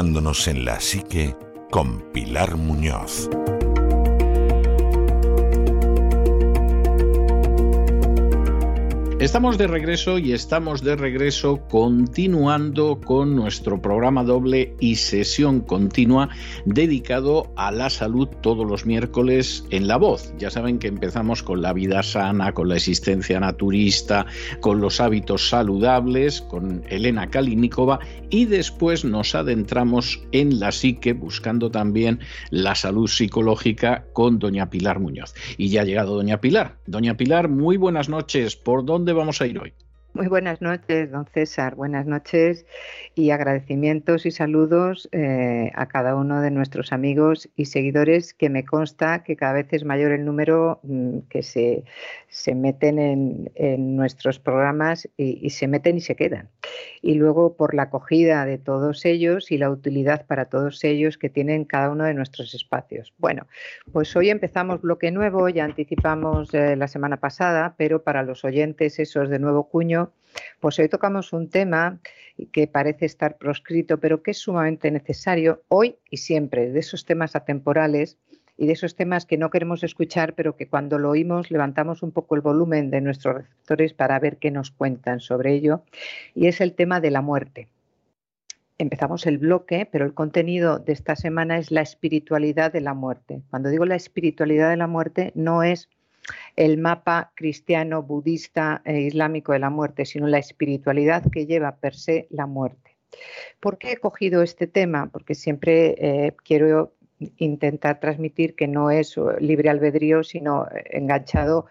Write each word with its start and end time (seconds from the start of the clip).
en 0.00 0.64
la 0.64 0.78
psique 0.78 1.34
con 1.72 2.00
Pilar 2.12 2.56
Muñoz. 2.56 3.28
Estamos 9.20 9.58
de 9.58 9.66
regreso 9.66 10.16
y 10.20 10.32
estamos 10.32 10.84
de 10.84 10.94
regreso 10.94 11.60
continuando 11.68 13.00
con 13.00 13.34
nuestro 13.34 13.82
programa 13.82 14.22
doble 14.22 14.76
y 14.78 14.94
sesión 14.94 15.58
continua 15.60 16.28
dedicado 16.66 17.52
a 17.56 17.72
la 17.72 17.90
salud 17.90 18.28
todos 18.42 18.64
los 18.64 18.86
miércoles 18.86 19.64
en 19.70 19.88
La 19.88 19.96
Voz. 19.96 20.32
Ya 20.38 20.50
saben 20.50 20.78
que 20.78 20.86
empezamos 20.86 21.42
con 21.42 21.62
la 21.62 21.72
vida 21.72 22.04
sana, 22.04 22.52
con 22.52 22.68
la 22.68 22.76
existencia 22.76 23.40
naturista, 23.40 24.24
con 24.60 24.80
los 24.80 25.00
hábitos 25.00 25.48
saludables, 25.48 26.40
con 26.40 26.84
Elena 26.88 27.28
Kalinikova 27.28 27.98
y 28.30 28.44
después 28.44 29.04
nos 29.04 29.34
adentramos 29.34 30.22
en 30.30 30.60
la 30.60 30.70
psique 30.70 31.12
buscando 31.12 31.72
también 31.72 32.20
la 32.50 32.76
salud 32.76 33.08
psicológica 33.08 34.04
con 34.12 34.38
doña 34.38 34.70
Pilar 34.70 35.00
Muñoz. 35.00 35.34
Y 35.56 35.70
ya 35.70 35.80
ha 35.80 35.84
llegado 35.84 36.14
doña 36.14 36.40
Pilar. 36.40 36.76
Doña 36.86 37.16
Pilar, 37.16 37.48
muy 37.48 37.76
buenas 37.76 38.08
noches. 38.08 38.54
¿Por 38.54 38.84
dónde 38.84 39.07
vamos 39.12 39.40
a 39.40 39.46
ir 39.46 39.58
hoy? 39.58 39.74
Muy 40.18 40.26
buenas 40.26 40.60
noches, 40.60 41.12
don 41.12 41.26
César. 41.26 41.76
Buenas 41.76 42.04
noches 42.04 42.66
y 43.14 43.30
agradecimientos 43.30 44.26
y 44.26 44.32
saludos 44.32 45.08
eh, 45.12 45.70
a 45.76 45.86
cada 45.86 46.16
uno 46.16 46.40
de 46.40 46.50
nuestros 46.50 46.92
amigos 46.92 47.48
y 47.54 47.66
seguidores, 47.66 48.34
que 48.34 48.50
me 48.50 48.64
consta 48.64 49.22
que 49.22 49.36
cada 49.36 49.52
vez 49.52 49.68
es 49.70 49.84
mayor 49.84 50.10
el 50.10 50.24
número 50.24 50.80
mm, 50.82 51.18
que 51.30 51.44
se, 51.44 51.84
se 52.26 52.56
meten 52.56 52.98
en, 52.98 53.96
nuestros 53.96 54.40
programas 54.40 55.08
y, 55.16 55.50
se 55.50 55.68
meten 55.68 55.98
y 55.98 56.00
se 56.00 56.16
quedan. 56.16 56.48
Y 57.00 57.14
luego 57.14 57.56
por 57.56 57.74
la 57.74 57.84
acogida 57.84 58.44
de 58.44 58.58
todos 58.58 59.04
ellos 59.04 59.52
y 59.52 59.58
la 59.58 59.70
utilidad 59.70 60.26
para 60.26 60.46
todos 60.46 60.82
ellos 60.82 61.16
que 61.16 61.30
tienen 61.30 61.64
cada 61.64 61.90
uno 61.90 62.04
de 62.04 62.14
nuestros 62.14 62.54
espacios. 62.54 63.14
Bueno, 63.18 63.46
pues 63.92 64.14
hoy 64.16 64.30
empezamos 64.30 64.80
bloque 64.80 65.12
nuevo, 65.12 65.48
ya 65.48 65.64
anticipamos 65.64 66.52
eh, 66.54 66.74
la 66.74 66.88
semana 66.88 67.18
pasada, 67.18 67.74
pero 67.78 68.02
para 68.02 68.24
los 68.24 68.44
oyentes 68.44 68.98
esos 68.98 69.28
de 69.28 69.38
nuevo 69.38 69.68
cuño, 69.68 70.07
pues 70.60 70.78
hoy 70.78 70.88
tocamos 70.88 71.32
un 71.32 71.48
tema 71.48 72.00
que 72.52 72.66
parece 72.66 73.06
estar 73.06 73.38
proscrito, 73.38 73.98
pero 73.98 74.22
que 74.22 74.32
es 74.32 74.38
sumamente 74.38 74.90
necesario 74.90 75.62
hoy 75.68 75.96
y 76.10 76.18
siempre, 76.18 76.70
de 76.70 76.80
esos 76.80 77.04
temas 77.04 77.36
atemporales 77.36 78.18
y 78.56 78.66
de 78.66 78.72
esos 78.72 78.96
temas 78.96 79.24
que 79.24 79.38
no 79.38 79.50
queremos 79.50 79.84
escuchar, 79.84 80.34
pero 80.34 80.56
que 80.56 80.68
cuando 80.68 80.98
lo 80.98 81.10
oímos 81.10 81.50
levantamos 81.50 82.02
un 82.02 82.10
poco 82.10 82.34
el 82.34 82.40
volumen 82.40 82.90
de 82.90 83.00
nuestros 83.00 83.36
receptores 83.36 83.94
para 83.94 84.18
ver 84.18 84.38
qué 84.38 84.50
nos 84.50 84.72
cuentan 84.72 85.20
sobre 85.20 85.54
ello, 85.54 85.84
y 86.34 86.48
es 86.48 86.60
el 86.60 86.74
tema 86.74 87.00
de 87.00 87.12
la 87.12 87.22
muerte. 87.22 87.68
Empezamos 88.76 89.26
el 89.26 89.38
bloque, 89.38 89.88
pero 89.90 90.04
el 90.04 90.14
contenido 90.14 90.78
de 90.78 90.92
esta 90.92 91.16
semana 91.16 91.58
es 91.58 91.70
la 91.70 91.82
espiritualidad 91.82 92.72
de 92.72 92.80
la 92.80 92.94
muerte. 92.94 93.42
Cuando 93.50 93.70
digo 93.70 93.84
la 93.84 93.96
espiritualidad 93.96 94.70
de 94.70 94.76
la 94.76 94.86
muerte, 94.86 95.32
no 95.34 95.64
es 95.64 95.88
el 96.56 96.78
mapa 96.78 97.32
cristiano, 97.34 98.02
budista 98.02 98.82
e 98.84 99.00
islámico 99.00 99.52
de 99.52 99.58
la 99.58 99.70
muerte, 99.70 100.04
sino 100.04 100.26
la 100.26 100.38
espiritualidad 100.38 101.30
que 101.30 101.46
lleva 101.46 101.76
per 101.76 101.94
se 101.94 102.26
la 102.30 102.46
muerte. 102.46 102.96
¿Por 103.60 103.78
qué 103.78 103.92
he 103.92 103.96
cogido 103.96 104.42
este 104.42 104.66
tema? 104.66 105.08
Porque 105.10 105.34
siempre 105.34 105.94
eh, 105.98 106.36
quiero 106.44 106.94
intentar 107.36 108.00
transmitir 108.00 108.54
que 108.54 108.68
no 108.68 108.90
es 108.90 109.16
libre 109.40 109.70
albedrío, 109.70 110.22
sino 110.22 110.66
enganchado 110.90 111.66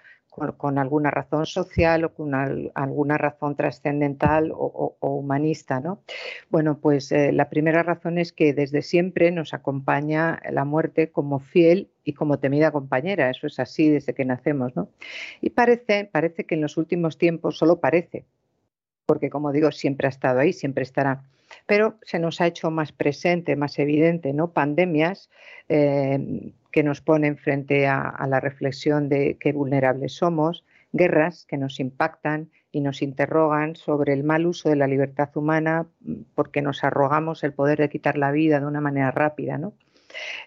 con, 0.57 0.77
alguna 0.77 1.09
razón 1.09 1.45
social 1.45 2.05
o 2.05 2.13
con 2.13 2.35
alguna 2.35 3.17
razón 3.17 3.55
trascendental 3.55 4.51
o, 4.53 4.95
humanista. 5.01 5.79
¿no? 5.79 6.03
Bueno, 6.49 6.79
pues 6.79 7.11
eh, 7.11 7.31
la 7.31 7.49
primera 7.49 7.81
razón 7.83 8.17
es 8.17 8.31
que 8.31 8.53
desde 8.53 8.81
siempre 8.81 9.31
nos 9.31 9.53
acompaña 9.53 10.39
la 10.51 10.63
muerte 10.63 11.11
como 11.11 11.39
fiel 11.39 11.89
y 12.03 12.13
como 12.13 12.39
temida 12.39 12.71
compañera. 12.71 13.29
Eso 13.29 13.47
es 13.47 13.59
así 13.59 13.89
desde 13.89 14.13
que 14.13 14.25
nacemos. 14.25 14.75
¿no? 14.75 14.89
Y 15.41 15.49
parece, 15.49 16.09
que 16.47 16.55
en 16.55 16.61
los 16.61 16.77
últimos 16.77 17.17
tiempos 17.17 17.57
solo 17.57 17.79
parece, 17.79 18.25
porque 19.07 19.29
como 19.29 19.51
digo, 19.51 19.71
siempre 19.71 20.07
ha 20.07 20.09
estado 20.09 20.39
ahí, 20.39 20.53
siempre 20.53 20.83
estará 20.83 21.23
pero 21.65 21.97
se 22.01 22.19
nos 22.19 22.41
ha 22.41 22.47
hecho 22.47 22.71
más 22.71 22.91
presente, 22.91 23.55
más 23.55 23.79
evidente, 23.79 24.33
¿no? 24.33 24.51
Pandemias 24.51 25.29
eh, 25.69 26.51
que 26.77 26.83
nos 26.83 27.01
ponen 27.01 27.37
frente 27.37 27.87
a, 27.87 28.23
la 28.29 28.39
reflexión 28.39 29.09
de 29.09 29.35
qué 29.39 29.51
vulnerables 29.51 30.13
somos, 30.13 30.63
guerras 30.91 31.47
que 31.47 31.57
nos 31.57 31.79
impactan 31.79 32.51
y 32.71 32.81
nos 32.81 33.01
interrogan 33.01 33.75
sobre 33.75 34.13
el 34.13 34.23
mal 34.23 34.45
uso 34.45 34.69
de 34.69 34.75
la 34.75 34.85
libertad 34.85 35.29
humana 35.33 35.87
porque 36.35 36.61
nos 36.61 36.83
arrogamos 36.83 37.43
el 37.43 37.53
poder 37.53 37.79
de 37.79 37.89
quitar 37.89 38.15
la 38.15 38.29
vida 38.29 38.59
de 38.59 38.67
una 38.67 38.79
manera 38.79 39.09
rápida, 39.09 39.57
¿no? 39.57 39.73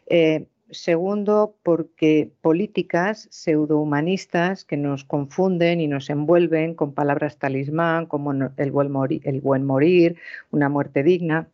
Eh, 0.07 0.47
Segundo, 0.71 1.57
porque 1.65 2.31
políticas 2.43 3.27
pseudohumanistas 3.33 4.65
que 4.65 4.77
nos 4.77 5.03
confunden 5.03 5.81
y 5.81 5.89
nos 5.89 6.11
envuelven 6.11 6.77
con 6.77 6.95
palabras 6.95 7.39
talismán 7.39 8.07
como 8.07 8.31
el 8.33 8.71
buen 8.71 9.65
morir 9.67 10.17
una 10.53 10.69
muerte 10.69 11.03
digna, 11.03 11.49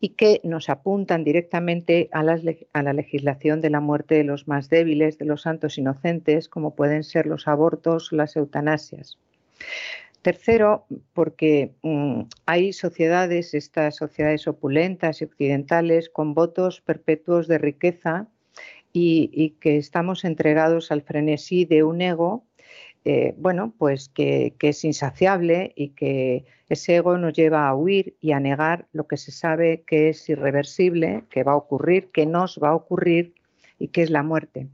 y 0.00 0.10
que 0.10 0.40
nos 0.44 0.68
apuntan 0.68 1.24
directamente 1.24 2.08
a 2.12 2.22
la, 2.22 2.92
legislación 2.92 3.60
de 3.60 3.70
la 3.70 3.80
muerte 3.80 4.16
de 4.16 4.24
los 4.24 4.46
más 4.46 4.68
débiles, 4.68 5.18
de 5.18 5.24
los 5.24 5.42
santos 5.42 5.78
inocentes, 5.78 6.48
como 6.48 6.74
pueden 6.74 7.02
ser 7.02 7.26
los 7.26 7.48
abortos 7.48 8.12
las 8.12 8.36
eutanasias. 8.36 9.18
Tercero, 10.20 10.86
porque 11.14 11.72
mm, 11.82 12.22
hay 12.46 12.72
sociedades, 12.72 13.54
estas 13.54 13.96
sociedades 13.96 14.46
opulentas 14.48 15.22
y 15.22 15.24
occidentales, 15.24 16.10
con 16.10 16.34
votos 16.34 16.80
perpetuos 16.80 17.46
de 17.48 17.58
riqueza 17.58 18.26
y, 18.92 19.50
que 19.60 19.76
estamos 19.76 20.24
entregados 20.24 20.90
al 20.90 21.02
frenesí 21.02 21.64
de 21.64 21.84
un 21.84 22.00
ego, 22.00 22.44
eh, 23.08 23.36
bueno, 23.38 23.72
pues 23.78 24.08
que, 24.08 24.56
es 24.60 24.84
insaciable 24.84 25.72
y 25.76 25.90
que 25.90 26.44
ese 26.68 26.96
ego 26.96 27.16
nos 27.18 27.34
lleva 27.34 27.68
a 27.68 27.74
huir 27.76 28.16
y 28.20 28.32
a 28.32 28.40
negar 28.40 28.88
lo 28.92 29.06
que 29.06 29.16
se 29.16 29.30
sabe 29.30 29.84
que 29.86 30.08
es 30.08 30.28
irreversible, 30.28 31.22
que 31.30 31.44
va 31.44 31.52
a 31.52 31.56
ocurrir, 31.56 32.10
que 32.10 32.26
nos 32.26 32.58
va 32.60 32.70
a 32.70 32.74
ocurrir 32.74 33.32
y 33.78 33.88
que 33.88 34.02
es 34.02 34.10
la 34.10 34.24
muerte. 34.24 34.66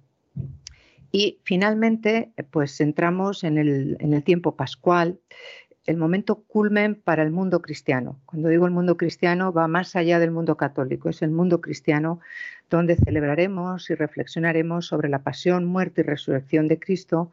Y 1.10 1.41
finalmente, 1.44 2.32
pues 2.50 2.81
entramos 2.81 3.44
en 3.44 3.59
el, 3.59 4.25
tiempo 4.25 4.56
pascual, 4.56 5.20
el 5.84 5.99
momento 5.99 6.37
culmen 6.44 6.94
para 6.94 7.22
el 7.22 7.32
mundo 7.32 7.60
cristiano. 7.60 8.19
Cuando 8.25 8.49
digo 8.49 8.64
el 8.64 8.72
mundo 8.72 8.97
cristiano, 8.97 9.53
va 9.53 9.69
más 9.69 9.94
allá 9.94 10.19
del 10.19 10.31
mundo 10.31 10.56
católico, 10.56 11.10
es 11.10 11.20
el 11.20 11.32
mundo 11.32 11.60
cristiano 11.60 12.20
donde 12.70 12.97
celebraremos 12.97 13.91
y 13.91 13.94
reflexionaremos 13.94 14.87
sobre 14.87 15.10
la 15.10 15.19
pasión, 15.19 15.66
muerte 15.66 16.00
y 16.00 16.04
resurrección 16.04 16.66
de 16.66 16.78
Cristo 16.78 17.31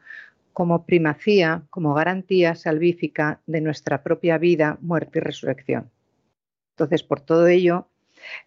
como 0.52 0.84
primacía, 0.84 1.62
como 1.70 1.94
garantía 1.94 2.54
salvífica 2.54 3.40
de 3.46 3.60
nuestra 3.60 4.02
propia 4.02 4.38
vida, 4.38 4.78
muerte 4.80 5.18
y 5.18 5.22
resurrección. 5.22 5.90
Entonces, 6.72 7.02
por 7.02 7.20
todo 7.20 7.46
ello, 7.46 7.88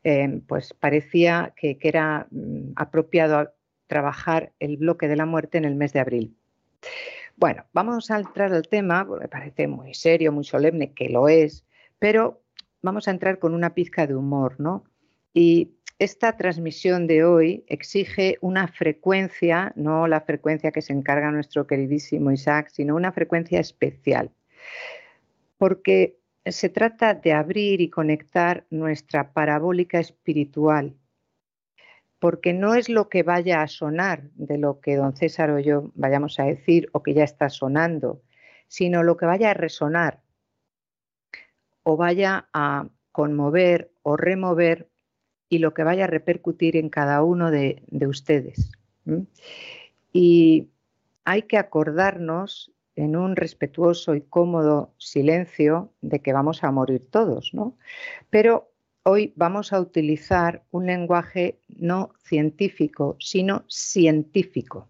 eh, 0.04 0.42
pues 0.48 0.74
parecía 0.74 1.54
que, 1.56 1.78
era 1.82 2.28
mm, 2.32 2.74
apropiado 2.76 3.54
trabajar 3.88 4.52
el 4.60 4.78
bloque 4.78 5.08
de 5.08 5.16
la 5.16 5.26
muerte 5.26 5.58
en 5.58 5.66
el 5.66 5.76
mes 5.76 5.94
de 5.94 6.00
abril. 6.00 6.36
Bueno, 7.36 7.66
vamos 7.74 8.12
a 8.12 8.20
entrar 8.20 8.54
al 8.54 8.68
tema, 8.68 9.04
me 9.04 9.28
parece 9.28 9.68
muy 9.68 9.94
serio, 9.94 10.32
muy 10.32 10.44
solemne, 10.44 10.94
que 10.94 11.10
lo 11.10 11.28
es, 11.28 11.66
pero 12.00 12.42
vamos 12.82 13.08
a 13.08 13.12
entrar 13.12 13.40
con 13.40 13.54
una 13.54 13.74
pizca 13.74 14.06
de 14.06 14.16
humor, 14.16 14.60
¿no? 14.60 14.84
Y 15.34 15.72
esta 16.00 16.36
transmisión 16.38 17.08
de 17.08 17.24
hoy 17.24 17.64
exige 17.68 18.38
una 18.42 18.68
frecuencia, 18.68 19.74
no 19.76 20.08
la 20.08 20.22
frecuencia 20.22 20.72
que 20.72 20.82
se 20.82 20.94
encarga 20.94 21.32
nuestro 21.32 21.68
queridísimo 21.68 22.32
Isaac, 22.32 22.70
sino 22.72 22.96
una 22.96 23.12
frecuencia 23.12 23.60
especial, 23.60 24.32
porque 25.58 26.18
se 26.46 26.70
trata 26.70 27.14
de 27.14 27.34
abrir 27.34 27.80
y 27.82 27.90
conectar 27.90 28.66
nuestra 28.70 29.32
parabólica 29.32 30.00
espiritual 30.00 30.96
porque 32.24 32.54
no 32.54 32.74
es 32.74 32.88
lo 32.88 33.10
que 33.10 33.22
vaya 33.22 33.62
a 33.62 33.68
sonar 33.68 34.30
de 34.36 34.58
lo 34.58 34.80
que 34.80 34.96
don 34.96 35.14
César 35.14 35.50
o 35.50 35.60
yo 35.60 35.92
vayamos 35.94 36.40
a 36.40 36.46
decir 36.46 36.88
o 36.94 37.04
que 37.04 37.14
ya 37.14 37.26
está 37.26 37.50
sonando, 37.50 38.22
sino 38.70 39.04
lo 39.04 39.18
que 39.18 39.26
vaya 39.26 39.52
a 39.52 39.54
resonar 39.54 40.22
o 41.84 41.98
vaya 41.98 42.48
a 42.54 42.88
conmover 43.12 43.92
o 44.04 44.16
remover 44.16 44.88
y 45.50 45.60
lo 45.60 45.74
que 45.74 45.84
vaya 45.84 46.06
a 46.06 46.08
repercutir 46.08 46.76
en 46.78 46.90
cada 46.90 47.24
uno 47.24 47.52
de, 47.52 47.84
ustedes. 48.08 48.72
Y 50.12 50.70
hay 51.26 51.44
que 51.44 51.58
acordarnos 51.58 52.72
en 52.96 53.16
un 53.16 53.36
respetuoso 53.36 54.16
y 54.16 54.22
cómodo 54.22 54.94
silencio 54.98 55.92
de 56.02 56.20
que 56.20 56.34
vamos 56.34 56.64
a 56.64 56.72
morir 56.72 57.08
todos, 57.10 57.54
¿no? 57.54 57.78
Pero 58.30 58.72
hoy 59.04 59.34
vamos 59.36 59.74
a 59.74 59.80
utilizar 59.80 60.64
un 60.72 60.86
lenguaje 60.86 61.60
no 61.68 62.14
científico, 62.24 63.16
sino 63.20 63.66
científico. 63.68 64.88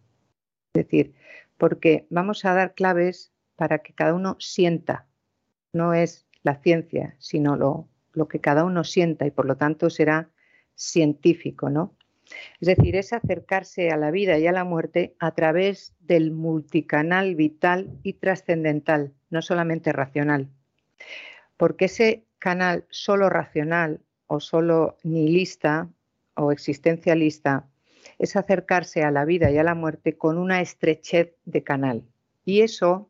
Es 0.73 0.85
decir, 0.85 1.13
porque 1.57 2.07
vamos 2.09 2.45
a 2.45 2.53
dar 2.53 2.73
claves 2.73 3.31
para 3.55 3.79
que 3.79 3.93
cada 3.93 4.13
uno 4.13 4.35
sienta. 4.39 5.07
No 5.71 5.93
es 5.93 6.27
la 6.43 6.55
ciencia, 6.55 7.15
sino 7.19 7.55
lo, 7.55 7.87
lo 8.13 8.27
que 8.27 8.39
cada 8.39 8.65
uno 8.65 8.83
sienta 8.83 9.25
y 9.25 9.31
por 9.31 9.45
lo 9.45 9.55
tanto 9.55 9.89
será 9.89 10.29
científico, 10.75 11.69
¿no? 11.69 11.95
Es 12.59 12.67
decir, 12.67 12.95
es 12.95 13.13
acercarse 13.13 13.91
a 13.91 13.97
la 13.97 14.11
vida 14.11 14.37
y 14.39 14.47
a 14.47 14.51
la 14.51 14.63
muerte 14.63 15.15
a 15.19 15.31
través 15.33 15.93
del 15.99 16.31
multicanal 16.31 17.35
vital 17.35 17.91
y 18.03 18.13
trascendental, 18.13 19.13
no 19.29 19.41
solamente 19.41 19.91
racional. 19.91 20.49
Porque 21.57 21.85
ese 21.85 22.25
canal 22.39 22.85
solo 22.89 23.29
racional 23.29 24.01
o 24.27 24.39
solo 24.39 24.97
nihilista 25.03 25.89
o 26.35 26.51
existencialista 26.51 27.67
es 28.19 28.35
acercarse 28.35 29.03
a 29.03 29.11
la 29.11 29.25
vida 29.25 29.51
y 29.51 29.57
a 29.57 29.63
la 29.63 29.75
muerte 29.75 30.17
con 30.17 30.37
una 30.37 30.61
estrechez 30.61 31.35
de 31.45 31.63
canal. 31.63 32.03
Y 32.45 32.61
eso 32.61 33.09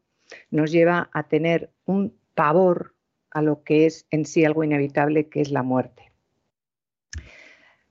nos 0.51 0.71
lleva 0.71 1.09
a 1.13 1.27
tener 1.27 1.71
un 1.85 2.17
pavor 2.35 2.95
a 3.31 3.41
lo 3.41 3.63
que 3.63 3.85
es 3.85 4.05
en 4.11 4.25
sí 4.25 4.45
algo 4.45 4.63
inevitable, 4.63 5.29
que 5.29 5.41
es 5.41 5.51
la 5.51 5.63
muerte. 5.63 6.12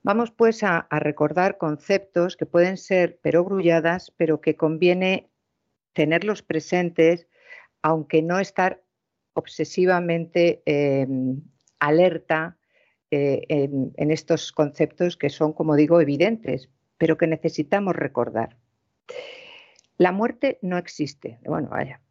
Vamos 0.03 0.31
pues 0.31 0.63
a, 0.63 0.85
recordar 0.91 1.57
conceptos 1.57 2.35
que 2.35 2.45
pueden 2.45 2.75
ser 2.75 3.17
perogrulladas, 3.19 4.11
pero 4.17 4.41
que 4.41 4.57
conviene 4.57 5.29
tenerlos 5.93 6.41
presentes, 6.43 7.27
aunque 7.81 8.21
no 8.21 8.39
estar 8.39 8.83
obsesivamente 9.33 10.61
em, 10.65 11.41
alerta 11.79 12.57
eh, 13.11 13.45
en, 13.47 14.11
estos 14.11 14.51
conceptos 14.51 15.15
que 15.15 15.29
son, 15.29 15.53
como 15.53 15.75
digo, 15.75 16.01
evidentes, 16.01 16.69
pero 16.97 17.17
que 17.17 17.27
necesitamos 17.27 17.95
recordar. 17.95 18.57
La 19.97 20.11
muerte 20.11 20.59
no 20.61 20.77
existe. 20.77 21.39
Bueno, 21.45 21.69
vaya. 21.69 22.01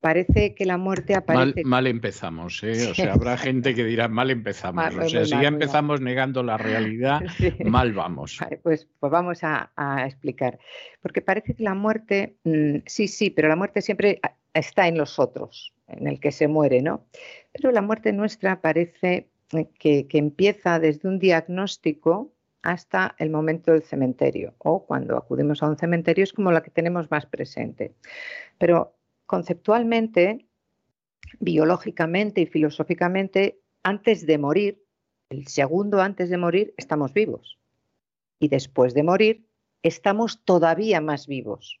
Parece 0.00 0.54
que 0.54 0.64
la 0.66 0.76
muerte 0.76 1.14
aparece. 1.14 1.64
Mal, 1.64 1.86
empezamos, 1.86 2.62
¿eh? 2.62 2.90
O 2.90 2.94
sea, 2.94 3.14
habrá 3.14 3.36
gente 3.38 3.74
que 3.74 3.84
dirá 3.84 4.08
mal 4.08 4.30
empezamos. 4.30 4.94
o 4.94 5.08
sea, 5.08 5.24
si 5.24 5.30
ya 5.30 5.48
empezamos 5.48 6.00
negando 6.00 6.42
la 6.42 6.58
realidad, 6.58 7.20
mal 7.64 7.92
vamos. 7.92 8.38
pues, 8.62 8.88
pues 9.00 9.12
vamos 9.12 9.40
a, 9.42 9.70
explicar. 10.06 10.58
Porque 11.00 11.22
parece 11.22 11.54
que 11.54 11.62
la 11.62 11.74
muerte, 11.74 12.36
mm, 12.44 12.78
sí, 12.86 13.08
sí, 13.08 13.30
pero 13.30 13.48
la 13.48 13.56
muerte 13.56 13.80
siempre 13.80 14.20
está 14.52 14.86
en 14.86 14.98
los 14.98 15.18
otros, 15.18 15.74
en 15.88 16.06
el 16.06 16.20
que 16.20 16.30
se 16.30 16.46
muere, 16.46 16.82
¿no? 16.82 17.06
Pero 17.52 17.72
la 17.72 17.82
muerte 17.82 18.12
nuestra 18.12 18.60
parece 18.60 19.28
que, 19.78 20.06
que 20.06 20.18
empieza 20.18 20.78
desde 20.78 21.08
un 21.08 21.18
diagnóstico 21.18 22.32
hasta 22.66 23.14
el 23.18 23.30
momento 23.30 23.72
del 23.72 23.84
cementerio 23.84 24.54
o 24.58 24.84
cuando 24.84 25.16
acudimos 25.16 25.62
a 25.62 25.68
un 25.68 25.78
cementerio 25.78 26.24
es 26.24 26.32
como 26.32 26.50
la 26.50 26.62
que 26.62 26.70
tenemos 26.70 27.10
más 27.10 27.24
presente. 27.24 27.94
Pero 28.58 28.95
conceptualmente, 29.26 30.46
biológicamente 31.40 32.40
y 32.40 32.46
filosóficamente, 32.46 33.60
antes 33.82 34.26
de 34.26 34.38
morir, 34.38 34.82
el 35.28 35.46
segundo 35.48 36.00
antes 36.00 36.30
de 36.30 36.38
morir, 36.38 36.74
estamos 36.76 37.12
vivos. 37.12 37.58
Y 38.38 38.48
después 38.48 38.94
de 38.94 39.02
morir, 39.02 39.46
estamos 39.82 40.44
todavía 40.44 41.00
más 41.00 41.26
vivos. 41.26 41.80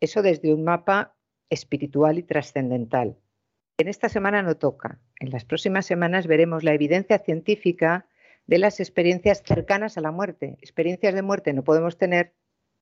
Eso 0.00 0.22
desde 0.22 0.52
un 0.52 0.64
mapa 0.64 1.14
espiritual 1.50 2.18
y 2.18 2.22
trascendental. 2.22 3.18
En 3.78 3.88
esta 3.88 4.08
semana 4.08 4.42
no 4.42 4.56
toca. 4.56 5.00
En 5.20 5.30
las 5.30 5.44
próximas 5.44 5.86
semanas 5.86 6.26
veremos 6.26 6.64
la 6.64 6.74
evidencia 6.74 7.18
científica 7.18 8.06
de 8.46 8.58
las 8.58 8.80
experiencias 8.80 9.42
cercanas 9.44 9.96
a 9.96 10.00
la 10.00 10.10
muerte. 10.10 10.56
Experiencias 10.60 11.14
de 11.14 11.22
muerte 11.22 11.52
no 11.52 11.62
podemos 11.62 11.98
tener 11.98 12.34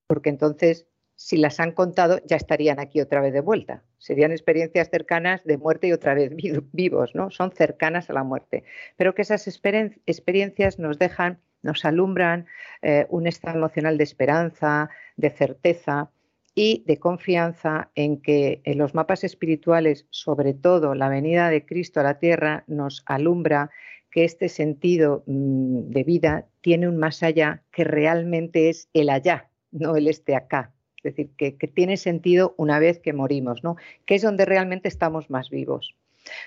porque 0.06 0.30
entonces 0.30 0.86
si 1.20 1.36
las 1.36 1.60
han 1.60 1.72
contado, 1.72 2.18
ya 2.24 2.36
estarían 2.36 2.80
aquí 2.80 2.98
otra 2.98 3.20
vez 3.20 3.34
de 3.34 3.42
vuelta. 3.42 3.82
Serían 3.98 4.32
experiencias 4.32 4.88
cercanas 4.88 5.44
de 5.44 5.58
muerte 5.58 5.86
y 5.86 5.92
otra 5.92 6.14
vez 6.14 6.32
vivos, 6.72 7.14
¿no? 7.14 7.30
Son 7.30 7.52
cercanas 7.52 8.08
a 8.08 8.14
la 8.14 8.24
muerte. 8.24 8.64
Pero 8.96 9.14
que 9.14 9.20
esas 9.20 9.46
experiencias 9.46 10.78
nos 10.78 10.98
dejan, 10.98 11.38
nos 11.60 11.84
alumbran 11.84 12.46
eh, 12.80 13.04
un 13.10 13.26
estado 13.26 13.58
emocional 13.58 13.98
de 13.98 14.04
esperanza, 14.04 14.88
de 15.18 15.28
certeza 15.28 16.10
y 16.54 16.84
de 16.86 16.96
confianza 16.96 17.90
en 17.94 18.22
que 18.22 18.62
en 18.64 18.78
los 18.78 18.94
mapas 18.94 19.22
espirituales, 19.22 20.06
sobre 20.08 20.54
todo 20.54 20.94
la 20.94 21.10
venida 21.10 21.50
de 21.50 21.66
Cristo 21.66 22.00
a 22.00 22.04
la 22.04 22.18
tierra, 22.18 22.64
nos 22.66 23.02
alumbra 23.04 23.70
que 24.10 24.24
este 24.24 24.48
sentido 24.48 25.22
mm, 25.26 25.90
de 25.90 26.02
vida 26.02 26.46
tiene 26.62 26.88
un 26.88 26.96
más 26.96 27.22
allá 27.22 27.62
que 27.72 27.84
realmente 27.84 28.70
es 28.70 28.88
el 28.94 29.10
allá, 29.10 29.50
no 29.70 29.96
el 29.96 30.08
este 30.08 30.34
acá, 30.34 30.72
es 31.02 31.16
decir, 31.16 31.30
que, 31.36 31.52
tiene 31.68 31.96
sentido 31.96 32.54
una 32.58 32.78
vez 32.78 32.98
que 32.98 33.14
morimos, 33.14 33.64
¿no? 33.64 33.76
que 34.04 34.16
es 34.16 34.22
donde 34.22 34.44
realmente 34.44 34.88
estamos 34.88 35.30
más 35.30 35.48
vivos. 35.48 35.96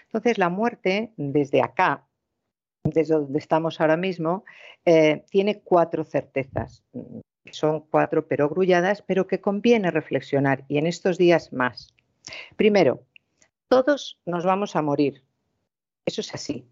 Entonces, 0.06 0.38
la 0.38 0.50
muerte, 0.50 1.12
desde 1.18 1.64
acá, 1.64 2.06
desde 2.84 3.16
donde 3.16 3.40
estamos 3.40 3.82
ahora 3.82 3.98
mismo, 3.98 4.46
eh, 4.86 5.24
tiene 5.32 5.62
cuatro 5.62 6.04
certezas. 6.04 6.84
Son 7.52 7.82
cuatro 7.90 8.28
perogrulladas, 8.28 9.02
pero 9.02 9.26
que 9.26 9.42
conviene 9.42 9.90
reflexionar 9.90 10.66
y 10.68 10.78
en 10.78 10.86
estos 10.86 11.18
días 11.18 11.52
más. 11.52 11.94
Primero, 12.56 13.04
todos 13.70 14.20
nos 14.26 14.46
vamos 14.46 14.76
a 14.76 14.84
morir. 14.84 15.24
Eso 16.06 16.22
es 16.22 16.34
así. 16.36 16.68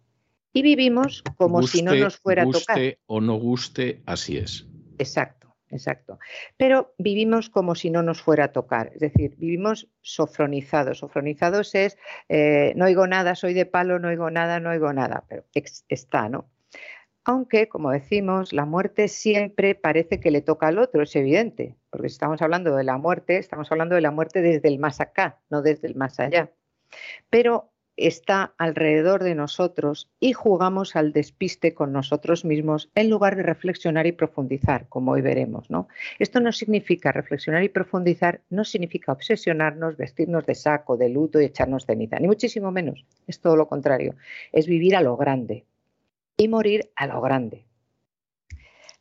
Y 0.54 0.62
vivimos 0.62 1.24
como 1.38 1.64
si 1.64 1.82
no 1.82 1.96
nos 1.96 2.18
fuera 2.18 2.44
a 2.44 2.46
tocar. 2.46 2.78
Guste 2.78 3.00
o 3.08 3.22
no 3.22 3.36
guste, 3.36 4.02
así 4.06 4.38
es. 4.38 4.68
Exacto 5.00 5.41
exacto. 5.72 6.20
Pero 6.58 6.94
vivimos 6.98 7.50
como 7.50 7.76
si 7.76 7.90
no 7.90 8.04
nos 8.04 8.22
fuera 8.22 8.46
a 8.46 8.52
tocar, 8.52 8.92
es 8.94 9.00
decir, 9.00 9.36
vivimos 9.38 9.90
sofronizados. 10.02 11.00
Sofronizados 11.00 11.76
es, 11.76 11.98
eh, 12.30 12.74
no 12.76 12.86
oigo 12.86 13.08
nada, 13.08 13.36
soy 13.36 13.54
de 13.54 13.66
palo, 13.66 14.00
no 14.00 14.10
oigo 14.10 14.30
nada, 14.30 14.60
no 14.60 14.70
oigo 14.72 14.94
nada, 14.94 15.26
pero 15.28 15.46
está, 15.90 16.30
¿no? 16.30 16.50
Aunque, 17.24 17.70
como 17.70 17.92
decimos, 17.92 18.52
la 18.52 18.66
muerte 18.66 19.08
siempre 19.08 19.76
parece 19.76 20.20
que 20.20 20.32
le 20.32 20.42
toca 20.42 20.68
al 20.68 20.80
otro, 20.80 21.04
es 21.04 21.16
evidente, 21.16 21.76
porque 21.92 22.10
si 22.10 22.14
estamos 22.14 22.42
hablando 22.42 22.76
de 22.76 22.84
la 22.84 22.98
muerte, 22.98 23.38
estamos 23.38 23.72
hablando 23.72 23.94
de 23.94 24.02
la 24.02 24.10
muerte 24.10 24.42
desde 24.42 24.70
el 24.70 24.80
más 24.80 25.00
acá, 25.00 25.40
no 25.50 25.62
desde 25.62 25.88
el 25.88 25.96
más 25.96 26.20
allá. 26.20 26.52
Pero 27.30 27.71
está 28.08 28.54
alrededor 28.58 29.24
de 29.24 29.36
nosotros 29.36 30.10
y 30.20 30.34
jugamos 30.34 30.96
al 30.96 31.14
despiste 31.14 31.74
con 31.74 31.92
nosotros 31.92 32.46
mismos 32.46 32.90
en 32.96 33.10
lugar 33.10 33.36
de 33.36 33.44
reflexionar 33.44 34.08
y 34.08 34.12
profundizar, 34.12 34.88
como 34.90 35.12
hoy 35.12 35.22
veremos. 35.22 35.70
¿no? 35.70 35.88
Esto 36.20 36.40
no 36.40 36.52
significa 36.52 37.12
reflexionar 37.12 37.64
y 37.64 37.70
profundizar, 37.70 38.42
no 38.50 38.64
significa 38.64 39.12
obsesionarnos, 39.12 39.98
vestirnos 39.98 40.46
de 40.46 40.56
saco, 40.56 40.98
de 40.98 41.10
luto 41.10 41.40
y 41.42 41.46
echarnos 41.46 41.86
ceniza, 41.86 42.20
ni 42.20 42.28
muchísimo 42.28 42.72
menos. 42.72 43.06
Es 43.28 43.40
todo 43.40 43.56
lo 43.56 43.68
contrario. 43.68 44.16
Es 44.52 44.68
vivir 44.68 44.96
a 44.96 45.02
lo 45.02 45.18
grande 45.18 45.66
y 46.38 46.48
morir 46.48 46.92
a 46.96 47.08
lo 47.08 47.22
grande. 47.22 47.66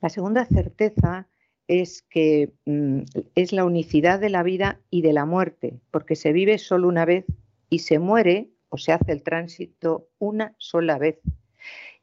La 0.00 0.08
segunda 0.08 0.44
certeza 0.46 1.26
es 1.68 2.02
que 2.02 2.52
mm, 2.64 3.02
es 3.34 3.52
la 3.52 3.64
unicidad 3.64 4.18
de 4.18 4.30
la 4.30 4.42
vida 4.42 4.80
y 4.90 5.02
de 5.02 5.12
la 5.12 5.24
muerte, 5.24 5.78
porque 5.90 6.16
se 6.16 6.32
vive 6.32 6.58
solo 6.58 6.88
una 6.88 7.04
vez 7.04 7.24
y 7.68 7.80
se 7.80 7.98
muere 7.98 8.50
o 8.70 8.78
se 8.78 8.92
hace 8.92 9.12
el 9.12 9.22
tránsito 9.22 10.08
una 10.18 10.54
sola 10.56 10.96
vez. 10.98 11.20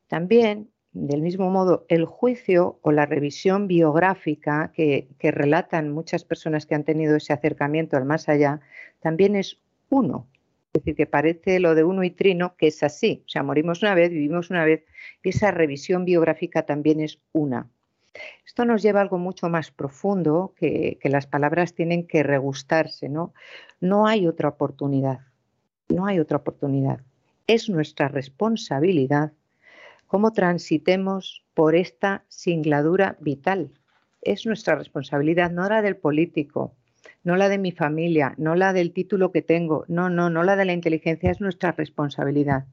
También, 0.07 0.69
del 0.91 1.21
mismo 1.21 1.49
modo, 1.49 1.85
el 1.89 2.05
juicio 2.05 2.79
o 2.81 2.91
la 2.91 3.05
revisión 3.05 3.67
biográfica 3.67 4.71
que, 4.73 5.07
relatan 5.19 5.91
muchas 5.91 6.23
personas 6.23 6.65
que 6.65 6.75
han 6.75 6.83
tenido 6.83 7.15
ese 7.15 7.33
acercamiento 7.33 7.97
al 7.97 8.05
más 8.05 8.29
allá, 8.29 8.61
también 8.99 9.35
es 9.35 9.59
uno. 9.89 10.27
Es 10.73 10.83
decir, 10.83 10.95
que 10.95 11.05
parece 11.07 11.59
lo 11.59 11.73
de 11.73 11.83
uno 11.83 12.03
y 12.03 12.11
trino, 12.11 12.55
que 12.55 12.67
es 12.67 12.83
así. 12.83 13.23
O 13.25 13.29
sea, 13.29 13.41
morimos 13.41 13.81
una 13.81 13.95
vez, 13.95 14.11
vivimos 14.11 14.49
una 14.49 14.63
vez, 14.63 14.85
y 15.23 15.29
esa 15.29 15.51
revisión 15.51 16.05
biográfica 16.05 16.65
también 16.65 16.99
es 16.99 17.19
una. 17.31 17.69
Esto 18.45 18.65
nos 18.65 18.81
lleva 18.81 18.99
a 18.99 19.03
algo 19.03 19.17
mucho 19.17 19.49
más 19.49 19.71
profundo 19.71 20.53
que, 20.57 20.97
que 21.01 21.09
las 21.09 21.27
palabras 21.27 21.73
tienen 21.73 22.07
que 22.07 22.23
regustarse, 22.23 23.09
¿no? 23.09 23.33
No 23.79 24.07
hay 24.07 24.27
otra 24.27 24.49
oportunidad. 24.49 25.19
No 25.89 26.05
hay 26.05 26.19
otra 26.19 26.37
oportunidad. 26.37 26.99
Es 27.47 27.69
nuestra 27.69 28.07
responsabilidad 28.09 29.31
cómo 30.07 30.31
transitemos 30.31 31.45
por 31.53 31.75
esta 31.75 32.23
singladura 32.27 33.17
vital. 33.19 33.71
Es 34.21 34.45
nuestra 34.45 34.75
responsabilidad, 34.75 35.51
no 35.51 35.67
la 35.69 35.81
del 35.81 35.97
político, 35.97 36.75
no 37.23 37.35
la 37.35 37.49
de 37.49 37.57
mi 37.57 37.71
familia, 37.71 38.33
no 38.37 38.55
la 38.55 38.73
del 38.73 38.91
título 38.91 39.31
que 39.31 39.41
tengo, 39.41 39.85
no, 39.87 40.09
no, 40.09 40.29
no 40.29 40.43
la 40.43 40.55
de 40.55 40.65
la 40.65 40.73
inteligencia, 40.73 41.31
es 41.31 41.41
nuestra 41.41 41.71
responsabilidad. 41.71 42.65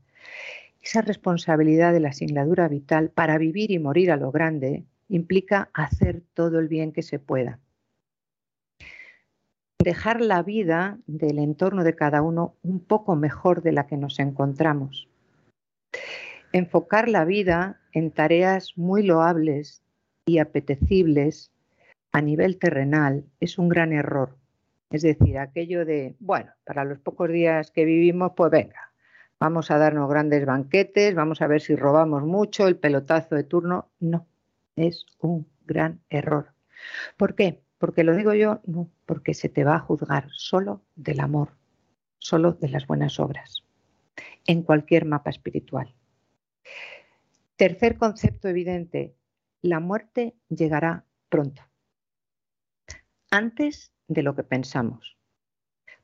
Esa 0.83 1.01
responsabilidad 1.01 1.93
de 1.93 2.01
la 2.01 2.13
singladura 2.13 2.69
vital 2.69 3.11
para 3.11 3.39
vivir 3.39 3.71
y 3.71 3.79
morir 3.79 4.11
a 4.13 4.17
lo 4.17 4.31
grande 4.33 4.85
implica 5.09 5.71
hacer 5.73 6.23
todo 6.35 6.59
el 6.59 6.69
bien 6.69 6.93
que 6.93 7.03
se 7.03 7.19
pueda. 7.19 7.59
Dejar 9.85 10.23
la 10.23 10.43
vida 10.43 10.97
del 11.07 11.39
entorno 11.39 11.85
de 11.85 11.95
cada 11.95 12.23
uno 12.23 12.57
un 12.63 12.81
poco 12.81 13.17
mejor 13.17 13.61
de 13.61 13.73
la 13.73 13.87
que 13.87 13.99
nos 13.99 14.19
encontramos. 14.19 15.11
Enfocar 16.53 17.07
la 17.07 17.27
vida 17.27 17.83
en 17.93 18.11
tareas 18.11 18.79
muy 18.79 19.03
loables 19.03 19.83
y 20.25 20.39
apetecibles 20.39 21.53
a 22.13 22.23
nivel 22.23 22.59
terrenal 22.59 23.27
es 23.41 23.59
un 23.59 23.69
gran 23.69 23.93
error. 23.93 24.39
Es 24.89 25.03
decir, 25.03 25.37
aquello 25.37 25.85
de, 25.85 26.17
bueno, 26.19 26.51
para 26.65 26.87
los 26.87 26.99
pocos 26.99 27.29
días 27.29 27.71
que 27.71 27.85
vivimos, 27.85 28.33
pues 28.35 28.51
venga, 28.51 28.91
vamos 29.39 29.71
a 29.71 29.77
darnos 29.77 30.09
grandes 30.09 30.47
banquetes, 30.47 31.15
vamos 31.15 31.43
a 31.43 31.47
ver 31.47 31.61
si 31.61 31.77
robamos 31.77 32.23
mucho, 32.23 32.67
el 32.69 32.77
pelotazo 32.77 33.35
de 33.35 33.45
turno. 33.45 33.91
No, 34.01 34.27
es 34.77 35.05
un 35.19 35.47
gran 35.67 36.01
error. 36.09 36.55
¿Por 37.19 37.35
qué? 37.35 37.64
Porque 37.85 38.03
lo 38.03 38.17
digo 38.17 38.33
yo, 38.33 38.63
no, 38.65 38.91
porque 39.05 39.35
se 39.35 39.51
te 39.51 39.63
va 39.63 39.75
a 39.75 39.81
juzgar 39.81 40.29
solo 40.31 40.81
del 40.97 41.21
amor, 41.21 41.51
solo 42.17 42.53
de 42.55 42.71
las 42.71 42.87
buenas 42.87 43.21
obras, 43.21 43.63
en 44.47 44.63
cualquier 44.63 45.05
mapa 45.05 45.29
espiritual. 45.29 45.95
Tercer 47.57 47.99
concepto 47.99 48.49
evidente, 48.49 49.15
la 49.61 49.81
muerte 49.81 50.35
llegará 50.49 51.05
pronto, 51.29 51.61
antes 53.31 53.93
de 54.09 54.23
lo 54.23 54.35
que 54.35 54.45
pensamos. 54.45 55.19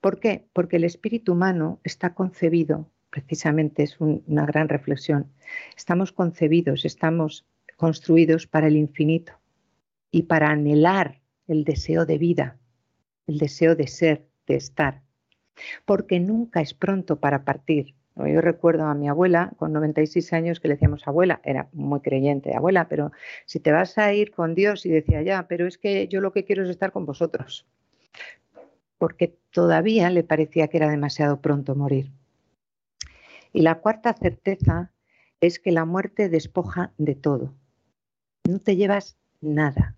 ¿Por 0.02 0.20
qué? 0.20 0.50
Porque 0.52 0.76
el 0.76 0.84
espíritu 0.84 1.32
humano 1.32 1.80
está 1.82 2.12
concebido, 2.12 2.90
precisamente 3.08 3.84
es 3.84 3.98
una 4.00 4.44
gran 4.44 4.68
reflexión, 4.68 5.32
estamos 5.78 6.12
concebidos, 6.12 6.84
estamos 6.84 7.46
construidos 7.78 8.46
para 8.46 8.66
el 8.66 8.76
infinito 8.76 9.32
y 10.10 10.24
para 10.24 10.50
anhelar 10.50 11.19
el 11.50 11.64
deseo 11.64 12.06
de 12.06 12.18
vida, 12.18 12.58
el 13.26 13.38
deseo 13.38 13.74
de 13.74 13.86
ser, 13.86 14.26
de 14.46 14.56
estar, 14.56 15.02
porque 15.84 16.20
nunca 16.20 16.60
es 16.60 16.74
pronto 16.74 17.20
para 17.20 17.44
partir. 17.44 17.94
Yo 18.16 18.40
recuerdo 18.40 18.84
a 18.84 18.94
mi 18.94 19.08
abuela 19.08 19.52
con 19.56 19.72
96 19.72 20.32
años 20.32 20.60
que 20.60 20.68
le 20.68 20.74
decíamos 20.74 21.06
abuela, 21.08 21.40
era 21.44 21.68
muy 21.72 22.00
creyente, 22.00 22.54
abuela, 22.54 22.88
pero 22.88 23.12
si 23.46 23.60
te 23.60 23.72
vas 23.72 23.96
a 23.98 24.12
ir 24.12 24.30
con 24.30 24.54
Dios 24.54 24.84
y 24.84 24.90
decía 24.90 25.22
ya, 25.22 25.48
pero 25.48 25.66
es 25.66 25.78
que 25.78 26.06
yo 26.08 26.20
lo 26.20 26.32
que 26.32 26.44
quiero 26.44 26.64
es 26.64 26.70
estar 26.70 26.92
con 26.92 27.06
vosotros, 27.06 27.66
porque 28.98 29.38
todavía 29.50 30.10
le 30.10 30.22
parecía 30.22 30.68
que 30.68 30.76
era 30.76 30.90
demasiado 30.90 31.40
pronto 31.40 31.74
morir. 31.74 32.10
Y 33.52 33.62
la 33.62 33.76
cuarta 33.80 34.12
certeza 34.12 34.92
es 35.40 35.58
que 35.58 35.72
la 35.72 35.84
muerte 35.84 36.28
despoja 36.28 36.92
de 36.98 37.14
todo 37.14 37.54
no 38.50 38.58
te 38.58 38.76
llevas 38.76 39.16
nada, 39.40 39.96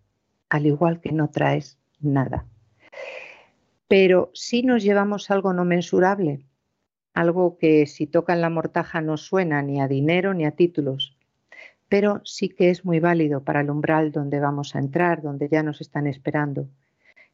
al 0.52 0.66
igual 0.66 1.00
que 1.00 1.12
no 1.12 1.30
traes 1.30 1.78
nada. 1.98 2.44
Pero 3.88 4.30
si 4.34 4.62
nos 4.62 4.82
llevamos 4.82 5.30
algo 5.30 5.54
no 5.54 5.64
mensurable, 5.64 6.44
algo 7.14 7.56
que 7.56 7.86
si 7.86 8.06
toca 8.06 8.34
en 8.34 8.42
la 8.42 8.50
mortaja 8.50 9.00
no 9.00 9.16
suena 9.16 9.62
ni 9.62 9.80
a 9.80 9.88
dinero 9.88 10.34
ni 10.34 10.44
a 10.44 10.50
títulos, 10.50 11.16
pero 11.88 12.20
sí 12.24 12.50
que 12.50 12.68
es 12.68 12.84
muy 12.84 13.00
válido 13.00 13.42
para 13.44 13.62
el 13.62 13.70
umbral 13.70 14.12
donde 14.12 14.40
vamos 14.40 14.76
a 14.76 14.78
entrar, 14.78 15.22
donde 15.22 15.48
ya 15.48 15.62
nos 15.62 15.80
están 15.80 16.06
esperando, 16.06 16.68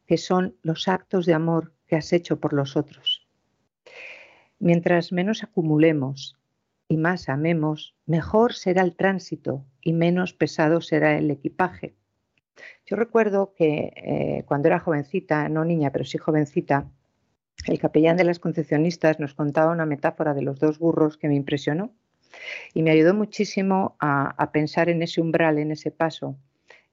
que 0.05 0.17
son 0.17 0.55
los 0.61 0.87
actos 0.87 1.25
de 1.25 1.33
amor 1.33 1.73
que 1.87 1.97
has 1.97 2.13
hecho 2.13 2.39
por 2.39 2.53
los 2.53 2.77
otros. 2.77 3.27
Mientras 4.59 5.11
menos 5.11 5.43
acumulemos 5.43 6.37
y 6.87 6.95
más 6.95 7.27
amemos, 7.27 7.95
mejor 8.05 8.53
será 8.53 8.81
el 8.81 8.95
tránsito 8.95 9.65
y 9.81 9.91
menos 9.91 10.33
pesado 10.33 10.79
será 10.79 11.17
el 11.17 11.29
equipaje. 11.31 11.98
Yo 12.85 12.95
recuerdo 12.95 13.53
que 13.55 13.93
eh, 13.95 14.43
cuando 14.45 14.67
era 14.67 14.79
jovencita, 14.79 15.49
no 15.49 15.65
niña, 15.65 15.91
pero 15.91 16.05
sí 16.05 16.17
jovencita, 16.17 16.89
el 17.67 17.79
capellán 17.79 18.17
de 18.17 18.23
las 18.23 18.39
concepcionistas 18.39 19.19
nos 19.19 19.33
contaba 19.33 19.71
una 19.71 19.85
metáfora 19.85 20.33
de 20.33 20.41
los 20.41 20.59
dos 20.59 20.79
burros 20.79 21.17
que 21.17 21.27
me 21.27 21.35
impresionó 21.35 21.93
y 22.73 22.83
me 22.83 22.91
ayudó 22.91 23.13
muchísimo 23.13 23.95
a, 23.99 24.51
pensar 24.51 24.89
en 24.89 25.01
ese 25.01 25.21
umbral, 25.21 25.57
en 25.57 25.71
ese 25.71 25.91
paso. 25.91 26.37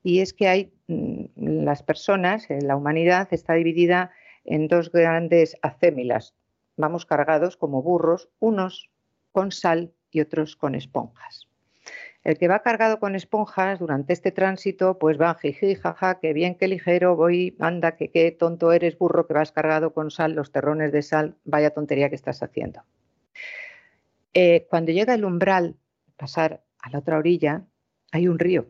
Y 0.02 0.20
es 0.20 0.32
que 0.32 0.49
hay 0.49 0.73
mm, 0.88 1.64
las 1.64 1.82
personas, 1.82 2.50
eh, 2.50 2.61
la 2.62 2.76
humanidad 2.76 3.28
está 3.32 3.54
dividida 3.54 4.12
en 4.44 4.68
dos 4.68 4.90
grandes 4.90 5.56
acémilas. 5.62 6.35
Vamos 6.76 7.06
cargados 7.06 7.56
como 7.56 7.82
burros, 7.82 8.28
unos 8.38 8.90
con 9.32 9.52
sal 9.52 9.92
y 10.11 10.20
otros 10.20 10.56
con 10.56 10.75
esponjas. 10.75 11.46
El 12.26 12.38
que 12.38 12.49
va 12.49 12.59
cargado 12.59 12.99
con 12.99 13.14
esponjas 13.14 13.78
durante 13.78 14.12
este 14.12 14.33
tránsito, 14.33 14.99
pues 14.99 15.16
va 15.16 15.37
jiji, 15.37 15.76
jaja, 15.76 16.18
qué 16.18 16.33
bien, 16.33 16.56
qué 16.56 16.66
ligero, 16.66 17.14
voy, 17.14 17.56
anda, 17.61 17.95
que 17.95 18.11
qué 18.11 18.33
tonto 18.33 18.73
eres, 18.73 18.99
burro, 18.99 19.28
que 19.28 19.35
vas 19.35 19.52
cargado 19.52 19.95
con 19.95 20.11
sal, 20.11 20.33
los 20.33 20.50
terrones 20.50 20.90
de 20.90 21.02
sal, 21.02 21.37
vaya 21.45 21.71
tontería 21.71 22.09
que 22.09 22.16
estás 22.16 22.42
haciendo. 22.42 22.83
Eh, 24.35 24.66
cuando 24.68 24.90
llega 24.90 25.14
el 25.14 25.25
umbral, 25.25 25.76
pasar 26.16 26.64
a 26.80 26.90
la 26.90 26.99
otra 26.99 27.16
orilla, 27.16 27.64
hay 28.11 28.26
un 28.26 28.40
río. 28.40 28.66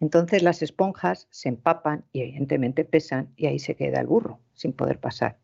Entonces 0.00 0.42
las 0.42 0.62
esponjas 0.62 1.28
se 1.30 1.48
empapan 1.48 2.06
y 2.10 2.22
evidentemente 2.22 2.84
pesan 2.84 3.32
y 3.36 3.46
ahí 3.46 3.60
se 3.60 3.76
queda 3.76 4.00
el 4.00 4.08
burro 4.08 4.40
sin 4.54 4.72
poder 4.72 4.98
pasar. 4.98 5.38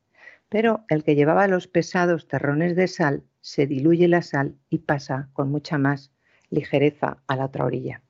Pero 0.49 0.85
el 0.89 1.05
que 1.05 1.15
llevaba 1.15 1.47
los 1.47 1.69
pesados 1.69 2.27
terrones 2.27 2.75
de 2.75 2.89
sal 2.89 3.23
se 3.41 3.69
diluye 3.69 4.09
la 4.09 4.23
sal 4.23 4.57
y 4.69 4.79
pasa 4.79 5.29
con 5.33 5.49
mucha 5.53 5.79
más 5.79 6.11
ligereza 6.51 7.19
a 7.27 7.37
la 7.37 7.47
otra 7.47 7.65
orilla. 7.65 8.03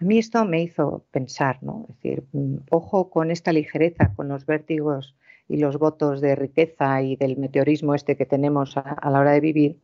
A 0.00 0.04
mí 0.04 0.18
esto 0.18 0.44
me 0.44 0.62
hizo 0.62 1.04
pensar, 1.10 1.62
¿no? 1.62 1.86
Es 1.88 1.96
decir, 1.96 2.24
mm, 2.32 2.56
ojo 2.70 3.08
con 3.08 3.30
esta 3.30 3.52
ligereza, 3.52 4.12
con 4.14 4.28
los 4.28 4.44
vértigos 4.44 5.14
y 5.48 5.56
los 5.56 5.78
votos 5.78 6.20
de 6.20 6.34
riqueza 6.34 7.00
y 7.02 7.16
del 7.16 7.36
meteorismo 7.36 7.94
este 7.94 8.16
que 8.16 8.26
tenemos 8.26 8.76
a, 8.76 9.10
la 9.10 9.20
hora 9.20 9.32
de 9.32 9.40
vivir, 9.40 9.78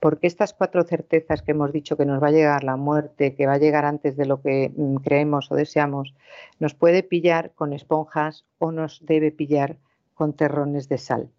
porque 0.00 0.26
estas 0.26 0.54
cuatro 0.54 0.82
certezas 0.84 1.42
que 1.42 1.52
hemos 1.52 1.72
dicho 1.72 1.96
que 1.96 2.04
nos 2.04 2.22
va 2.22 2.28
a 2.28 2.32
llegar 2.32 2.64
la 2.64 2.76
muerte, 2.76 3.34
que 3.34 3.46
va 3.46 3.54
a 3.54 3.58
llegar 3.58 3.84
antes 3.84 4.16
de 4.16 4.26
lo 4.26 4.42
que 4.42 4.72
mm, 4.74 4.96
creemos 4.96 5.50
o 5.52 5.54
deseamos, 5.54 6.14
nos 6.58 6.74
puede 6.74 7.02
pillar 7.02 7.52
con 7.54 7.72
esponjas 7.72 8.44
o 8.58 8.72
nos 8.72 9.04
debe 9.06 9.30
pillar 9.30 9.76
con 10.14 10.32
terrones 10.32 10.88
de 10.88 10.98
sal. 10.98 11.30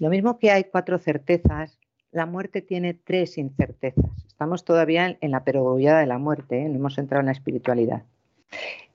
Lo 0.00 0.10
mismo 0.10 0.38
que 0.38 0.50
hay 0.50 0.64
cuatro 0.64 0.98
certezas, 0.98 1.77
la 2.10 2.26
muerte 2.26 2.62
tiene 2.62 2.94
tres 2.94 3.38
incertezas. 3.38 4.10
Estamos 4.26 4.64
todavía 4.64 5.18
en 5.20 5.30
la 5.30 5.44
perogullada 5.44 6.00
de 6.00 6.06
la 6.06 6.18
muerte, 6.18 6.62
¿eh? 6.62 6.68
no 6.68 6.76
hemos 6.76 6.98
entrado 6.98 7.20
en 7.20 7.26
la 7.26 7.32
espiritualidad. 7.32 8.04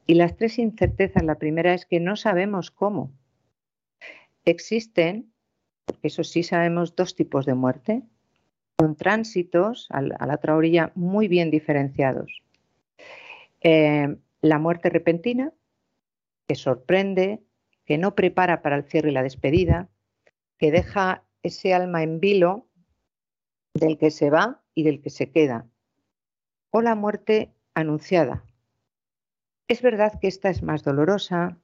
Y 0.05 0.15
las 0.15 0.35
tres 0.35 0.59
incertezas, 0.59 1.23
la 1.23 1.35
primera 1.35 1.73
es 1.73 1.85
que 1.85 1.99
no 1.99 2.15
sabemos 2.15 2.71
cómo. 2.71 3.11
Existen, 4.45 5.31
porque 5.85 6.07
eso 6.07 6.23
sí 6.23 6.43
sabemos, 6.43 6.95
dos 6.95 7.15
tipos 7.15 7.45
de 7.45 7.53
muerte, 7.53 8.03
con 8.75 8.95
tránsitos 8.95 9.87
a 9.91 10.01
la, 10.01 10.33
otra 10.33 10.55
orilla 10.55 10.91
muy 10.95 11.27
bien 11.27 11.51
diferenciados. 11.51 12.41
Eh, 13.61 14.17
la 14.41 14.59
muerte 14.59 14.89
repentina, 14.89 15.53
que 16.47 16.55
sorprende, 16.55 17.41
que 17.85 17.97
no 17.97 18.15
prepara 18.15 18.61
para 18.61 18.75
el 18.75 18.83
cierre 18.83 19.11
y 19.11 19.13
la 19.13 19.23
despedida, 19.23 19.89
que 20.57 20.71
deja 20.71 21.23
ese 21.43 21.73
alma 21.73 22.03
en 22.03 22.19
vilo 22.19 22.67
del 23.73 23.97
que 23.97 24.11
se 24.11 24.29
va 24.29 24.61
y 24.73 24.83
del 24.83 25.01
que 25.01 25.09
se 25.09 25.31
queda, 25.31 25.67
o 26.71 26.81
la 26.81 26.95
muerte 26.95 27.53
anunciada. 27.73 28.43
Es 29.67 29.81
verdad 29.81 30.19
que 30.19 30.27
esta 30.27 30.49
es 30.49 30.61
más 30.61 30.83
dolorosa, 30.83 31.57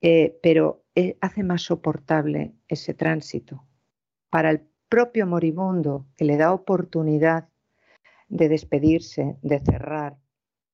eh, 0.00 0.38
pero 0.42 0.84
eh, 0.94 1.16
hace 1.20 1.42
más 1.42 1.62
soportable 1.62 2.52
ese 2.68 2.94
tránsito. 2.94 3.64
Para 4.30 4.50
el 4.50 4.62
propio 4.88 5.26
moribundo, 5.26 6.06
que 6.16 6.24
le 6.24 6.36
da 6.36 6.52
oportunidad 6.52 7.48
de 8.28 8.48
despedirse, 8.48 9.36
de 9.42 9.60
cerrar, 9.60 10.16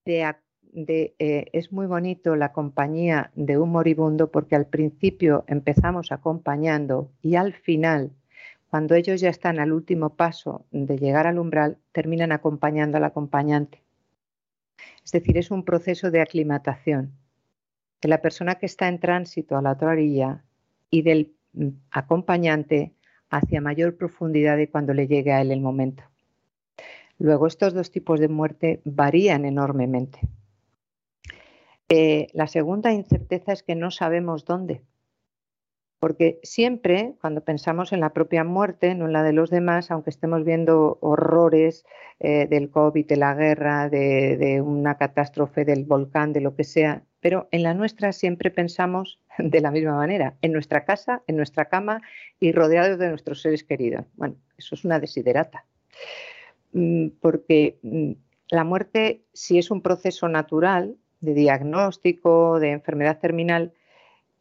de 0.05 1.14
eh, 1.19 1.47
es 1.52 1.73
muy 1.73 1.87
bonito 1.87 2.37
la 2.37 2.52
compañía 2.52 3.31
de 3.35 3.59
un 3.59 3.71
moribundo 3.71 4.31
porque 4.31 4.57
al 4.57 4.67
principio 4.67 5.45
empezamos 5.47 6.12
acompañando 6.12 7.11
y 7.23 7.37
al 7.37 7.55
final, 7.55 8.12
cuando 8.70 8.94
ellos 8.94 9.20
ya 9.20 9.28
están 9.28 9.58
al 9.58 9.72
último 9.72 10.10
paso 10.14 10.64
de 10.70 10.96
llegar 10.96 11.26
al 11.26 11.40
umbral, 11.40 11.78
terminan 11.90 12.30
acompañando 12.30 12.98
al 12.98 13.04
acompañante. 13.04 13.82
Es 15.04 15.10
decir, 15.10 15.36
es 15.38 15.50
un 15.50 15.64
proceso 15.64 16.12
de 16.12 16.20
aclimatación, 16.20 17.12
de 18.00 18.08
la 18.08 18.22
persona 18.22 18.54
que 18.54 18.66
está 18.66 18.86
en 18.86 19.00
tránsito 19.00 19.56
a 19.56 19.62
la 19.62 19.72
otra 19.72 19.90
orilla 19.90 20.44
y 20.88 21.02
del 21.02 21.34
mm, 21.52 21.68
acompañante 21.90 22.94
hacia 23.28 23.60
mayor 23.60 23.96
profundidad 23.96 24.56
de 24.56 24.70
cuando 24.70 24.94
le 24.94 25.08
llegue 25.08 25.32
a 25.32 25.40
él 25.40 25.50
el 25.50 25.60
momento. 25.60 26.04
Luego, 27.18 27.48
estos 27.48 27.74
dos 27.74 27.90
tipos 27.90 28.20
de 28.20 28.28
muerte 28.28 28.80
varían 28.84 29.44
enormemente. 29.44 30.20
Eh, 31.88 32.28
la 32.34 32.46
segunda 32.46 32.92
incerteza 32.92 33.52
es 33.52 33.64
que 33.64 33.74
no 33.74 33.90
sabemos 33.90 34.44
dónde. 34.44 34.82
Porque 36.00 36.40
siempre, 36.42 37.14
cuando 37.21 37.45
pensamos 37.45 37.92
en 37.92 38.00
la 38.00 38.14
propia 38.14 38.42
muerte, 38.42 38.95
no 38.95 39.04
en 39.04 39.12
la 39.12 39.23
de 39.23 39.35
los 39.35 39.50
demás, 39.50 39.90
aunque 39.90 40.09
estemos 40.09 40.45
viendo 40.45 40.97
horrores 41.02 41.85
eh, 42.21 42.47
del 42.49 42.71
COVID, 42.71 43.07
de 43.07 43.16
la 43.19 43.35
guerra, 43.35 43.90
de, 43.90 44.62
una 44.64 44.97
catástrofe 44.97 45.66
del 45.66 45.85
volcán, 45.85 46.33
de 46.33 46.40
lo 46.40 46.57
que 46.57 46.64
sea, 46.64 47.04
pero 47.21 47.49
en 47.50 47.62
la 47.62 47.75
nuestra 47.75 48.12
siempre 48.12 48.50
pensamos 48.50 49.21
de 49.38 49.61
la 49.61 49.71
misma 49.71 49.95
manera, 49.95 50.38
en 50.40 50.52
nuestra 50.52 50.87
casa, 50.87 51.23
en 51.26 51.37
nuestra 51.37 51.66
cama 51.66 52.00
y 52.40 52.52
rodeados 52.52 52.99
de 52.99 53.11
nuestros 53.11 53.42
seres 53.42 53.62
queridos. 53.62 54.07
Bueno, 54.14 54.37
eso 54.57 54.75
es 54.75 54.87
una 54.87 55.00
desiderata. 55.00 55.66
Mm, 56.73 57.09
porque 57.21 57.78
mm, 57.83 58.12
la 58.50 58.64
muerte, 58.64 59.26
si 59.35 59.59
es 59.59 59.71
un 59.71 59.83
proceso 59.83 60.28
natural 60.28 60.97
de 61.21 61.35
diagnóstico, 61.35 62.59
de 62.59 62.71
enfermedad 62.71 63.19
terminal, 63.19 63.75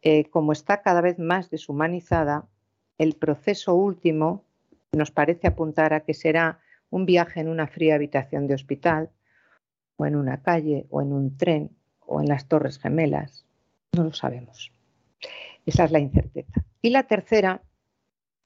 eh, 0.01 0.29
como 0.29 0.51
está 0.51 0.81
cada 0.81 1.01
vez 1.01 1.19
más 1.19 1.49
deshumanizada, 1.49 2.47
el 2.97 3.15
proceso 3.15 3.75
último 3.75 4.45
nos 4.91 5.11
parece 5.11 5.47
apuntar 5.47 5.93
a 5.93 6.01
que 6.01 6.13
será 6.13 6.59
un 6.89 7.05
viaje 7.05 7.39
en 7.39 7.47
una 7.47 7.67
fría 7.67 7.95
habitación 7.95 8.47
de 8.47 8.55
hospital, 8.55 9.09
o 9.97 10.05
en 10.05 10.15
una 10.15 10.41
calle, 10.41 10.87
o 10.89 11.01
en 11.01 11.11
un 11.11 11.37
tren, 11.37 11.71
o 12.05 12.21
en 12.21 12.27
las 12.27 12.47
Torres 12.47 12.79
Gemelas. 12.79 13.45
No 13.91 14.05
lo 14.05 14.13
sabemos. 14.13 14.71
Esa 15.65 15.83
es 15.83 15.91
la 15.91 15.99
incerteza. 15.99 16.63
Y 16.81 16.89
la 16.89 17.03
tercera 17.03 17.61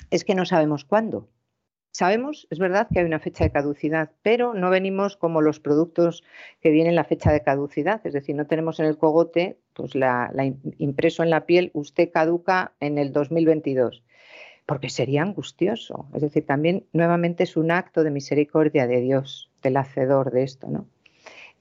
es 0.09 0.23
que 0.23 0.35
no 0.35 0.45
sabemos 0.45 0.83
cuándo. 0.83 1.29
Sabemos, 1.91 2.47
es 2.49 2.57
verdad, 2.57 2.87
que 2.91 2.99
hay 2.99 3.05
una 3.05 3.19
fecha 3.19 3.43
de 3.43 3.51
caducidad, 3.51 4.11
pero 4.23 4.55
no 4.55 4.71
venimos 4.71 5.15
como 5.15 5.41
los 5.41 5.59
productos 5.59 6.23
que 6.59 6.71
vienen 6.71 6.95
la 6.95 7.03
fecha 7.03 7.31
de 7.31 7.43
caducidad, 7.43 8.01
es 8.03 8.13
decir, 8.13 8.35
no 8.35 8.47
tenemos 8.47 8.79
en 8.79 8.87
el 8.87 8.97
cogote, 8.97 9.59
pues 9.73 9.95
la, 9.95 10.31
impreso 10.77 11.23
en 11.23 11.29
la 11.29 11.45
piel, 11.45 11.71
usted 11.73 12.11
caduca 12.11 12.73
en 12.79 12.97
el 12.97 13.11
2022, 13.11 14.03
porque 14.65 14.89
sería 14.89 15.21
angustioso. 15.21 16.07
Es 16.13 16.21
decir, 16.21 16.45
también 16.45 16.85
nuevamente 16.93 17.43
es 17.43 17.57
un 17.57 17.71
acto 17.71 18.03
de 18.03 18.11
misericordia 18.11 18.87
de 18.87 19.01
Dios, 19.01 19.51
del 19.61 19.77
hacedor 19.77 20.31
de 20.31 20.43
esto, 20.43 20.67
¿no? 20.67 20.87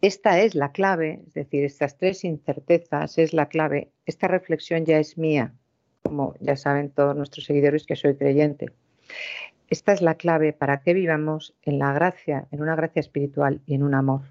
Esta 0.00 0.40
es 0.40 0.56
la 0.56 0.72
clave, 0.72 1.20
es 1.28 1.34
decir, 1.34 1.64
estas 1.64 1.96
tres 1.96 2.24
incertezas 2.24 3.18
es 3.18 3.32
la 3.32 3.46
clave. 3.46 3.92
Esta 4.04 4.26
reflexión 4.26 4.84
ya 4.84 4.98
es 4.98 5.16
mía, 5.16 5.54
como 6.02 6.34
ya 6.40 6.56
saben 6.56 6.90
todos 6.90 7.14
nuestros 7.14 7.46
seguidores 7.46 7.86
que 7.86 7.94
soy 7.94 8.16
creyente. 8.16 8.72
Esta 9.68 9.92
es 9.92 10.02
la 10.02 10.16
clave 10.16 10.52
para 10.52 10.82
que 10.82 10.92
vivamos 10.92 11.54
en 11.62 11.78
la 11.78 11.92
gracia, 11.92 12.48
en 12.50 12.62
una 12.62 12.74
gracia 12.74 12.98
espiritual 12.98 13.60
y 13.64 13.74
en 13.74 13.84
un 13.84 13.94
amor. 13.94 14.22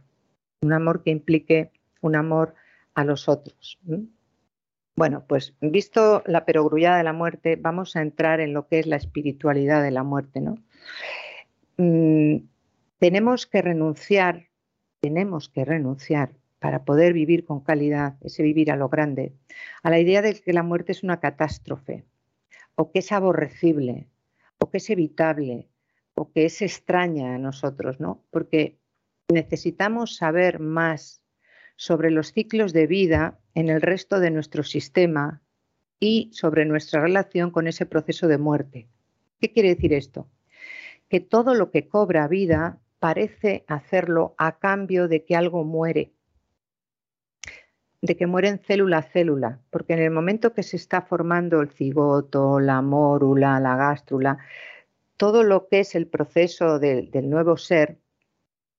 Un 0.61 0.73
amor 0.73 1.03
que 1.03 1.11
implique 1.11 1.71
un 2.01 2.15
amor 2.15 2.53
a 2.93 3.03
los 3.03 3.29
otros. 3.29 3.79
Bueno, 4.95 5.25
pues 5.27 5.55
visto 5.61 6.23
la 6.25 6.45
perogrullada 6.45 6.97
de 6.97 7.03
la 7.03 7.13
muerte, 7.13 7.55
vamos 7.55 7.95
a 7.95 8.01
entrar 8.01 8.39
en 8.39 8.53
lo 8.53 8.67
que 8.67 8.79
es 8.79 8.87
la 8.87 8.97
espiritualidad 8.97 9.81
de 9.81 9.91
la 9.91 10.03
muerte, 10.03 10.41
¿no? 10.41 10.55
Mm, 11.77 12.47
tenemos 12.99 13.47
que 13.47 13.61
renunciar, 13.61 14.49
tenemos 14.99 15.49
que 15.49 15.65
renunciar 15.65 16.33
para 16.59 16.85
poder 16.85 17.13
vivir 17.13 17.45
con 17.45 17.61
calidad, 17.61 18.17
ese 18.21 18.43
vivir 18.43 18.71
a 18.71 18.75
lo 18.75 18.89
grande, 18.89 19.33
a 19.81 19.89
la 19.89 19.99
idea 19.99 20.21
de 20.21 20.39
que 20.39 20.53
la 20.53 20.61
muerte 20.61 20.91
es 20.91 21.01
una 21.01 21.19
catástrofe 21.19 22.05
o 22.75 22.91
que 22.91 22.99
es 22.99 23.11
aborrecible 23.11 24.07
o 24.59 24.69
que 24.69 24.77
es 24.77 24.89
evitable 24.91 25.69
o 26.13 26.31
que 26.31 26.45
es 26.45 26.61
extraña 26.61 27.33
a 27.33 27.39
nosotros, 27.39 27.99
¿no? 27.99 28.23
Porque 28.29 28.77
necesitamos 29.29 30.17
saber 30.17 30.59
más 30.59 31.20
sobre 31.81 32.11
los 32.11 32.31
ciclos 32.31 32.73
de 32.73 32.85
vida 32.85 33.39
en 33.55 33.67
el 33.67 33.81
resto 33.81 34.19
de 34.19 34.29
nuestro 34.29 34.61
sistema 34.61 35.41
y 35.99 36.29
sobre 36.31 36.63
nuestra 36.65 37.01
relación 37.01 37.49
con 37.49 37.65
ese 37.65 37.87
proceso 37.87 38.27
de 38.27 38.37
muerte. 38.37 38.87
¿Qué 39.39 39.51
quiere 39.51 39.69
decir 39.69 39.91
esto? 39.91 40.27
Que 41.09 41.21
todo 41.21 41.55
lo 41.55 41.71
que 41.71 41.87
cobra 41.87 42.27
vida 42.27 42.77
parece 42.99 43.65
hacerlo 43.67 44.35
a 44.37 44.59
cambio 44.59 45.07
de 45.07 45.25
que 45.25 45.35
algo 45.35 45.63
muere, 45.63 46.11
de 48.03 48.15
que 48.15 48.27
mueren 48.27 48.59
célula 48.59 48.99
a 48.99 49.01
célula, 49.01 49.59
porque 49.71 49.93
en 49.93 50.03
el 50.03 50.11
momento 50.11 50.53
que 50.53 50.61
se 50.61 50.77
está 50.77 51.01
formando 51.01 51.61
el 51.61 51.71
cigoto, 51.71 52.59
la 52.59 52.83
mórula, 52.83 53.59
la 53.59 53.75
gástrula, 53.75 54.37
todo 55.17 55.41
lo 55.41 55.67
que 55.67 55.79
es 55.79 55.95
el 55.95 56.05
proceso 56.05 56.77
del 56.77 57.09
nuevo 57.27 57.57
ser, 57.57 58.00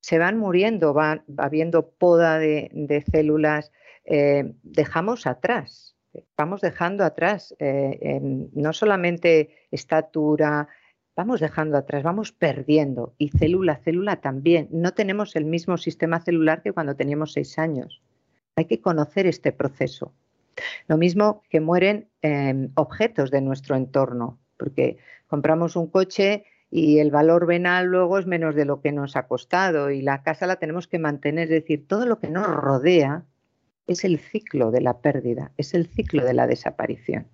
se 0.02 0.18
van 0.18 0.36
muriendo, 0.36 0.92
va, 0.92 1.24
habiendo 1.38 1.88
poda 1.88 2.38
de, 2.38 3.04
células, 3.10 3.72
eh, 4.04 4.52
dejamos 4.62 5.26
atrás, 5.26 5.96
vamos 6.36 6.60
dejando 6.60 7.04
atrás 7.04 7.54
eh, 7.58 8.20
no 8.52 8.72
solamente 8.72 9.56
estatura, 9.70 10.68
vamos 11.16 11.40
dejando 11.40 11.76
atrás, 11.76 12.02
vamos 12.02 12.32
perdiendo, 12.32 13.14
y 13.16 13.28
célula 13.28 13.74
a 13.74 13.76
célula 13.76 14.16
también. 14.16 14.68
No 14.70 14.92
tenemos 14.92 15.36
el 15.36 15.44
mismo 15.44 15.76
sistema 15.76 16.20
celular 16.20 16.62
que 16.62 16.72
cuando 16.72 16.96
teníamos 16.96 17.32
seis 17.32 17.58
años. 17.58 18.02
Hay 18.56 18.64
que 18.66 18.80
conocer 18.80 19.26
este 19.26 19.52
proceso. 19.52 20.12
Lo 20.88 20.98
mismo 20.98 21.42
que 21.48 21.60
mueren 21.60 22.08
em, 22.20 22.70
objetos 22.74 23.30
de 23.30 23.40
nuestro 23.40 23.76
entorno, 23.76 24.38
porque 24.58 24.98
compramos 25.26 25.76
un 25.76 25.86
coche 25.86 26.44
y 26.74 27.00
el 27.00 27.10
valor 27.10 27.44
venal 27.44 27.84
luego 27.84 28.18
es 28.18 28.26
menos 28.26 28.54
de 28.54 28.64
lo 28.64 28.80
que 28.80 28.92
nos 28.92 29.14
ha 29.14 29.26
costado 29.26 29.90
y 29.90 30.00
la 30.00 30.22
casa 30.22 30.46
la 30.46 30.56
tenemos 30.56 30.88
que 30.88 30.98
mantener. 30.98 31.44
Es 31.44 31.50
decir, 31.50 31.86
todo 31.86 32.06
lo 32.06 32.18
que 32.18 32.30
nos 32.30 32.46
rodea 32.46 33.26
es 33.86 34.04
el 34.04 34.18
ciclo 34.18 34.70
de 34.70 34.80
la 34.80 34.96
pérdida, 35.02 35.52
es 35.58 35.74
el 35.74 35.86
ciclo 35.86 36.24
de 36.24 36.32
la 36.32 36.46
desaparición. 36.46 37.26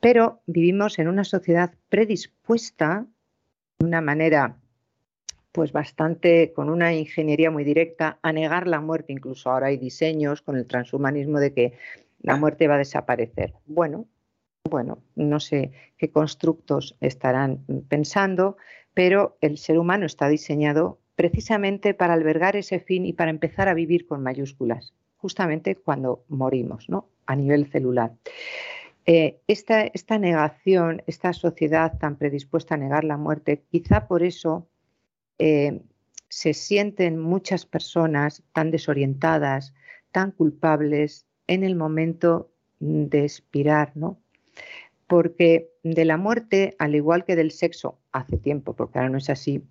Pero 0.00 0.40
vivimos 0.46 0.98
en 0.98 1.08
una 1.08 1.24
sociedad 1.24 1.74
predispuesta 1.90 3.06
de 3.78 3.86
una 3.86 4.00
manera 4.00 4.56
pues 5.52 5.72
bastante 5.72 6.54
con 6.54 6.70
una 6.70 6.94
ingeniería 6.94 7.50
muy 7.50 7.62
directa 7.62 8.18
a 8.22 8.32
negar 8.32 8.66
la 8.66 8.80
muerte. 8.80 9.12
Incluso 9.12 9.50
ahora 9.50 9.66
hay 9.66 9.76
diseños 9.76 10.40
con 10.40 10.56
el 10.56 10.66
transhumanismo 10.66 11.40
de 11.40 11.52
que 11.52 11.72
la 12.20 12.36
muerte 12.36 12.68
va 12.68 12.76
a 12.76 12.78
desaparecer. 12.78 13.52
Bueno, 13.66 14.06
bueno, 14.70 14.98
no 15.14 15.40
sé 15.40 15.72
qué 15.98 16.10
constructos 16.10 16.96
estarán 17.00 17.64
pensando, 17.88 18.56
pero 18.94 19.36
el 19.40 19.58
ser 19.58 19.78
humano 19.78 20.06
está 20.06 20.28
diseñado 20.28 20.98
precisamente 21.16 21.94
para 21.94 22.14
albergar 22.14 22.56
ese 22.56 22.80
fin 22.80 23.04
y 23.04 23.12
para 23.12 23.30
empezar 23.30 23.68
a 23.68 23.74
vivir 23.74 24.06
con 24.06 24.22
mayúsculas, 24.22 24.94
justamente 25.18 25.76
cuando 25.76 26.24
morimos, 26.28 26.88
¿no? 26.88 27.08
A 27.26 27.36
nivel 27.36 27.70
celular. 27.70 28.12
Eh, 29.06 29.38
esta, 29.46 30.18
negación, 30.18 31.02
esta 31.06 31.34
sociedad 31.34 31.98
tan 31.98 32.16
predispuesta 32.16 32.74
a 32.74 32.78
negar 32.78 33.04
la 33.04 33.18
muerte, 33.18 33.62
quizá 33.70 34.08
por 34.08 34.22
eso 34.22 34.66
eh, 35.38 35.82
se 36.28 36.54
sienten 36.54 37.18
muchas 37.18 37.66
personas 37.66 38.42
tan 38.54 38.70
desorientadas, 38.70 39.74
tan 40.10 40.30
culpables 40.30 41.26
en 41.46 41.64
el 41.64 41.76
momento 41.76 42.50
de 42.80 43.24
expirar, 43.24 43.92
¿no? 43.94 44.23
Porque 45.06 45.70
de 45.82 46.04
la 46.04 46.16
muerte, 46.16 46.74
al 46.78 46.94
igual 46.94 47.24
que 47.24 47.36
del 47.36 47.50
sexo, 47.50 47.98
hace 48.12 48.36
tiempo, 48.38 48.74
porque 48.74 48.98
ahora 48.98 49.10
no 49.10 49.18
es 49.18 49.30
así, 49.30 49.62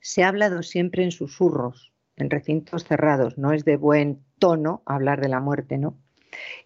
se 0.00 0.22
ha 0.22 0.28
hablado 0.28 0.62
siempre 0.62 1.02
en 1.02 1.10
susurros, 1.10 1.92
en 2.16 2.30
recintos 2.30 2.84
cerrados, 2.84 3.38
no 3.38 3.52
es 3.52 3.64
de 3.64 3.76
buen 3.76 4.22
tono 4.38 4.82
hablar 4.86 5.20
de 5.20 5.28
la 5.28 5.40
muerte, 5.40 5.78
¿no? 5.78 5.98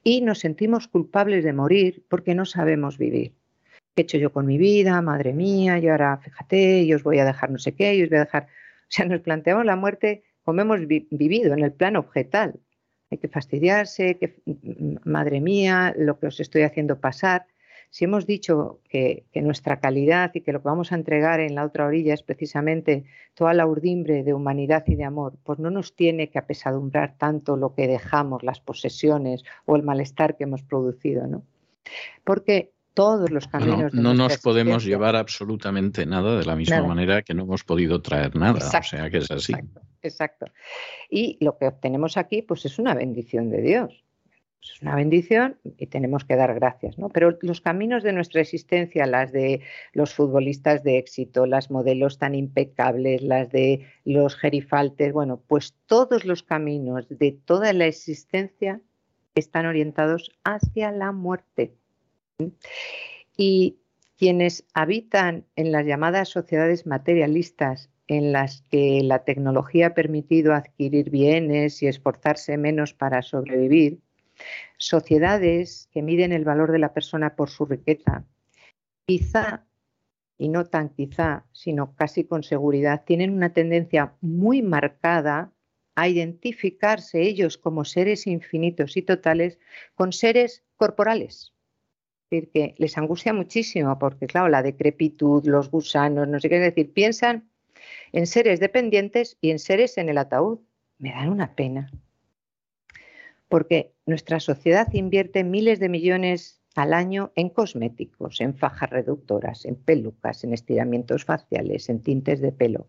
Y 0.03 0.20
nos 0.22 0.40
sentimos 0.40 0.88
culpables 0.88 1.44
de 1.44 1.53
morir 1.53 2.05
porque 2.09 2.35
no 2.35 2.44
sabemos 2.44 2.98
vivir. 2.98 3.33
¿Qué 3.94 4.03
he 4.03 4.05
hecho 4.05 4.18
yo 4.18 4.33
con 4.33 4.46
mi 4.46 4.59
vida? 4.59 5.01
Madre 5.03 5.33
mía, 5.33 5.79
y 5.79 5.88
ahora 5.88 6.18
fíjate, 6.18 6.87
yo 6.87 6.96
os 6.96 7.03
voy 7.03 7.18
a 7.18 7.25
dejar 7.25 7.51
no 7.51 7.59
sé 7.59 7.75
qué, 7.75 7.96
yo 7.96 8.05
os 8.05 8.11
voy 8.11 8.18
a 8.18 8.25
dejar. 8.25 8.48
O 8.92 8.94
sea, 8.94 9.07
nos 9.07 9.22
planteamos 9.22 9.64
la 9.64 9.75
muerte 9.75 10.22
como 10.42 10.61
hemos 10.61 10.87
vivido, 10.87 11.55
en 11.55 11.61
el 11.61 11.72
plano 11.72 12.01
objetal. 12.01 12.61
Hay 13.12 13.18
que 13.18 13.29
fastidiarse, 13.29 14.16
que 14.16 14.40
madre 15.05 15.42
mía, 15.42 15.94
lo 15.98 16.18
que 16.18 16.29
os 16.29 16.40
estoy 16.40 16.62
haciendo 16.62 16.98
pasar. 16.98 17.44
Si 17.90 18.07
hemos 18.07 18.27
dicho 18.27 18.81
que, 18.88 19.27
que, 19.33 19.42
nuestra 19.42 19.81
calidad 19.81 20.31
y 20.33 20.40
que 20.40 20.51
lo 20.51 20.62
que 20.62 20.68
vamos 20.68 20.92
a 20.92 20.94
entregar 20.94 21.38
en 21.40 21.55
la 21.55 21.66
otra 21.66 21.85
orilla 21.85 22.14
es 22.14 22.22
precisamente 22.22 23.05
toda 23.35 23.53
la 23.53 23.66
urdimbre 23.66 24.22
de 24.22 24.33
humanidad 24.33 24.85
y 24.87 24.94
de 24.94 25.05
amor, 25.05 25.37
pues 25.44 25.59
no 25.59 25.70
nos 25.70 25.94
tiene 25.94 26.31
que 26.31 26.38
apesadumbrar 26.38 27.18
tanto 27.18 27.59
lo 27.59 27.75
que 27.75 27.87
dejamos, 27.87 28.42
las 28.42 28.61
posesiones 28.61 29.44
o 29.66 29.77
el 29.77 29.83
malestar 29.83 30.38
que 30.38 30.44
hemos 30.44 30.62
producido, 30.62 31.27
¿no? 31.27 31.42
Porque 32.25 32.71
todos 32.94 33.31
los 33.31 33.46
caminos. 33.48 33.92
No, 33.94 34.02
no 34.02 34.14
nos 34.14 34.38
podemos 34.38 34.85
llevar 34.85 35.16
absolutamente 35.16 36.07
nada 36.07 36.38
de 36.38 36.44
la 36.44 36.57
misma 36.57 36.83
manera 36.83 37.22
que 37.22 37.35
no 37.35 37.42
hemos 37.42 37.64
podido 37.64 38.02
traer 38.02 38.37
nada. 38.37 38.59
o 38.59 38.83
sea 38.83 39.11
que 39.11 39.18
es 39.18 39.31
así. 39.31 39.55
Exacto, 40.02 40.46
Y 41.11 41.38
lo 41.40 41.57
que 41.59 41.68
obtenemos 41.68 42.16
aquí, 42.16 42.42
pues 42.42 42.64
es 42.64 42.78
una 42.78 42.94
bendición 42.94 43.50
de 43.50 43.62
Dios. 43.62 44.05
es 44.61 44.83
una 44.83 44.96
bendición 44.96 45.59
y 45.78 45.87
tenemos 45.87 46.24
que 46.24 46.35
dar 46.35 46.55
gracias, 46.55 46.98
¿no? 46.98 47.09
Pero 47.09 47.38
los 47.40 47.61
caminos 47.61 48.02
de 48.02 48.12
nuestra 48.12 48.40
existencia, 48.40 49.07
las 49.07 49.33
de 49.33 49.61
los 49.92 50.12
futbolistas 50.12 50.83
de 50.83 50.98
éxito, 50.98 51.46
las 51.46 51.70
modelos 51.70 52.18
tan 52.18 52.35
impecables, 52.35 53.22
las 53.22 53.50
de 53.50 53.87
los 54.05 54.35
gerifaltes, 54.37 55.12
bueno, 55.12 55.40
pues 55.46 55.76
todos 55.87 56.24
los 56.24 56.42
caminos 56.42 57.07
de 57.09 57.33
toda 57.33 57.72
la 57.72 57.87
existencia 57.87 58.81
están 59.35 59.66
orientados 59.66 60.31
hacia 60.44 60.90
la 60.90 61.12
muerte. 61.12 61.74
Y 63.37 63.78
quienes 64.16 64.64
habitan 64.74 65.46
en 65.57 65.72
las 65.72 65.85
llamadas 65.85 66.28
sociedades 66.28 66.87
materialistas 66.87 67.90
en 68.07 68.33
las 68.33 68.62
que 68.70 69.00
la 69.02 69.24
tecnología 69.24 69.88
ha 69.88 69.94
permitido 69.94 70.55
adquirir 70.55 71.11
bienes 71.11 71.83
y 71.83 71.87
esforzarse 71.87 72.57
menos 72.57 72.94
para 72.94 73.22
sobrevivir, 73.22 74.00
sociedades 74.76 75.88
que 75.92 76.02
miden 76.02 76.33
el 76.33 76.44
valor 76.44 76.72
de 76.72 76.78
la 76.78 76.92
persona 76.92 77.37
por 77.37 77.48
su 77.50 77.64
riqueza, 77.64 78.24
quizá, 79.07 79.66
y 80.38 80.48
no 80.48 80.66
tan 80.66 80.88
quizá, 80.88 81.46
sino 81.52 81.94
casi 81.94 82.24
con 82.24 82.42
seguridad, 82.42 83.05
tienen 83.05 83.33
una 83.33 83.52
tendencia 83.52 84.14
muy 84.20 84.62
marcada 84.62 85.52
a 85.94 86.09
identificarse 86.09 87.22
ellos 87.22 87.59
como 87.59 87.85
seres 87.85 88.26
infinitos 88.26 88.96
y 88.96 89.02
totales 89.02 89.59
con 89.94 90.12
seres 90.12 90.64
corporales. 90.76 91.51
Es 92.33 92.40
decir, 92.40 92.51
que 92.51 92.75
les 92.79 92.97
angustia 92.97 93.35
muchísimo 93.35 93.99
porque, 93.99 94.27
claro, 94.27 94.49
la 94.49 94.62
decrepitud, 94.62 95.45
los 95.45 95.71
gusanos, 95.71 96.27
no 96.27 96.40
sé 96.40 96.49
qué 96.49 96.59
decir, 96.59 96.90
piensan 96.90 97.51
en 98.11 98.27
seres 98.27 98.59
dependientes 98.59 99.37
y 99.42 99.51
en 99.51 99.59
seres 99.59 99.99
en 99.99 100.09
el 100.09 100.16
ataúd. 100.16 100.61
Me 100.97 101.11
dan 101.11 101.29
una 101.29 101.55
pena. 101.55 101.90
Porque 103.49 103.92
nuestra 104.07 104.40
sociedad 104.40 104.88
invierte 104.95 105.45
miles 105.45 105.79
de 105.79 105.90
millones 105.90 106.62
al 106.75 106.95
año 106.95 107.33
en 107.35 107.51
cosméticos, 107.51 108.40
en 108.40 108.57
fajas 108.57 108.88
reductoras, 108.88 109.66
en 109.66 109.77
pelucas, 109.77 110.42
en 110.42 110.55
estiramientos 110.55 111.27
faciales, 111.27 111.90
en 111.90 112.03
tintes 112.03 112.40
de 112.40 112.53
pelo, 112.53 112.88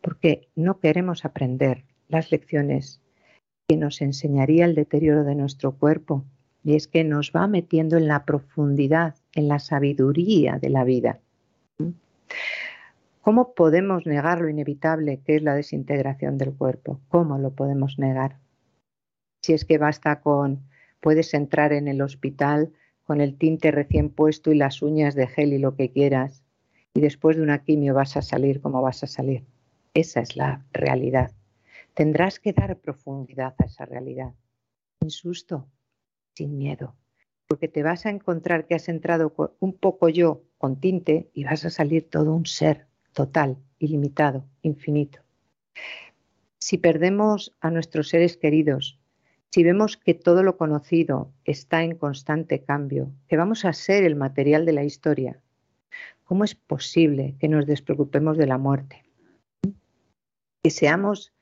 porque 0.00 0.48
no 0.56 0.80
queremos 0.80 1.26
aprender 1.26 1.84
las 2.08 2.30
lecciones 2.32 3.02
que 3.68 3.76
nos 3.76 4.00
enseñaría 4.00 4.64
el 4.64 4.74
deterioro 4.74 5.24
de 5.24 5.34
nuestro 5.34 5.76
cuerpo, 5.76 6.24
y 6.62 6.76
es 6.76 6.88
que 6.88 7.04
nos 7.04 7.32
va 7.34 7.46
metiendo 7.46 7.96
en 7.96 8.08
la 8.08 8.24
profundidad, 8.24 9.14
en 9.34 9.48
la 9.48 9.58
sabiduría 9.58 10.58
de 10.58 10.70
la 10.70 10.84
vida. 10.84 11.20
¿Cómo 13.22 13.54
podemos 13.54 14.06
negar 14.06 14.40
lo 14.40 14.48
inevitable 14.48 15.20
que 15.24 15.36
es 15.36 15.42
la 15.42 15.54
desintegración 15.54 16.38
del 16.38 16.52
cuerpo? 16.52 17.00
¿Cómo 17.08 17.38
lo 17.38 17.50
podemos 17.50 17.98
negar? 17.98 18.36
si 19.42 19.52
es 19.52 19.64
que 19.64 19.78
basta 19.78 20.20
con, 20.20 20.62
puedes 21.00 21.34
entrar 21.34 21.72
en 21.72 21.88
el 21.88 22.02
hospital 22.02 22.72
con 23.04 23.20
el 23.20 23.36
tinte 23.36 23.70
recién 23.70 24.10
puesto 24.10 24.52
y 24.52 24.54
las 24.54 24.82
uñas 24.82 25.14
de 25.14 25.26
gel 25.26 25.52
y 25.52 25.58
lo 25.58 25.74
que 25.74 25.90
quieras, 25.90 26.44
y 26.94 27.00
después 27.00 27.36
de 27.36 27.42
una 27.42 27.64
quimio 27.64 27.94
vas 27.94 28.16
a 28.16 28.22
salir 28.22 28.60
como 28.60 28.82
vas 28.82 29.02
a 29.02 29.06
salir. 29.06 29.44
Esa 29.94 30.20
es 30.20 30.36
la 30.36 30.64
realidad. 30.72 31.32
Tendrás 31.94 32.38
que 32.38 32.52
dar 32.52 32.78
profundidad 32.78 33.54
a 33.58 33.64
esa 33.64 33.84
realidad, 33.84 34.32
sin 35.00 35.10
susto, 35.10 35.66
sin 36.40 36.56
miedo, 36.56 36.94
porque 37.46 37.68
te 37.68 37.82
vas 37.82 38.06
a 38.06 38.10
encontrar 38.10 38.66
que 38.66 38.74
has 38.74 38.88
entrado 38.88 39.34
un 39.60 39.74
poco 39.74 40.08
yo 40.08 40.42
con 40.56 40.80
tinte 40.80 41.28
y 41.34 41.44
vas 41.44 41.66
a 41.66 41.70
salir 41.70 42.08
todo 42.08 42.34
un 42.34 42.46
ser 42.46 42.86
total, 43.12 43.58
ilimitado, 43.78 44.46
infinito. 44.62 45.20
Si 46.56 46.78
perdemos 46.78 47.54
a 47.60 47.70
nuestros 47.70 48.08
seres 48.08 48.38
queridos 48.38 48.98
si 49.52 49.64
vemos 49.64 49.96
que 49.96 50.14
todo 50.14 50.42
lo 50.42 50.56
conocido 50.56 51.32
está 51.44 51.82
en 51.82 51.96
constante 51.96 52.62
cambio, 52.62 53.12
que 53.26 53.36
vamos 53.36 53.64
a 53.64 53.72
ser 53.72 54.04
el 54.04 54.14
material 54.14 54.64
de 54.64 54.72
la 54.72 54.84
historia, 54.84 55.42
¿cómo 56.22 56.44
es 56.44 56.54
posible 56.54 57.34
que 57.38 57.48
nos 57.48 57.66
despreocupemos 57.66 58.38
de 58.38 58.46
la 58.46 58.58
muerte? 58.58 59.02
Que 60.62 60.70
seamos 60.70 61.34